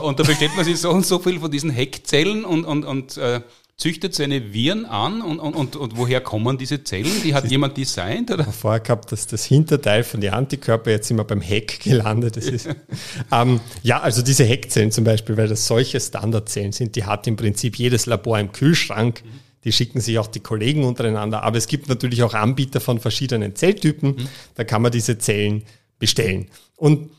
und 0.01 0.20
da 0.20 0.24
bestellt 0.24 0.51
man 0.55 0.65
sich 0.65 0.80
so 0.80 0.89
und 0.89 1.05
so 1.05 1.20
viel 1.20 1.39
von 1.39 1.51
diesen 1.51 1.70
Heckzellen 1.70 2.45
und, 2.45 2.65
und, 2.65 2.86
und 2.86 3.17
äh, 3.17 3.41
züchtet 3.80 4.13
seine 4.13 4.53
Viren 4.53 4.86
an 4.86 5.22
und, 5.22 5.39
und, 5.39 5.55
und, 5.55 5.76
und 5.78 5.97
woher 5.97 6.20
kommen 6.20 6.57
diese 6.57 6.84
Zellen? 6.84 7.11
Die 7.24 7.34
hat 7.34 7.49
jemand 7.49 7.78
designt? 7.78 8.30
Oder? 8.30 8.43
Vorher 8.51 8.82
gehabt, 8.82 9.11
dass 9.11 9.26
das 9.26 9.45
Hinterteil 9.45 10.03
von 10.03 10.20
den 10.20 10.34
Antikörper, 10.34 10.91
jetzt 10.91 11.09
wir 11.09 11.24
beim 11.24 11.39
Heck 11.39 11.80
gelandet. 11.80 12.36
Das 12.36 12.45
ist, 12.45 12.67
ähm, 13.32 13.61
ja, 13.82 14.01
also 14.01 14.22
diese 14.22 14.43
Heckzellen 14.43 14.91
zum 14.91 15.05
Beispiel, 15.05 15.38
weil 15.38 15.47
das 15.47 15.65
solche 15.65 15.99
Standardzellen 15.99 16.74
sind, 16.74 16.97
die 16.97 17.05
hat 17.05 17.26
im 17.28 17.38
Prinzip 17.38 17.78
jedes 17.78 18.05
Labor 18.05 18.38
im 18.38 18.51
Kühlschrank. 18.51 19.24
Die 19.63 19.72
schicken 19.72 20.01
sich 20.01 20.20
auch 20.20 20.28
die 20.28 20.41
Kollegen 20.41 20.84
untereinander. 20.84 21.43
Aber 21.43 21.57
es 21.57 21.67
gibt 21.67 21.88
natürlich 21.88 22.24
auch 22.24 22.34
Anbieter 22.34 22.82
von 22.82 22.99
verschiedenen 22.99 23.55
Zelltypen. 23.55 24.11
Mhm. 24.11 24.28
Da 24.55 24.65
kann 24.65 24.82
man 24.82 24.91
diese 24.91 25.17
Zellen 25.17 25.63
bestellen. 25.99 26.47
Und 26.76 27.11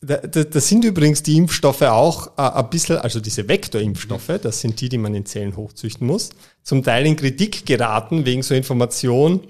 das 0.00 0.68
sind 0.68 0.84
übrigens 0.84 1.22
die 1.22 1.36
Impfstoffe 1.36 1.82
auch 1.82 2.38
äh, 2.38 2.42
ein 2.42 2.70
bisschen, 2.70 2.98
also 2.98 3.20
diese 3.20 3.48
Vektorimpfstoffe, 3.48 4.38
das 4.40 4.60
sind 4.60 4.80
die, 4.80 4.88
die 4.88 4.98
man 4.98 5.14
in 5.14 5.26
Zellen 5.26 5.56
hochzüchten 5.56 6.06
muss, 6.06 6.30
zum 6.62 6.84
Teil 6.84 7.06
in 7.06 7.16
Kritik 7.16 7.66
geraten 7.66 8.24
wegen 8.24 8.42
so 8.42 8.54
Information, 8.54 9.40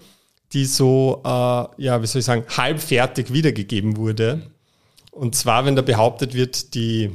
die 0.52 0.64
so, 0.64 1.20
äh, 1.24 1.28
ja, 1.28 2.02
wie 2.02 2.06
soll 2.06 2.20
ich 2.20 2.24
sagen, 2.24 2.44
halbfertig 2.56 3.32
wiedergegeben 3.32 3.98
wurde. 3.98 4.42
Und 5.10 5.34
zwar, 5.34 5.66
wenn 5.66 5.76
da 5.76 5.82
behauptet 5.82 6.32
wird, 6.32 6.74
die, 6.74 7.10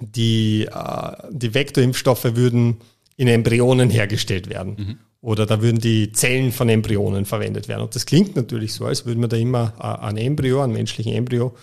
die, 0.00 0.64
äh, 0.64 1.12
die 1.30 1.54
Vektorimpfstoffe 1.54 2.34
würden 2.34 2.78
in 3.16 3.28
Embryonen 3.28 3.90
hergestellt 3.90 4.50
werden. 4.50 4.74
Mhm. 4.76 4.98
Oder 5.20 5.46
da 5.46 5.62
würden 5.62 5.78
die 5.78 6.10
Zellen 6.10 6.50
von 6.50 6.68
Embryonen 6.68 7.24
verwendet 7.24 7.68
werden. 7.68 7.82
Und 7.82 7.94
das 7.94 8.06
klingt 8.06 8.34
natürlich 8.34 8.72
so, 8.72 8.86
als 8.86 9.06
würde 9.06 9.20
man 9.20 9.30
da 9.30 9.36
immer 9.36 9.74
äh, 9.78 10.04
ein 10.04 10.16
Embryo, 10.16 10.62
ein 10.62 10.72
menschlichen 10.72 11.12
Embryo, 11.12 11.54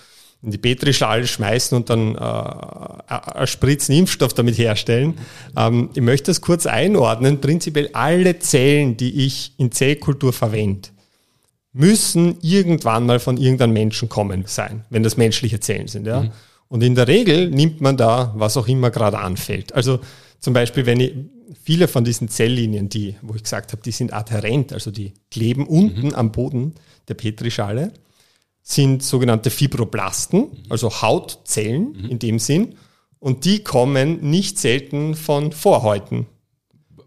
in 0.41 0.51
die 0.51 0.57
Petrischale 0.57 1.27
schmeißen 1.27 1.75
und 1.75 1.89
dann 1.89 2.15
äh, 2.15 2.17
einen 2.17 3.47
Spritzen 3.47 3.95
Impfstoff 3.95 4.33
damit 4.33 4.57
herstellen. 4.57 5.15
Ähm, 5.57 5.89
ich 5.93 6.01
möchte 6.01 6.31
das 6.31 6.39
kurz 6.39 6.65
einordnen. 6.65 7.41
Prinzipiell 7.41 7.89
alle 7.93 8.39
Zellen, 8.39 8.95
die 8.95 9.25
ich 9.25 9.53
in 9.57 9.71
Zellkultur 9.71 10.31
verwende, 10.31 10.89
müssen 11.73 12.37
irgendwann 12.41 13.05
mal 13.05 13.19
von 13.19 13.37
irgendeinem 13.37 13.73
Menschen 13.73 14.07
kommen 14.07 14.43
sein, 14.47 14.85
wenn 14.89 15.03
das 15.03 15.17
menschliche 15.17 15.59
Zellen 15.59 15.87
sind. 15.87 16.07
Ja? 16.07 16.21
Mhm. 16.21 16.31
Und 16.69 16.83
in 16.83 16.95
der 16.95 17.07
Regel 17.07 17.49
nimmt 17.49 17.81
man 17.81 17.97
da, 17.97 18.33
was 18.35 18.55
auch 18.55 18.67
immer 18.67 18.91
gerade 18.91 19.19
anfällt. 19.19 19.73
Also 19.73 19.99
zum 20.39 20.53
Beispiel, 20.53 20.85
wenn 20.85 20.99
ich 21.01 21.13
viele 21.63 21.87
von 21.87 22.03
diesen 22.03 22.29
Zelllinien, 22.29 22.89
die, 22.89 23.15
wo 23.21 23.35
ich 23.35 23.43
gesagt 23.43 23.73
habe, 23.73 23.81
die 23.81 23.91
sind 23.91 24.13
adhärent, 24.13 24.71
also 24.71 24.89
die 24.91 25.13
kleben 25.31 25.67
unten 25.67 26.07
mhm. 26.07 26.15
am 26.15 26.31
Boden 26.31 26.75
der 27.07 27.15
Petrischale 27.15 27.91
sind 28.69 29.01
sogenannte 29.01 29.49
Fibroblasten, 29.49 30.41
mhm. 30.41 30.63
also 30.69 31.01
Hautzellen 31.01 31.93
mhm. 31.93 32.09
in 32.09 32.19
dem 32.19 32.37
Sinn. 32.37 32.75
Und 33.19 33.43
die 33.43 33.63
kommen 33.63 34.29
nicht 34.29 34.59
selten 34.59 35.15
von 35.15 35.51
Vorhäuten. 35.51 36.27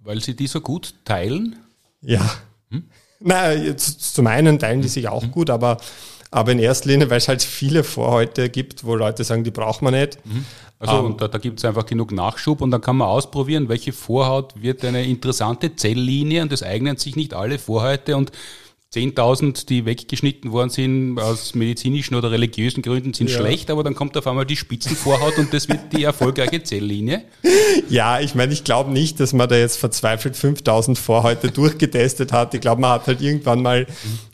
Weil 0.03 0.21
sie 0.21 0.35
die 0.35 0.49
so 0.49 0.61
gut 0.61 0.95
teilen? 1.05 1.57
Ja. 2.03 2.29
Hm? 2.71 2.85
Naja, 3.21 3.77
zum 3.77 4.27
einen 4.27 4.59
teilen 4.59 4.83
die 4.83 4.89
sich 4.89 5.07
auch 5.07 5.23
mhm. 5.23 5.31
gut, 5.31 5.51
aber, 5.51 5.77
aber 6.33 6.51
in 6.51 6.59
erster 6.59 6.89
Linie, 6.89 7.09
weil 7.09 7.19
es 7.19 7.29
halt 7.29 7.43
viele 7.43 7.85
Vorhäute 7.85 8.51
gibt, 8.51 8.83
wo 8.83 8.97
Leute 8.97 9.23
sagen, 9.23 9.45
die 9.45 9.53
braucht 9.53 9.83
man 9.83 9.95
nicht. 9.95 10.19
Mhm. 10.27 10.45
Also 10.81 10.97
ähm, 10.97 11.05
und 11.05 11.21
da, 11.21 11.29
da 11.29 11.39
gibt 11.39 11.61
es 11.61 11.65
einfach 11.65 11.87
genug 11.87 12.11
Nachschub 12.11 12.61
und 12.61 12.73
dann 12.73 12.81
kann 12.81 12.97
man 12.97 13.07
ausprobieren, 13.07 13.69
welche 13.69 13.93
Vorhaut 13.93 14.61
wird 14.61 14.85
eine 14.85 15.05
interessante 15.05 15.77
Zelllinie 15.77 16.43
und 16.43 16.51
das 16.51 16.65
eignen 16.65 16.97
sich 16.97 17.15
nicht 17.15 17.35
alle 17.35 17.61
Vorhäute 17.61 18.17
und 18.17 18.33
10.000, 18.95 19.67
die 19.67 19.87
weggeschnitten 19.87 20.53
worden 20.53 20.69
sind 20.69 21.19
aus 21.19 21.55
medizinischen 21.55 22.15
oder 22.15 22.31
religiösen 22.31 22.83
Gründen, 22.83 23.15
sind 23.15 23.31
ja. 23.31 23.39
schlecht, 23.39 23.71
aber 23.71 23.83
dann 23.83 23.95
kommt 23.95 24.19
auf 24.19 24.27
einmal 24.27 24.45
die 24.45 24.57
Spitzenvorhaut 24.57 25.39
und 25.39 25.53
das 25.55 25.67
wird 25.69 25.81
die 25.97 26.05
erfolgreiche 26.05 26.63
Zelllinie. 26.63 27.25
Ja, 27.89 28.21
ich 28.21 28.35
meine, 28.35 28.53
ich 28.53 28.65
glaube 28.65 28.91
nicht, 28.91 29.19
dass 29.19 29.33
man 29.33 29.49
da 29.49 29.57
jetzt 29.57 29.79
verzweifelt 29.79 30.35
5.000 30.35 30.97
Vorhäute 30.97 31.51
durchgetestet 31.51 32.33
hat. 32.33 32.53
Ich 32.53 32.61
glaube, 32.61 32.83
man 32.83 32.91
hat 32.91 33.07
halt 33.07 33.23
irgendwann 33.23 33.63
mal, 33.63 33.87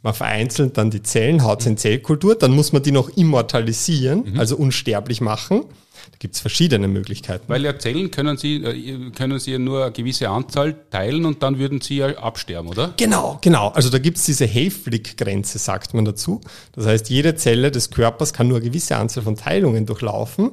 man 0.02 0.14
vereinzelt 0.14 0.76
dann 0.76 0.90
die 0.90 1.04
Zellen, 1.04 1.44
haut 1.44 1.64
in 1.64 1.76
Zellkultur, 1.76 2.34
dann 2.34 2.50
muss 2.50 2.72
man 2.72 2.82
die 2.82 2.92
noch 2.92 3.10
immortalisieren, 3.10 4.32
mhm. 4.32 4.40
also 4.40 4.56
unsterblich 4.56 5.20
machen. 5.20 5.66
Da 6.10 6.16
gibt 6.18 6.34
es 6.34 6.40
verschiedene 6.40 6.88
Möglichkeiten. 6.88 7.44
Weil 7.48 7.64
ja 7.64 7.78
Zellen 7.78 8.10
können 8.10 8.36
Sie, 8.36 8.56
äh, 8.56 9.10
können 9.10 9.38
Sie 9.38 9.52
ja 9.52 9.58
nur 9.58 9.84
eine 9.84 9.92
gewisse 9.92 10.28
Anzahl 10.28 10.74
teilen 10.90 11.24
und 11.24 11.42
dann 11.42 11.58
würden 11.58 11.80
Sie 11.80 11.96
ja 11.96 12.08
absterben, 12.18 12.68
oder? 12.68 12.94
Genau, 12.96 13.38
genau. 13.40 13.68
Also 13.68 13.90
da 13.90 13.98
gibt 13.98 14.18
es 14.18 14.24
diese 14.24 14.46
Hayflick-Grenze, 14.46 15.58
sagt 15.58 15.94
man 15.94 16.04
dazu. 16.04 16.40
Das 16.72 16.86
heißt, 16.86 17.10
jede 17.10 17.34
Zelle 17.36 17.70
des 17.70 17.90
Körpers 17.90 18.32
kann 18.32 18.48
nur 18.48 18.58
eine 18.58 18.66
gewisse 18.66 18.96
Anzahl 18.96 19.22
von 19.22 19.36
Teilungen 19.36 19.86
durchlaufen, 19.86 20.52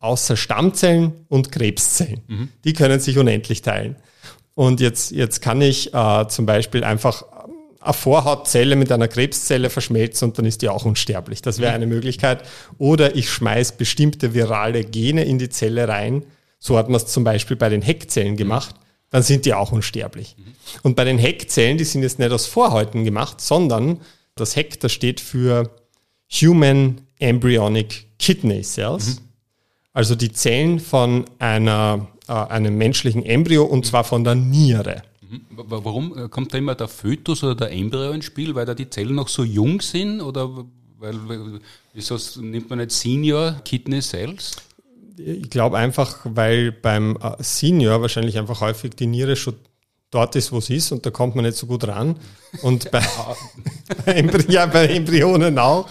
außer 0.00 0.36
Stammzellen 0.36 1.12
und 1.28 1.52
Krebszellen. 1.52 2.20
Mhm. 2.26 2.48
Die 2.64 2.72
können 2.72 3.00
sich 3.00 3.18
unendlich 3.18 3.62
teilen. 3.62 3.96
Und 4.54 4.80
jetzt, 4.80 5.10
jetzt 5.10 5.42
kann 5.42 5.60
ich 5.60 5.92
äh, 5.92 6.28
zum 6.28 6.46
Beispiel 6.46 6.84
einfach 6.84 7.24
eine 7.84 7.92
Vorhautzelle 7.92 8.76
mit 8.76 8.90
einer 8.90 9.08
Krebszelle 9.08 9.68
verschmelzen 9.68 10.28
und 10.28 10.38
dann 10.38 10.46
ist 10.46 10.62
die 10.62 10.68
auch 10.68 10.84
unsterblich. 10.84 11.42
Das 11.42 11.58
wäre 11.58 11.72
eine 11.72 11.86
Möglichkeit. 11.86 12.42
Oder 12.78 13.14
ich 13.14 13.30
schmeiß 13.30 13.72
bestimmte 13.72 14.32
virale 14.32 14.84
Gene 14.84 15.24
in 15.24 15.38
die 15.38 15.50
Zelle 15.50 15.86
rein. 15.86 16.24
So 16.58 16.78
hat 16.78 16.88
man 16.88 16.96
es 16.96 17.06
zum 17.06 17.24
Beispiel 17.24 17.56
bei 17.56 17.68
den 17.68 17.82
Heckzellen 17.82 18.36
gemacht. 18.36 18.74
Dann 19.10 19.22
sind 19.22 19.44
die 19.44 19.52
auch 19.52 19.70
unsterblich. 19.70 20.34
Und 20.82 20.96
bei 20.96 21.04
den 21.04 21.18
Heckzellen, 21.18 21.76
die 21.76 21.84
sind 21.84 22.02
jetzt 22.02 22.18
nicht 22.18 22.32
aus 22.32 22.46
Vorhäuten 22.46 23.04
gemacht, 23.04 23.40
sondern 23.40 24.00
das 24.34 24.56
Heck, 24.56 24.80
das 24.80 24.92
steht 24.92 25.20
für 25.20 25.70
Human 26.32 27.02
Embryonic 27.18 28.06
Kidney 28.18 28.62
Cells. 28.62 29.20
Also 29.92 30.14
die 30.14 30.32
Zellen 30.32 30.80
von 30.80 31.26
einer, 31.38 32.08
äh, 32.28 32.32
einem 32.32 32.76
menschlichen 32.76 33.24
Embryo 33.24 33.64
und 33.64 33.86
zwar 33.86 34.04
von 34.04 34.24
der 34.24 34.34
Niere. 34.34 35.02
Warum 35.50 36.16
äh, 36.16 36.28
kommt 36.28 36.54
da 36.54 36.58
immer 36.58 36.74
der 36.74 36.88
Fötus 36.88 37.42
oder 37.42 37.54
der 37.54 37.72
Embryo 37.72 38.12
ins 38.12 38.24
Spiel? 38.24 38.54
Weil 38.54 38.66
da 38.66 38.74
die 38.74 38.90
Zellen 38.90 39.14
noch 39.14 39.28
so 39.28 39.44
jung 39.44 39.80
sind? 39.80 40.20
Oder 40.20 40.64
weil, 40.98 41.60
wieso 41.92 42.18
nimmt 42.40 42.70
man 42.70 42.78
nicht 42.78 42.92
Senior 42.92 43.60
Kidney 43.64 44.00
Cells? 44.00 44.56
Ich 45.16 45.50
glaube 45.50 45.78
einfach, 45.78 46.20
weil 46.24 46.72
beim 46.72 47.16
äh, 47.22 47.42
Senior 47.42 48.00
wahrscheinlich 48.00 48.38
einfach 48.38 48.60
häufig 48.60 48.94
die 48.94 49.06
Niere 49.06 49.36
schon 49.36 49.54
dort 50.10 50.36
ist, 50.36 50.52
wo 50.52 50.58
es 50.58 50.70
ist 50.70 50.92
und 50.92 51.04
da 51.04 51.10
kommt 51.10 51.34
man 51.34 51.44
nicht 51.44 51.56
so 51.56 51.66
gut 51.66 51.86
ran. 51.86 52.16
Und 52.62 52.90
bei, 52.90 53.02
ja, 54.48 54.66
bei 54.66 54.86
Embryonen 54.86 55.58
auch. 55.58 55.88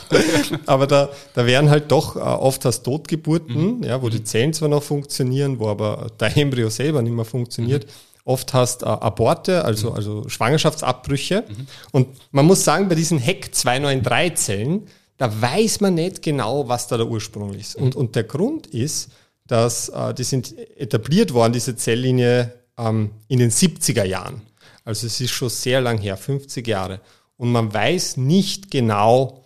Aber 0.65 0.87
da, 0.87 1.09
da 1.33 1.45
wären 1.45 1.69
halt 1.69 1.91
doch 1.91 2.15
äh, 2.15 2.19
oft 2.19 2.65
als 2.65 2.83
Totgeburten, 2.83 3.77
mhm. 3.77 3.83
ja, 3.83 4.01
wo 4.01 4.09
die 4.09 4.23
Zellen 4.23 4.53
zwar 4.53 4.69
noch 4.69 4.83
funktionieren, 4.83 5.59
wo 5.59 5.67
aber 5.67 6.07
der 6.19 6.35
Embryo 6.37 6.69
selber 6.69 7.01
nicht 7.01 7.13
mehr 7.13 7.25
funktioniert. 7.25 7.85
Mhm 7.85 8.12
oft 8.25 8.53
hast 8.53 8.83
äh, 8.83 8.85
Aborte, 8.85 9.65
also, 9.65 9.91
mhm. 9.91 9.95
also 9.95 10.29
Schwangerschaftsabbrüche. 10.29 11.43
Mhm. 11.47 11.67
Und 11.91 12.07
man 12.31 12.45
muss 12.45 12.63
sagen, 12.63 12.89
bei 12.89 12.95
diesen 12.95 13.19
HEC 13.19 13.51
293-Zellen, 13.53 14.87
da 15.17 15.41
weiß 15.41 15.81
man 15.81 15.95
nicht 15.95 16.21
genau, 16.21 16.67
was 16.67 16.87
da 16.87 16.97
der 16.97 17.07
Ursprung 17.07 17.53
ist. 17.53 17.77
Mhm. 17.77 17.85
Und, 17.85 17.95
und 17.95 18.15
der 18.15 18.23
Grund 18.23 18.67
ist, 18.67 19.11
dass 19.45 19.89
äh, 19.89 20.13
die 20.13 20.23
sind 20.23 20.57
etabliert 20.77 21.33
worden, 21.33 21.53
diese 21.53 21.75
Zelllinie, 21.75 22.53
ähm, 22.77 23.11
in 23.27 23.39
den 23.39 23.51
70er 23.51 24.05
Jahren. 24.05 24.41
Also 24.85 25.07
es 25.07 25.19
ist 25.21 25.31
schon 25.31 25.49
sehr 25.49 25.81
lang 25.81 25.97
her, 25.99 26.17
50 26.17 26.67
Jahre. 26.67 26.99
Und 27.37 27.51
man 27.51 27.73
weiß 27.73 28.17
nicht 28.17 28.71
genau, 28.71 29.43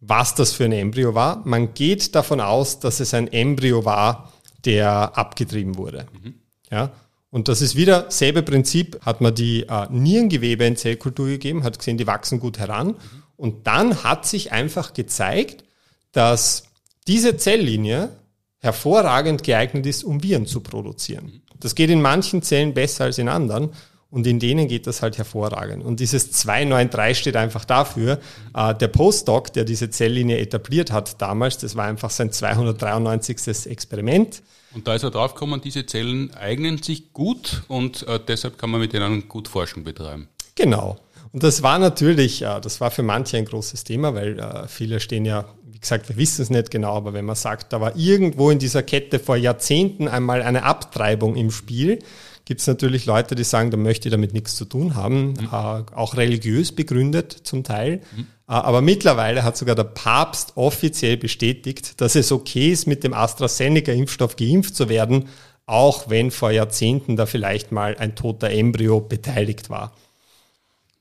was 0.00 0.34
das 0.34 0.52
für 0.52 0.64
ein 0.64 0.72
Embryo 0.72 1.14
war. 1.14 1.42
Man 1.44 1.74
geht 1.74 2.14
davon 2.14 2.40
aus, 2.40 2.80
dass 2.80 3.00
es 3.00 3.14
ein 3.14 3.28
Embryo 3.32 3.84
war, 3.84 4.32
der 4.64 5.16
abgetrieben 5.16 5.76
wurde. 5.76 6.06
Mhm. 6.12 6.34
Ja? 6.70 6.90
Und 7.32 7.48
das 7.48 7.62
ist 7.62 7.76
wieder 7.76 8.10
selbe 8.10 8.42
Prinzip, 8.42 9.00
hat 9.00 9.22
man 9.22 9.34
die 9.34 9.62
äh, 9.62 9.86
Nierengewebe 9.90 10.66
in 10.66 10.76
Zellkultur 10.76 11.28
gegeben, 11.28 11.64
hat 11.64 11.78
gesehen, 11.78 11.96
die 11.96 12.06
wachsen 12.06 12.38
gut 12.38 12.58
heran. 12.58 12.94
Und 13.38 13.66
dann 13.66 14.04
hat 14.04 14.26
sich 14.26 14.52
einfach 14.52 14.92
gezeigt, 14.92 15.64
dass 16.12 16.64
diese 17.08 17.38
Zelllinie 17.38 18.10
hervorragend 18.58 19.44
geeignet 19.44 19.86
ist, 19.86 20.04
um 20.04 20.22
Viren 20.22 20.46
zu 20.46 20.60
produzieren. 20.60 21.40
Das 21.58 21.74
geht 21.74 21.88
in 21.88 22.02
manchen 22.02 22.42
Zellen 22.42 22.74
besser 22.74 23.04
als 23.04 23.16
in 23.16 23.30
anderen. 23.30 23.70
Und 24.12 24.26
in 24.26 24.38
denen 24.38 24.68
geht 24.68 24.86
das 24.86 25.00
halt 25.00 25.16
hervorragend. 25.16 25.82
Und 25.82 25.98
dieses 25.98 26.30
293 26.32 27.18
steht 27.18 27.34
einfach 27.34 27.64
dafür, 27.64 28.20
äh, 28.54 28.74
der 28.74 28.88
Postdoc, 28.88 29.54
der 29.54 29.64
diese 29.64 29.88
Zelllinie 29.88 30.36
etabliert 30.36 30.92
hat 30.92 31.20
damals, 31.22 31.56
das 31.56 31.76
war 31.76 31.86
einfach 31.86 32.10
sein 32.10 32.30
293. 32.30 33.66
Experiment. 33.66 34.42
Und 34.74 34.86
da 34.86 34.94
ist 34.94 35.02
er 35.02 35.10
draufgekommen, 35.10 35.62
diese 35.62 35.86
Zellen 35.86 36.30
eignen 36.34 36.82
sich 36.82 37.14
gut 37.14 37.62
und 37.68 38.06
äh, 38.06 38.20
deshalb 38.28 38.58
kann 38.58 38.68
man 38.68 38.82
mit 38.82 38.92
denen 38.92 39.28
gut 39.28 39.48
Forschung 39.48 39.82
betreiben. 39.82 40.28
Genau. 40.56 40.98
Und 41.32 41.42
das 41.42 41.62
war 41.62 41.78
natürlich, 41.78 42.42
äh, 42.42 42.60
das 42.60 42.82
war 42.82 42.90
für 42.90 43.02
manche 43.02 43.38
ein 43.38 43.46
großes 43.46 43.84
Thema, 43.84 44.14
weil 44.14 44.38
äh, 44.38 44.68
viele 44.68 45.00
stehen 45.00 45.24
ja, 45.24 45.46
wie 45.64 45.78
gesagt, 45.78 46.10
wir 46.10 46.18
wissen 46.18 46.42
es 46.42 46.50
nicht 46.50 46.70
genau, 46.70 46.96
aber 46.96 47.14
wenn 47.14 47.24
man 47.24 47.36
sagt, 47.36 47.72
da 47.72 47.80
war 47.80 47.96
irgendwo 47.96 48.50
in 48.50 48.58
dieser 48.58 48.82
Kette 48.82 49.18
vor 49.18 49.36
Jahrzehnten 49.36 50.06
einmal 50.06 50.42
eine 50.42 50.64
Abtreibung 50.64 51.34
im 51.34 51.50
Spiel, 51.50 52.00
gibt 52.44 52.60
es 52.60 52.66
natürlich 52.66 53.06
Leute, 53.06 53.34
die 53.34 53.44
sagen, 53.44 53.70
da 53.70 53.76
möchte 53.76 54.08
ich 54.08 54.12
damit 54.12 54.32
nichts 54.32 54.56
zu 54.56 54.64
tun 54.64 54.94
haben, 54.94 55.28
mhm. 55.28 55.48
äh, 55.52 55.94
auch 55.94 56.16
religiös 56.16 56.72
begründet 56.72 57.32
zum 57.44 57.64
Teil. 57.64 58.00
Mhm. 58.16 58.26
Aber 58.46 58.82
mittlerweile 58.82 59.44
hat 59.44 59.56
sogar 59.56 59.74
der 59.74 59.84
Papst 59.84 60.56
offiziell 60.56 61.16
bestätigt, 61.16 62.00
dass 62.00 62.16
es 62.16 62.32
okay 62.32 62.70
ist, 62.70 62.86
mit 62.86 63.02
dem 63.02 63.14
AstraZeneca-Impfstoff 63.14 64.36
geimpft 64.36 64.76
zu 64.76 64.88
werden, 64.88 65.28
auch 65.64 66.10
wenn 66.10 66.30
vor 66.30 66.50
Jahrzehnten 66.50 67.16
da 67.16 67.24
vielleicht 67.26 67.72
mal 67.72 67.96
ein 67.96 68.14
toter 68.14 68.50
Embryo 68.50 69.00
beteiligt 69.00 69.70
war. 69.70 69.94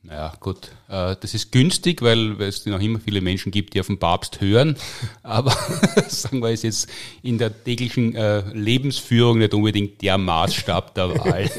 Naja, 0.03 0.33
gut. 0.39 0.69
Äh, 0.89 1.15
das 1.21 1.35
ist 1.35 1.51
günstig, 1.51 2.01
weil 2.01 2.41
es 2.41 2.65
noch 2.65 2.79
immer 2.79 2.99
viele 2.99 3.21
Menschen 3.21 3.51
gibt, 3.51 3.75
die 3.75 3.79
auf 3.79 3.87
den 3.87 3.99
Papst 3.99 4.41
hören. 4.41 4.75
Aber 5.23 5.51
sagen 6.07 6.41
wir, 6.41 6.49
ist 6.49 6.63
jetzt 6.63 6.89
in 7.21 7.37
der 7.37 7.63
täglichen 7.63 8.15
äh, 8.15 8.41
Lebensführung 8.53 9.37
nicht 9.37 9.53
unbedingt 9.53 10.01
der 10.01 10.17
Maßstab 10.17 10.95
der 10.95 11.09
Wahl. 11.19 11.51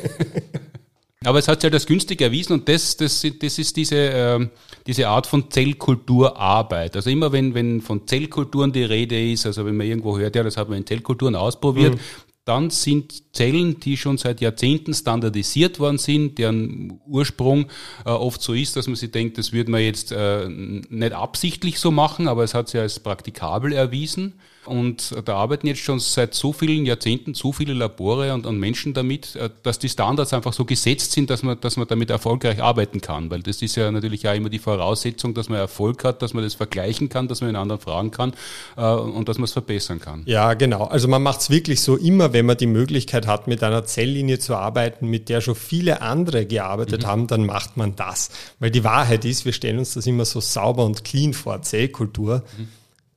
Aber 1.24 1.38
es 1.38 1.47
hat 1.47 1.61
sich 1.61 1.66
halt 1.66 1.74
als 1.74 1.86
günstig 1.86 2.20
erwiesen 2.20 2.55
und 2.55 2.68
das, 2.68 2.97
das, 2.97 3.24
das 3.40 3.59
ist 3.61 3.76
diese, 3.76 3.97
äh, 3.97 4.49
diese 4.88 5.07
Art 5.07 5.28
von 5.28 5.49
Zellkulturarbeit. 5.49 6.97
Also 6.97 7.11
immer 7.11 7.30
wenn, 7.30 7.55
wenn 7.55 7.80
von 7.80 8.09
Zellkulturen 8.09 8.72
die 8.72 8.82
Rede 8.82 9.30
ist, 9.30 9.47
also 9.47 9.64
wenn 9.64 9.76
man 9.76 9.86
irgendwo 9.86 10.18
hört, 10.18 10.34
ja, 10.34 10.43
das 10.43 10.57
haben 10.57 10.70
wir 10.70 10.76
in 10.78 10.86
Zellkulturen 10.86 11.36
ausprobiert, 11.36 11.95
mhm 11.95 12.01
dann 12.45 12.70
sind 12.70 13.34
Zellen, 13.34 13.78
die 13.78 13.97
schon 13.97 14.18
seit 14.18 14.40
Jahrzehnten 14.40 14.95
standardisiert 14.95 15.78
worden 15.78 15.99
sind, 15.99 16.38
deren 16.38 17.01
Ursprung 17.07 17.66
äh, 18.05 18.11
oft 18.11 18.43
so 18.43 18.53
ist, 18.53 18.76
dass 18.76 18.88
man 18.88 18.97
sich 18.97 19.12
denkt, 19.12 19.38
das 19.38 19.53
würde 19.53 19.70
man 19.70 19.80
jetzt 19.80 20.11
äh, 20.11 20.49
nicht 20.49 21.12
absichtlich 21.12 21.78
so 21.78 21.90
machen, 21.90 22.26
aber 22.26 22.43
es 22.43 22.55
hat 22.55 22.68
sich 22.68 22.80
als 22.80 22.99
praktikabel 22.99 23.72
erwiesen. 23.72 24.40
Und 24.65 25.15
da 25.25 25.37
arbeiten 25.37 25.67
jetzt 25.67 25.81
schon 25.81 25.99
seit 25.99 26.35
so 26.35 26.53
vielen 26.53 26.87
Jahrzehnten 26.87 27.35
so 27.35 27.53
viele 27.53 27.73
Labore 27.73 28.33
und, 28.33 28.47
und, 28.47 28.61
Menschen 28.61 28.95
damit, 28.95 29.35
äh, 29.35 29.51
dass 29.65 29.81
die 29.81 29.89
Standards 29.89 30.33
einfach 30.33 30.53
so 30.53 30.65
gesetzt 30.65 31.13
sind, 31.13 31.31
dass 31.31 31.43
man, 31.43 31.61
dass 31.61 31.77
man 31.77 31.89
damit 31.89 32.11
erfolgreich 32.11 32.63
arbeiten 32.63 33.01
kann. 33.01 33.29
Weil 33.31 33.43
das 33.43 33.61
ist 33.61 33.75
ja 33.75 33.91
natürlich 33.91 34.29
auch 34.29 34.35
immer 34.35 34.51
die 34.51 34.61
Voraussetzung, 34.61 35.35
dass 35.35 35.49
man 35.49 35.59
Erfolg 35.59 36.05
hat, 36.05 36.23
dass 36.23 36.33
man 36.33 36.45
das 36.45 36.55
vergleichen 36.55 37.09
kann, 37.09 37.27
dass 37.27 37.41
man 37.41 37.51
den 37.51 37.57
anderen 37.57 37.81
fragen 37.81 38.13
kann 38.13 38.35
äh, 38.77 38.85
und 38.85 39.29
dass 39.29 39.39
man 39.39 39.45
es 39.45 39.53
verbessern 39.53 39.99
kann. 39.99 40.23
Ja, 40.27 40.55
genau. 40.55 40.85
Also 40.85 41.09
man 41.09 41.23
macht 41.25 41.41
es 41.41 41.51
wirklich 41.51 41.81
so 41.81 41.97
immer, 41.97 42.33
wenn 42.33 42.47
man 42.47 42.57
die 42.57 42.69
Möglichkeit 42.69 43.27
hat, 43.27 43.49
mit 43.49 43.65
einer 43.65 43.85
Zelllinie 43.85 44.39
zu 44.39 44.55
arbeiten, 44.55 45.09
mit 45.09 45.29
der 45.29 45.41
schon 45.41 45.57
viele 45.57 46.03
andere 46.03 46.47
gearbeitet 46.47 47.03
mhm. 47.03 47.07
haben, 47.07 47.27
dann 47.27 47.47
macht 47.47 47.77
man 47.77 47.97
das. 47.97 48.31
Weil 48.61 48.71
die 48.71 48.85
Wahrheit 48.85 49.25
ist, 49.25 49.45
wir 49.45 49.53
stellen 49.53 49.79
uns 49.79 49.95
das 49.95 50.07
immer 50.07 50.25
so 50.25 50.41
sauber 50.41 50.85
und 50.85 51.03
clean 51.03 51.35
vor, 51.35 51.63
Zellkultur. 51.63 52.45
Mhm 52.57 52.69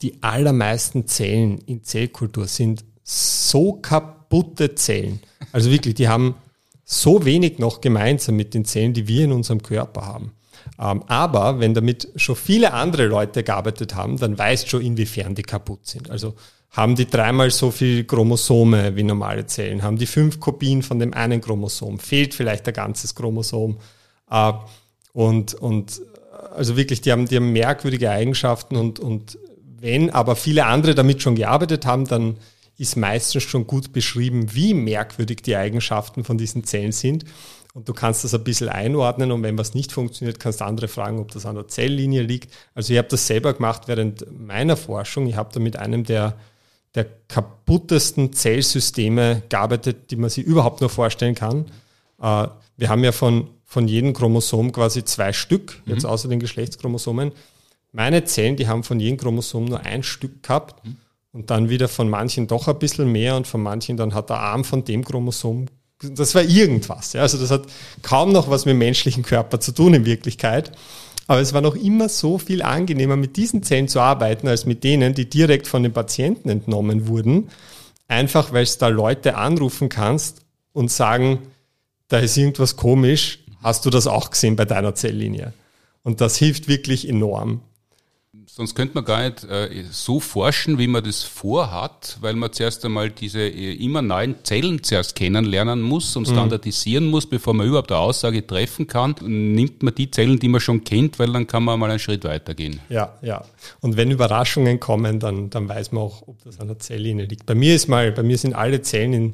die 0.01 0.21
allermeisten 0.21 1.07
Zellen 1.07 1.59
in 1.59 1.83
Zellkultur 1.83 2.47
sind 2.47 2.83
so 3.03 3.73
kaputte 3.73 4.75
Zellen. 4.75 5.19
Also 5.51 5.71
wirklich, 5.71 5.95
die 5.95 6.07
haben 6.07 6.35
so 6.83 7.25
wenig 7.25 7.59
noch 7.59 7.81
gemeinsam 7.81 8.35
mit 8.35 8.53
den 8.53 8.65
Zellen, 8.65 8.93
die 8.93 9.07
wir 9.07 9.25
in 9.25 9.31
unserem 9.31 9.61
Körper 9.63 10.05
haben. 10.05 10.33
Ähm, 10.79 11.03
aber 11.07 11.59
wenn 11.59 11.73
damit 11.73 12.09
schon 12.15 12.35
viele 12.35 12.73
andere 12.73 13.05
Leute 13.05 13.43
gearbeitet 13.43 13.95
haben, 13.95 14.17
dann 14.17 14.37
weißt 14.37 14.69
schon, 14.69 14.81
inwiefern 14.81 15.35
die 15.35 15.43
kaputt 15.43 15.85
sind. 15.87 16.09
Also 16.09 16.35
haben 16.71 16.95
die 16.95 17.07
dreimal 17.07 17.51
so 17.51 17.71
viel 17.71 18.03
Chromosome 18.03 18.95
wie 18.95 19.03
normale 19.03 19.45
Zellen, 19.45 19.81
haben 19.81 19.97
die 19.97 20.05
fünf 20.05 20.39
Kopien 20.39 20.83
von 20.83 20.99
dem 20.99 21.13
einen 21.13 21.39
Chromosom, 21.39 21.99
fehlt 21.99 22.33
vielleicht 22.33 22.67
ein 22.67 22.73
ganzes 22.73 23.15
Chromosom. 23.15 23.77
Äh, 24.29 24.53
und, 25.13 25.53
und 25.53 26.01
also 26.55 26.75
wirklich, 26.75 27.01
die 27.01 27.11
haben, 27.11 27.27
die 27.27 27.37
haben 27.37 27.53
merkwürdige 27.53 28.11
Eigenschaften 28.11 28.75
und, 28.75 28.99
und 28.99 29.37
wenn 29.85 30.09
aber 30.09 30.35
viele 30.35 30.65
andere 30.65 30.95
damit 30.95 31.21
schon 31.21 31.35
gearbeitet 31.35 31.85
haben, 31.85 32.07
dann 32.07 32.37
ist 32.75 32.97
meistens 32.97 33.43
schon 33.43 33.67
gut 33.67 33.93
beschrieben, 33.93 34.55
wie 34.55 34.73
merkwürdig 34.73 35.43
die 35.43 35.55
Eigenschaften 35.55 36.23
von 36.23 36.39
diesen 36.39 36.63
Zellen 36.63 36.91
sind. 36.91 37.23
Und 37.75 37.87
du 37.87 37.93
kannst 37.93 38.23
das 38.23 38.33
ein 38.33 38.43
bisschen 38.43 38.69
einordnen 38.69 39.31
und 39.31 39.43
wenn 39.43 39.59
was 39.59 39.75
nicht 39.75 39.91
funktioniert, 39.91 40.39
kannst 40.39 40.61
du 40.61 40.65
andere 40.65 40.87
fragen, 40.87 41.19
ob 41.19 41.31
das 41.31 41.45
an 41.45 41.53
der 41.53 41.67
Zelllinie 41.67 42.23
liegt. 42.23 42.51
Also 42.73 42.93
ich 42.93 42.97
habe 42.97 43.09
das 43.09 43.27
selber 43.27 43.53
gemacht 43.53 43.83
während 43.85 44.25
meiner 44.31 44.75
Forschung. 44.75 45.27
Ich 45.27 45.35
habe 45.35 45.53
da 45.53 45.59
mit 45.59 45.77
einem 45.77 46.03
der, 46.03 46.35
der 46.95 47.05
kaputtesten 47.27 48.33
Zellsysteme 48.33 49.43
gearbeitet, 49.49 50.09
die 50.09 50.15
man 50.15 50.31
sich 50.31 50.45
überhaupt 50.45 50.81
nur 50.81 50.89
vorstellen 50.89 51.35
kann. 51.35 51.65
Äh, 52.19 52.47
wir 52.75 52.89
haben 52.89 53.03
ja 53.03 53.11
von, 53.11 53.49
von 53.65 53.87
jedem 53.87 54.13
Chromosom 54.13 54.71
quasi 54.71 55.05
zwei 55.05 55.31
Stück, 55.31 55.79
jetzt 55.85 56.03
mhm. 56.03 56.09
außer 56.09 56.27
den 56.27 56.39
Geschlechtschromosomen. 56.39 57.33
Meine 57.95 58.25
Zellen, 58.25 58.57
die 58.57 58.67
haben 58.67 58.83
von 58.83 58.99
jedem 58.99 59.17
Chromosom 59.17 59.65
nur 59.65 59.79
ein 59.79 60.03
Stück 60.03 60.43
gehabt 60.43 60.85
mhm. 60.85 60.97
und 61.31 61.49
dann 61.49 61.69
wieder 61.69 61.87
von 61.87 62.09
manchen 62.09 62.47
doch 62.47 62.67
ein 62.67 62.77
bisschen 62.77 63.09
mehr 63.09 63.37
und 63.37 63.47
von 63.47 63.63
manchen 63.63 63.95
dann 63.95 64.13
hat 64.13 64.29
der 64.29 64.39
Arm 64.39 64.65
von 64.65 64.83
dem 64.83 65.05
Chromosom, 65.05 65.67
das 66.01 66.35
war 66.35 66.43
irgendwas. 66.43 67.13
Ja. 67.13 67.21
Also 67.21 67.37
das 67.37 67.51
hat 67.51 67.63
kaum 68.01 68.33
noch 68.33 68.49
was 68.49 68.65
mit 68.65 68.73
dem 68.73 68.79
menschlichen 68.79 69.23
Körper 69.23 69.61
zu 69.61 69.71
tun 69.71 69.93
in 69.93 70.05
Wirklichkeit. 70.05 70.73
Aber 71.27 71.39
es 71.39 71.53
war 71.53 71.61
noch 71.61 71.75
immer 71.75 72.09
so 72.09 72.37
viel 72.37 72.61
angenehmer, 72.61 73.15
mit 73.15 73.37
diesen 73.37 73.63
Zellen 73.63 73.87
zu 73.87 74.01
arbeiten, 74.01 74.47
als 74.47 74.65
mit 74.65 74.83
denen, 74.83 75.13
die 75.13 75.29
direkt 75.29 75.65
von 75.65 75.81
den 75.81 75.93
Patienten 75.93 76.49
entnommen 76.49 77.07
wurden. 77.07 77.49
Einfach, 78.09 78.51
weil 78.51 78.63
es 78.63 78.77
da 78.77 78.89
Leute 78.89 79.35
anrufen 79.35 79.87
kannst 79.87 80.41
und 80.73 80.91
sagen, 80.91 81.39
da 82.09 82.19
ist 82.19 82.35
irgendwas 82.35 82.75
komisch, 82.75 83.39
hast 83.63 83.85
du 83.85 83.89
das 83.89 84.05
auch 84.05 84.29
gesehen 84.29 84.57
bei 84.57 84.65
deiner 84.65 84.93
Zelllinie? 84.93 85.53
Und 86.03 86.19
das 86.19 86.35
hilft 86.35 86.67
wirklich 86.67 87.07
enorm. 87.07 87.61
Sonst 88.57 88.73
könnte 88.73 88.95
man 88.95 89.03
gar 89.03 89.21
nicht 89.21 89.43
äh, 89.43 89.83
so 89.91 90.21
forschen, 90.21 90.77
wie 90.77 90.87
man 90.87 91.03
das 91.03 91.23
vorhat, 91.23 92.17
weil 92.21 92.35
man 92.35 92.53
zuerst 92.53 92.85
einmal 92.85 93.09
diese 93.09 93.41
äh, 93.41 93.73
immer 93.73 94.01
neuen 94.01 94.45
Zellen 94.45 94.81
zuerst 94.81 95.13
kennenlernen 95.13 95.81
muss 95.81 96.15
und 96.15 96.25
mhm. 96.25 96.31
standardisieren 96.31 97.07
muss, 97.07 97.25
bevor 97.25 97.53
man 97.53 97.67
überhaupt 97.67 97.91
eine 97.91 97.99
Aussage 97.99 98.47
treffen 98.47 98.87
kann. 98.87 99.13
Nimmt 99.23 99.83
man 99.83 99.93
die 99.93 100.09
Zellen, 100.09 100.39
die 100.39 100.47
man 100.47 100.61
schon 100.61 100.85
kennt, 100.85 101.19
weil 101.19 101.33
dann 101.33 101.47
kann 101.47 101.65
man 101.65 101.77
mal 101.77 101.89
einen 101.89 101.99
Schritt 101.99 102.23
weitergehen. 102.23 102.79
Ja, 102.87 103.19
ja. 103.21 103.43
Und 103.81 103.97
wenn 103.97 104.09
Überraschungen 104.09 104.79
kommen, 104.79 105.19
dann, 105.19 105.49
dann 105.49 105.67
weiß 105.67 105.91
man 105.91 106.03
auch, 106.03 106.25
ob 106.25 106.41
das 106.45 106.61
an 106.61 106.69
der 106.69 106.79
Zelllinie 106.79 107.25
liegt. 107.25 107.45
Bei 107.45 107.55
mir 107.55 107.75
ist 107.75 107.89
mal, 107.89 108.13
bei 108.13 108.23
mir 108.23 108.37
sind 108.37 108.53
alle 108.53 108.81
Zellen, 108.81 109.11
in, 109.11 109.31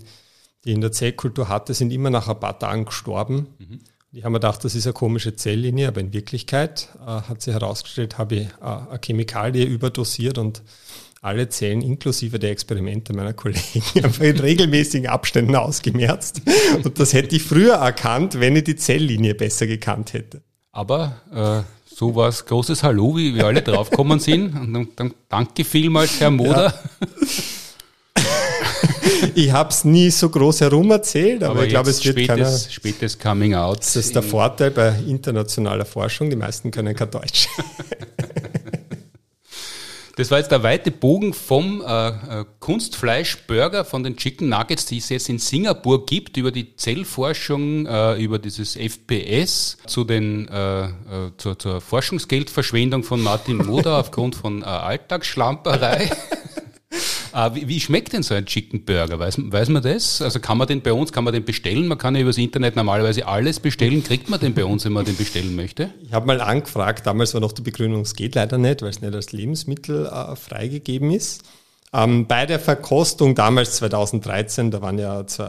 die 0.66 0.70
ich 0.70 0.74
in 0.74 0.82
der 0.82 0.94
Zellkultur 0.94 1.48
hatte, 1.48 1.76
sind 1.76 1.94
immer 1.94 2.10
nach 2.10 2.28
ein 2.28 2.40
paar 2.40 2.58
Tagen 2.58 2.86
gestorben. 2.86 3.50
Mhm. 3.60 3.82
Ich 4.14 4.24
habe 4.24 4.32
mir 4.32 4.40
gedacht, 4.40 4.66
das 4.66 4.76
ist 4.76 4.86
eine 4.86 4.94
komische 4.94 5.38
Zelllinie, 5.38 5.88
aber 5.88 6.02
in 6.02 6.12
Wirklichkeit 6.12 6.90
äh, 7.00 7.06
hat 7.06 7.42
sich 7.42 7.54
herausgestellt, 7.54 8.18
habe 8.18 8.36
ich 8.36 8.48
äh, 8.62 8.66
eine 8.66 9.00
Chemikalie 9.02 9.64
überdosiert 9.64 10.38
und 10.38 10.64
alle 11.22 11.48
Zellen 11.48 11.82
inklusive 11.82 12.38
der 12.38 12.52
Experimente 12.52 13.14
meiner 13.14 13.32
Kollegen 13.32 13.84
einfach 14.04 14.24
in 14.24 14.38
regelmäßigen 14.38 15.08
Abständen 15.08 15.56
ausgemerzt. 15.56 16.42
Und 16.84 17.00
das 17.00 17.14
hätte 17.14 17.38
ich 17.38 17.44
früher 17.44 17.76
erkannt, 17.76 18.38
wenn 18.40 18.56
ich 18.58 18.66
die 18.66 18.76
Zelllinie 18.76 19.34
besser 19.34 19.66
gekannt 19.66 20.12
hätte. 20.12 20.42
Aber 20.74 21.22
äh, 21.34 21.96
so 21.96 22.14
war 22.14 22.28
es 22.28 22.46
großes 22.46 22.84
Hallo, 22.84 23.16
wie 23.16 23.34
wir 23.34 23.46
alle 23.46 23.62
draufgekommen 23.62 24.20
sind. 24.20 24.54
Und 24.58 24.74
dann, 24.74 24.88
dann 24.98 25.14
danke 25.30 25.64
vielmals, 25.64 26.20
Herr 26.20 26.32
Moder. 26.32 26.74
Ja. 27.00 27.08
ich 29.36 29.52
habe 29.52 29.70
es 29.70 29.84
nie 29.84 30.10
so 30.10 30.30
groß 30.30 30.62
herum 30.62 30.92
erzählt, 30.92 31.44
aber, 31.44 31.56
aber 31.56 31.64
ich 31.64 31.70
glaube, 31.70 31.90
es 31.90 32.04
wird 32.04 32.18
spätes, 32.18 32.28
keiner. 32.28 32.58
Spätes 32.70 33.20
Coming 33.20 33.56
Out. 33.56 33.80
Das 33.80 33.96
ist 33.96 34.16
der 34.16 34.24
Vorteil 34.24 34.72
bei 34.72 34.96
internationaler 35.08 35.86
Forschung. 35.86 36.30
Die 36.30 36.36
meisten 36.36 36.72
können 36.72 36.96
kein 36.96 37.12
Deutsch. 37.12 37.48
Das 40.18 40.30
war 40.30 40.40
jetzt 40.40 40.52
der 40.52 40.62
weite 40.62 40.92
Bogen 40.92 41.34
vom 41.34 41.82
äh, 41.82 42.10
äh, 42.10 42.46
Kunstfleischburger, 42.60 43.86
von 43.86 44.04
den 44.04 44.18
Chicken 44.18 44.50
Nuggets, 44.50 44.86
die 44.86 44.98
es 44.98 45.10
jetzt 45.10 45.30
in 45.30 45.40
Singapur 45.40 46.06
gibt, 46.06 46.38
über 46.38 46.52
die 46.52 46.76
Zellforschung, 46.76 47.86
äh, 47.86 48.22
über 48.22 48.38
dieses 48.38 48.76
FPS, 48.76 49.78
zu 49.88 50.04
den, 50.04 50.48
äh, 50.50 50.84
äh, 50.84 50.90
zur, 51.38 51.58
zur 51.58 51.82
Forschungsgeldverschwendung 51.82 53.04
von 53.04 53.22
Martin 53.22 53.58
Moder 53.58 53.98
aufgrund 53.98 54.36
von 54.36 54.62
äh, 54.62 54.66
Alltagsschlamperei. 54.66 56.12
Äh, 57.34 57.56
wie, 57.56 57.68
wie, 57.68 57.80
schmeckt 57.80 58.14
denn 58.14 58.24
so 58.24 58.34
ein 58.34 58.46
Chicken 58.46 58.84
Burger? 58.84 59.20
Weiß, 59.20 59.36
weiß 59.38 59.70
man 59.70 59.82
das? 59.82 60.22
Also 60.22 60.40
kann 60.40 60.58
man 60.58 60.68
den 60.68 60.82
bei 60.82 60.92
uns, 60.92 61.12
kann 61.12 61.24
man 61.24 61.34
den 61.34 61.46
bestellen? 61.46 61.88
Man 61.88 61.98
kann 61.98 62.16
ja 62.16 62.22
übers 62.22 62.38
Internet 62.38 62.76
normalerweise 62.76 63.26
alles 63.26 63.60
bestellen. 63.60 64.04
Kriegt 64.04 64.30
man 64.30 64.40
den 64.40 64.54
bei 64.54 64.66
uns, 64.66 64.86
wenn 64.86 64.94
man 64.94 65.06
den 65.06 65.16
bestellen 65.16 65.56
möchte? 65.56 65.94
Ich 66.04 66.12
habe 66.14 66.28
mal 66.28 66.42
angefragt, 66.42 67.06
damals 67.06 67.34
war 67.34 67.42
noch 67.42 67.54
die 67.54 67.62
Begründung, 67.62 68.02
es 68.02 68.16
geht 68.16 68.36
leider 68.36 68.58
nicht, 68.58 68.82
weil 68.82 68.90
es 68.90 69.02
nicht 69.02 69.14
als 69.14 69.32
Lebensmittel 69.32 70.08
äh, 70.08 70.36
freigegeben 70.36 71.12
ist. 71.12 71.44
Ähm, 71.94 72.28
bei 72.28 72.46
der 72.46 72.60
Verkostung 72.60 73.36
damals 73.36 73.78
2013, 73.78 74.72
da 74.72 74.82
waren 74.82 74.98
ja 74.98 75.26
zwei 75.28 75.48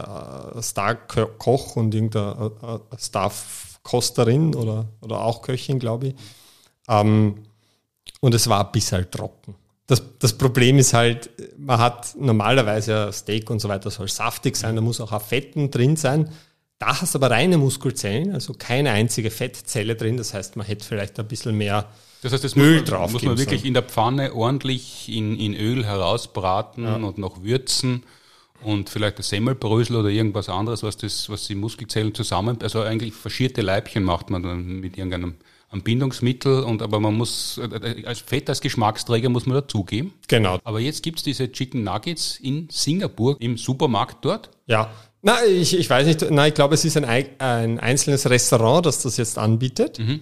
äh, 0.57 0.61
Star-Koch 0.61 1.75
und 1.75 1.93
irgendeine 1.93 2.51
äh, 2.61 2.75
äh 2.75 2.97
Star-Kosterin 2.97 4.55
oder, 4.55 4.87
oder 5.01 5.21
auch 5.21 5.41
Köchin, 5.41 5.79
glaube 5.79 6.07
ich. 6.07 6.15
Ähm, 6.87 7.43
und 8.19 8.33
es 8.33 8.47
war 8.47 8.65
ein 8.65 8.71
bisschen 8.71 9.09
trocken 9.09 9.55
das, 9.93 10.03
das 10.19 10.33
Problem 10.37 10.77
ist 10.77 10.93
halt, 10.93 11.29
man 11.57 11.79
hat 11.79 12.15
normalerweise 12.17 13.11
Steak 13.11 13.49
und 13.49 13.59
so 13.59 13.69
weiter 13.69 13.91
soll 13.91 14.07
saftig 14.07 14.55
sein, 14.55 14.75
da 14.75 14.81
muss 14.81 15.01
auch 15.01 15.11
ein 15.11 15.19
Fetten 15.19 15.71
drin 15.71 15.95
sein. 15.95 16.29
Da 16.79 17.01
hast 17.01 17.13
du 17.13 17.19
aber 17.19 17.31
reine 17.31 17.57
Muskelzellen, 17.57 18.33
also 18.33 18.53
keine 18.53 18.91
einzige 18.91 19.31
Fettzelle 19.31 19.95
drin. 19.95 20.17
Das 20.17 20.33
heißt, 20.33 20.57
man 20.57 20.65
hätte 20.65 20.85
vielleicht 20.85 21.19
ein 21.19 21.27
bisschen 21.27 21.57
mehr 21.57 21.87
das 22.23 22.31
heißt, 22.31 22.43
das 22.43 22.55
Öl 22.55 22.63
muss 22.63 22.75
man, 22.75 22.85
drauf 22.85 23.11
muss 23.11 23.23
man 23.23 23.37
wirklich 23.37 23.65
in 23.65 23.73
der 23.73 23.83
Pfanne 23.83 24.33
ordentlich 24.33 25.09
in, 25.09 25.37
in 25.37 25.53
Öl 25.53 25.85
herausbraten 25.85 26.85
ja. 26.85 26.95
und 26.95 27.17
noch 27.17 27.43
würzen 27.43 28.03
und 28.61 28.89
vielleicht 28.89 29.17
ein 29.17 29.23
Semmelbrösel 29.23 29.97
oder 29.97 30.07
irgendwas 30.07 30.47
anderes, 30.47 30.83
was 30.83 30.95
das, 30.95 31.29
was 31.29 31.47
die 31.47 31.55
Muskelzellen 31.55 32.15
zusammen, 32.15 32.57
also 32.61 32.81
eigentlich 32.81 33.13
verschierte 33.13 33.61
Leibchen 33.61 34.03
macht 34.03 34.29
man 34.29 34.41
dann 34.41 34.79
mit 34.79 34.97
irgendeinem 34.97 35.35
ein 35.73 35.83
Bindungsmittel 35.83 36.63
und 36.63 36.81
aber 36.81 36.99
man 36.99 37.15
muss 37.15 37.59
äh, 37.59 38.05
als 38.05 38.19
Fett 38.19 38.49
als 38.49 38.61
Geschmacksträger 38.61 39.29
muss 39.29 39.45
man 39.45 39.55
dazugeben. 39.55 40.13
Genau. 40.27 40.59
Aber 40.63 40.79
jetzt 40.79 41.03
gibt's 41.03 41.23
diese 41.23 41.51
Chicken 41.51 41.83
Nuggets 41.83 42.37
in 42.41 42.67
Singapur 42.71 43.37
im 43.39 43.57
Supermarkt 43.57 44.23
dort. 44.23 44.49
Ja. 44.67 44.91
Na, 45.21 45.43
ich, 45.45 45.77
ich 45.77 45.89
weiß 45.89 46.05
nicht, 46.05 46.29
nein, 46.31 46.49
ich 46.49 46.53
glaube, 46.53 46.75
es 46.75 46.83
ist 46.83 46.97
ein, 46.97 47.05
ein 47.05 47.79
einzelnes 47.79 48.29
Restaurant, 48.29 48.85
das 48.85 49.01
das 49.01 49.17
jetzt 49.17 49.37
anbietet. 49.37 49.99
Mhm. 49.99 50.21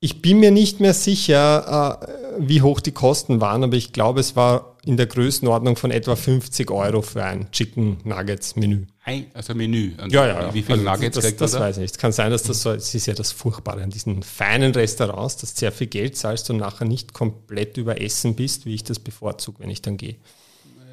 Ich 0.00 0.22
bin 0.22 0.38
mir 0.38 0.50
nicht 0.50 0.78
mehr 0.78 0.94
sicher, 0.94 1.98
äh, 2.00 2.06
wie 2.38 2.62
hoch 2.62 2.80
die 2.80 2.92
Kosten 2.92 3.40
waren, 3.40 3.64
aber 3.64 3.76
ich 3.76 3.92
glaube, 3.92 4.20
es 4.20 4.36
war 4.36 4.76
in 4.84 4.96
der 4.96 5.06
Größenordnung 5.06 5.76
von 5.76 5.90
etwa 5.90 6.16
50 6.16 6.70
Euro 6.70 7.02
für 7.02 7.24
ein 7.24 7.50
Chicken 7.50 7.98
Nuggets 8.04 8.56
Menü. 8.56 8.86
Ein, 9.08 9.26
also 9.32 9.54
Menü. 9.54 9.94
Und 10.02 10.12
ja, 10.12 10.26
ja. 10.26 10.52
Wie 10.52 10.62
viele 10.62 10.80
also 10.80 10.90
Nuggets 10.90 11.14
das, 11.14 11.24
kriegt 11.24 11.40
das, 11.40 11.52
das 11.52 11.60
weiß 11.60 11.76
ich 11.76 11.82
nicht. 11.82 11.94
Es 11.94 11.98
kann 11.98 12.12
sein, 12.12 12.30
dass 12.30 12.42
das 12.42 12.60
so, 12.60 12.72
es 12.72 12.94
ist 12.94 13.06
ja 13.06 13.14
das 13.14 13.32
Furchtbare 13.32 13.82
an 13.82 13.88
diesen 13.88 14.22
feinen 14.22 14.72
Restaurants, 14.72 15.38
dass 15.38 15.56
sehr 15.56 15.72
viel 15.72 15.86
Geld 15.86 16.16
zahlst 16.16 16.50
und 16.50 16.58
nachher 16.58 16.84
nicht 16.84 17.14
komplett 17.14 17.78
überessen 17.78 18.36
bist, 18.36 18.66
wie 18.66 18.74
ich 18.74 18.84
das 18.84 18.98
bevorzuge, 18.98 19.60
wenn 19.60 19.70
ich 19.70 19.80
dann 19.80 19.96
gehe. 19.96 20.16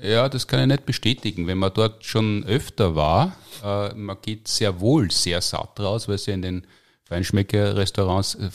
Ja, 0.02 0.30
das 0.30 0.48
kann 0.48 0.62
ich 0.62 0.68
nicht 0.68 0.86
bestätigen. 0.86 1.48
Wenn 1.48 1.58
man 1.58 1.74
dort 1.74 2.06
schon 2.06 2.46
öfter 2.46 2.96
war, 2.96 3.36
äh, 3.64 3.94
man 3.96 4.18
geht 4.22 4.48
sehr 4.48 4.80
wohl 4.80 5.12
sehr 5.12 5.42
satt 5.42 5.78
raus, 5.80 6.08
weil 6.08 6.16
es 6.16 6.26
ja 6.26 6.34
in 6.34 6.42
den 6.42 6.68
Feinschmecker-Restaurants 7.04 8.36
äh, 8.36 8.50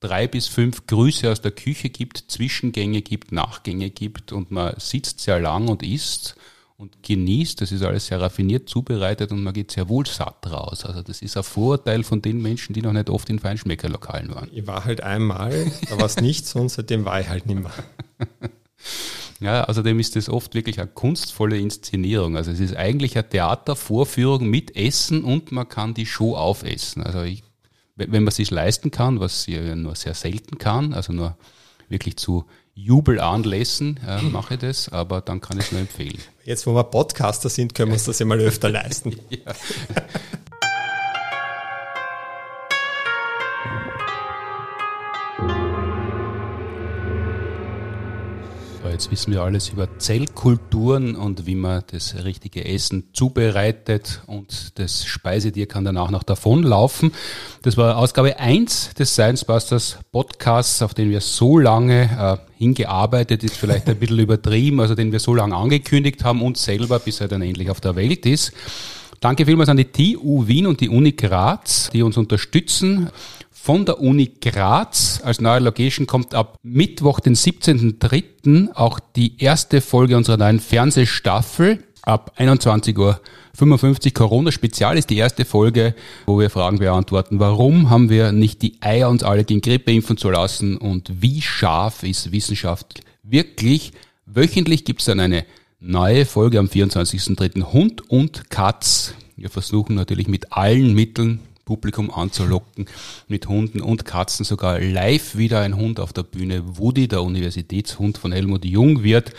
drei 0.00 0.26
bis 0.26 0.48
fünf 0.48 0.86
Grüße 0.86 1.30
aus 1.30 1.40
der 1.40 1.52
Küche 1.52 1.88
gibt, 1.88 2.24
Zwischengänge 2.28 3.00
gibt, 3.00 3.32
Nachgänge 3.32 3.90
gibt 3.90 4.32
und 4.32 4.50
man 4.50 4.74
sitzt 4.78 5.20
sehr 5.20 5.40
lang 5.40 5.68
und 5.68 5.82
isst 5.82 6.36
und 6.78 7.02
genießt. 7.02 7.60
Das 7.60 7.70
ist 7.72 7.82
alles 7.82 8.06
sehr 8.06 8.20
raffiniert 8.20 8.68
zubereitet 8.68 9.30
und 9.32 9.42
man 9.42 9.52
geht 9.52 9.70
sehr 9.70 9.88
wohl 9.88 10.06
satt 10.06 10.50
raus. 10.50 10.84
Also 10.84 11.02
das 11.02 11.20
ist 11.20 11.36
ein 11.36 11.42
Vorurteil 11.42 12.02
von 12.04 12.22
den 12.22 12.40
Menschen, 12.40 12.72
die 12.72 12.80
noch 12.80 12.94
nicht 12.94 13.10
oft 13.10 13.28
in 13.28 13.38
Feinschmeckerlokalen 13.38 14.34
waren. 14.34 14.48
Ich 14.52 14.66
war 14.66 14.84
halt 14.84 15.02
einmal, 15.02 15.70
da 15.90 15.98
war 15.98 16.06
es 16.06 16.16
nichts 16.20 16.54
und 16.54 16.70
seitdem 16.70 17.04
war 17.04 17.20
ich 17.20 17.28
halt 17.28 17.46
nicht 17.46 17.60
mehr. 17.60 17.72
Ja, 19.40 19.62
außerdem 19.66 20.00
ist 20.00 20.16
das 20.16 20.28
oft 20.28 20.56
wirklich 20.56 20.80
eine 20.80 20.88
kunstvolle 20.88 21.58
Inszenierung. 21.60 22.36
Also 22.36 22.50
es 22.50 22.58
ist 22.58 22.74
eigentlich 22.74 23.16
eine 23.16 23.28
Theatervorführung 23.28 24.48
mit 24.48 24.74
Essen 24.74 25.22
und 25.22 25.52
man 25.52 25.68
kann 25.68 25.94
die 25.94 26.06
Show 26.06 26.34
aufessen. 26.34 27.04
Also 27.04 27.22
ich 27.22 27.44
wenn 27.98 28.22
man 28.22 28.28
es 28.28 28.36
sich 28.36 28.50
leisten 28.50 28.90
kann, 28.90 29.20
was 29.20 29.46
ja 29.46 29.74
nur 29.74 29.94
sehr 29.96 30.14
selten 30.14 30.58
kann, 30.58 30.94
also 30.94 31.12
nur 31.12 31.36
wirklich 31.88 32.16
zu 32.16 32.44
Jubelanlässen 32.78 33.98
äh, 34.06 34.22
mache 34.22 34.54
ich 34.54 34.60
das, 34.60 34.88
aber 34.88 35.20
dann 35.20 35.40
kann 35.40 35.58
ich 35.58 35.66
es 35.66 35.72
nur 35.72 35.80
empfehlen. 35.80 36.18
Jetzt, 36.44 36.64
wo 36.64 36.74
wir 36.74 36.84
Podcaster 36.84 37.48
sind, 37.48 37.74
können 37.74 37.90
wir 37.90 37.94
uns 37.94 38.04
das 38.04 38.20
ja 38.20 38.26
mal 38.26 38.38
öfter 38.38 38.68
leisten. 38.68 39.16
ja. 39.30 39.52
Jetzt 48.98 49.12
wissen 49.12 49.32
wir 49.32 49.42
alles 49.42 49.68
über 49.68 49.96
Zellkulturen 50.00 51.14
und 51.14 51.46
wie 51.46 51.54
man 51.54 51.84
das 51.92 52.16
richtige 52.24 52.64
Essen 52.64 53.04
zubereitet 53.12 54.22
und 54.26 54.76
das 54.80 55.04
Speisetier 55.04 55.66
kann 55.66 55.84
danach 55.84 56.10
noch 56.10 56.24
davonlaufen. 56.24 57.12
Das 57.62 57.76
war 57.76 57.96
Ausgabe 57.96 58.40
1 58.40 58.94
des 58.94 59.12
Science 59.12 59.44
Busters 59.44 59.98
Podcasts, 60.10 60.82
auf 60.82 60.94
den 60.94 61.10
wir 61.10 61.20
so 61.20 61.60
lange 61.60 62.10
äh, 62.50 62.58
hingearbeitet, 62.58 63.44
ist 63.44 63.56
vielleicht 63.56 63.88
ein 63.88 64.00
bisschen 64.00 64.18
übertrieben, 64.18 64.80
also 64.80 64.96
den 64.96 65.12
wir 65.12 65.20
so 65.20 65.32
lange 65.32 65.54
angekündigt 65.54 66.24
haben, 66.24 66.42
uns 66.42 66.64
selber, 66.64 66.98
bis 66.98 67.20
er 67.20 67.28
dann 67.28 67.42
endlich 67.42 67.70
auf 67.70 67.80
der 67.80 67.94
Welt 67.94 68.26
ist. 68.26 68.52
Danke 69.20 69.46
vielmals 69.46 69.68
an 69.68 69.76
die 69.76 69.84
TU 69.84 70.48
Wien 70.48 70.66
und 70.66 70.80
die 70.80 70.88
Uni 70.88 71.12
Graz, 71.12 71.90
die 71.92 72.02
uns 72.02 72.16
unterstützen 72.16 73.10
von 73.68 73.84
der 73.84 74.00
Uni 74.00 74.30
Graz 74.40 75.20
als 75.22 75.42
neue 75.42 75.60
Location 75.60 76.06
kommt 76.06 76.32
ab 76.34 76.56
Mittwoch, 76.62 77.20
den 77.20 77.34
17.03. 77.34 78.72
auch 78.72 78.98
die 78.98 79.42
erste 79.42 79.82
Folge 79.82 80.16
unserer 80.16 80.38
neuen 80.38 80.58
Fernsehstaffel 80.58 81.84
ab 82.00 82.32
21 82.36 82.96
Uhr 82.96 83.20
55 83.52 84.14
Corona 84.14 84.52
Spezial 84.52 84.96
ist 84.96 85.10
die 85.10 85.18
erste 85.18 85.44
Folge, 85.44 85.94
wo 86.24 86.40
wir 86.40 86.48
Fragen 86.48 86.78
beantworten. 86.78 87.40
Warum 87.40 87.90
haben 87.90 88.08
wir 88.08 88.32
nicht 88.32 88.62
die 88.62 88.78
Eier 88.80 89.10
uns 89.10 89.22
alle 89.22 89.44
gegen 89.44 89.60
Grippe 89.60 89.92
impfen 89.92 90.16
zu 90.16 90.30
lassen 90.30 90.78
und 90.78 91.20
wie 91.20 91.42
scharf 91.42 92.04
ist 92.04 92.32
Wissenschaft 92.32 93.02
wirklich? 93.22 93.92
Wöchentlich 94.24 94.86
gibt 94.86 95.00
es 95.00 95.06
dann 95.08 95.20
eine 95.20 95.44
neue 95.78 96.24
Folge 96.24 96.58
am 96.58 96.68
24.03. 96.68 97.64
Hund 97.74 98.10
und 98.10 98.48
Katz. 98.48 99.12
Wir 99.36 99.50
versuchen 99.50 99.94
natürlich 99.94 100.26
mit 100.26 100.54
allen 100.54 100.94
Mitteln 100.94 101.40
Publikum 101.68 102.10
anzulocken 102.10 102.86
mit 103.26 103.46
Hunden 103.46 103.82
und 103.82 104.06
Katzen. 104.06 104.42
Sogar 104.42 104.80
live 104.80 105.36
wieder 105.36 105.60
ein 105.60 105.76
Hund 105.76 106.00
auf 106.00 106.14
der 106.14 106.22
Bühne. 106.22 106.78
Woody, 106.78 107.08
der 107.08 107.22
Universitätshund 107.22 108.16
von 108.16 108.32
Helmut 108.32 108.64
Jung, 108.64 109.02
wird 109.02 109.34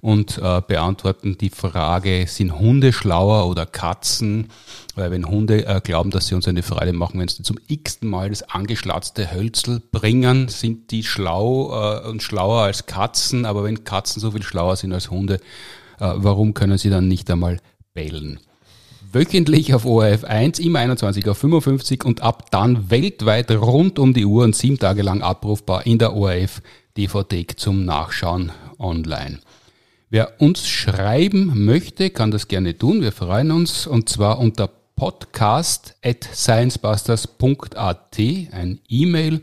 und 0.00 0.38
äh, 0.38 0.62
beantworten 0.66 1.36
die 1.36 1.50
Frage, 1.50 2.24
sind 2.26 2.58
Hunde 2.58 2.94
schlauer 2.94 3.46
oder 3.50 3.66
Katzen? 3.66 4.48
Weil 4.94 5.10
wenn 5.10 5.28
Hunde 5.28 5.66
äh, 5.66 5.82
glauben, 5.84 6.10
dass 6.10 6.28
sie 6.28 6.34
uns 6.34 6.48
eine 6.48 6.62
Freude 6.62 6.94
machen, 6.94 7.20
wenn 7.20 7.28
sie 7.28 7.42
zum 7.42 7.58
x-ten 7.68 8.08
Mal 8.08 8.30
das 8.30 8.42
angeschlatzte 8.44 9.30
Hölzel 9.30 9.82
bringen, 9.92 10.48
sind 10.48 10.90
die 10.90 11.02
schlau 11.02 12.00
äh, 12.00 12.08
und 12.08 12.22
schlauer 12.22 12.62
als 12.62 12.86
Katzen. 12.86 13.44
Aber 13.44 13.62
wenn 13.62 13.84
Katzen 13.84 14.20
so 14.20 14.30
viel 14.30 14.42
schlauer 14.42 14.76
sind 14.76 14.94
als 14.94 15.10
Hunde, 15.10 15.34
äh, 16.00 16.12
warum 16.16 16.54
können 16.54 16.78
sie 16.78 16.88
dann 16.88 17.08
nicht 17.08 17.30
einmal 17.30 17.60
bellen? 17.92 18.40
Wöchentlich 19.14 19.74
auf 19.74 19.86
ORF 19.86 20.24
1, 20.24 20.58
immer 20.58 20.80
21.55 20.80 22.00
Uhr 22.00 22.06
und 22.06 22.22
ab 22.22 22.50
dann 22.50 22.90
weltweit 22.90 23.50
rund 23.52 23.98
um 23.98 24.12
die 24.12 24.24
Uhr 24.24 24.44
und 24.44 24.56
sieben 24.56 24.78
Tage 24.78 25.02
lang 25.02 25.22
abrufbar 25.22 25.86
in 25.86 25.98
der 25.98 26.14
ORF 26.14 26.60
DVD 26.96 27.46
zum 27.56 27.84
Nachschauen 27.84 28.52
online. 28.78 29.38
Wer 30.10 30.40
uns 30.40 30.68
schreiben 30.68 31.64
möchte, 31.64 32.10
kann 32.10 32.30
das 32.30 32.48
gerne 32.48 32.76
tun. 32.76 33.02
Wir 33.02 33.12
freuen 33.12 33.50
uns 33.52 33.86
und 33.86 34.08
zwar 34.08 34.38
unter 34.38 34.68
podcast 34.96 35.96
at 36.04 36.28
sciencebusters.at, 36.32 38.18
ein 38.18 38.80
E-Mail. 38.88 39.40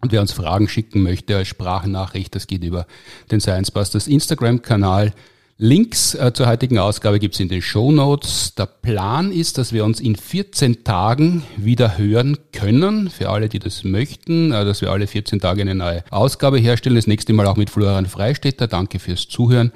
Und 0.00 0.12
wer 0.12 0.20
uns 0.20 0.32
Fragen 0.32 0.68
schicken 0.68 1.02
möchte 1.02 1.36
als 1.36 1.48
Sprachnachricht, 1.48 2.34
das 2.34 2.46
geht 2.46 2.62
über 2.62 2.86
den 3.30 3.40
Sciencebusters 3.40 4.06
Instagram-Kanal 4.06 5.12
Links 5.60 6.14
äh, 6.14 6.32
zur 6.32 6.46
heutigen 6.46 6.78
Ausgabe 6.78 7.18
gibt's 7.18 7.40
in 7.40 7.48
den 7.48 7.62
Show 7.62 7.90
Notes. 7.90 8.54
Der 8.54 8.66
Plan 8.66 9.32
ist, 9.32 9.58
dass 9.58 9.72
wir 9.72 9.84
uns 9.84 9.98
in 9.98 10.14
14 10.14 10.84
Tagen 10.84 11.42
wieder 11.56 11.98
hören 11.98 12.38
können, 12.52 13.10
für 13.10 13.30
alle, 13.30 13.48
die 13.48 13.58
das 13.58 13.82
möchten, 13.82 14.52
äh, 14.52 14.64
dass 14.64 14.82
wir 14.82 14.92
alle 14.92 15.08
14 15.08 15.40
Tage 15.40 15.62
eine 15.62 15.74
neue 15.74 16.04
Ausgabe 16.10 16.58
herstellen. 16.58 16.94
Das 16.94 17.08
nächste 17.08 17.32
Mal 17.32 17.44
auch 17.48 17.56
mit 17.56 17.70
Florian 17.70 18.06
Freistetter. 18.06 18.68
Danke 18.68 19.00
fürs 19.00 19.26
Zuhören. 19.26 19.72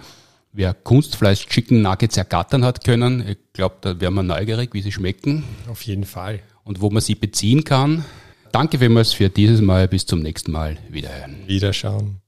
Wer 0.52 0.72
Kunstfleisch 0.72 1.48
Chicken 1.48 1.82
Nuggets 1.82 2.16
ergattern 2.16 2.64
hat 2.64 2.84
können, 2.84 3.26
ich 3.28 3.38
glaube, 3.52 3.78
da 3.80 4.00
wären 4.00 4.14
wir 4.14 4.22
neugierig, 4.22 4.74
wie 4.74 4.82
sie 4.82 4.92
schmecken. 4.92 5.42
Auf 5.68 5.82
jeden 5.82 6.04
Fall. 6.04 6.38
Und 6.62 6.80
wo 6.80 6.90
man 6.90 7.02
sie 7.02 7.16
beziehen 7.16 7.64
kann. 7.64 8.04
Danke 8.52 8.78
vielmals 8.78 9.14
für 9.14 9.30
dieses 9.30 9.60
Mal. 9.60 9.88
Bis 9.88 10.06
zum 10.06 10.20
nächsten 10.20 10.52
Mal. 10.52 10.76
Wiederhören. 10.90 11.42
Wiederschauen. 11.48 12.21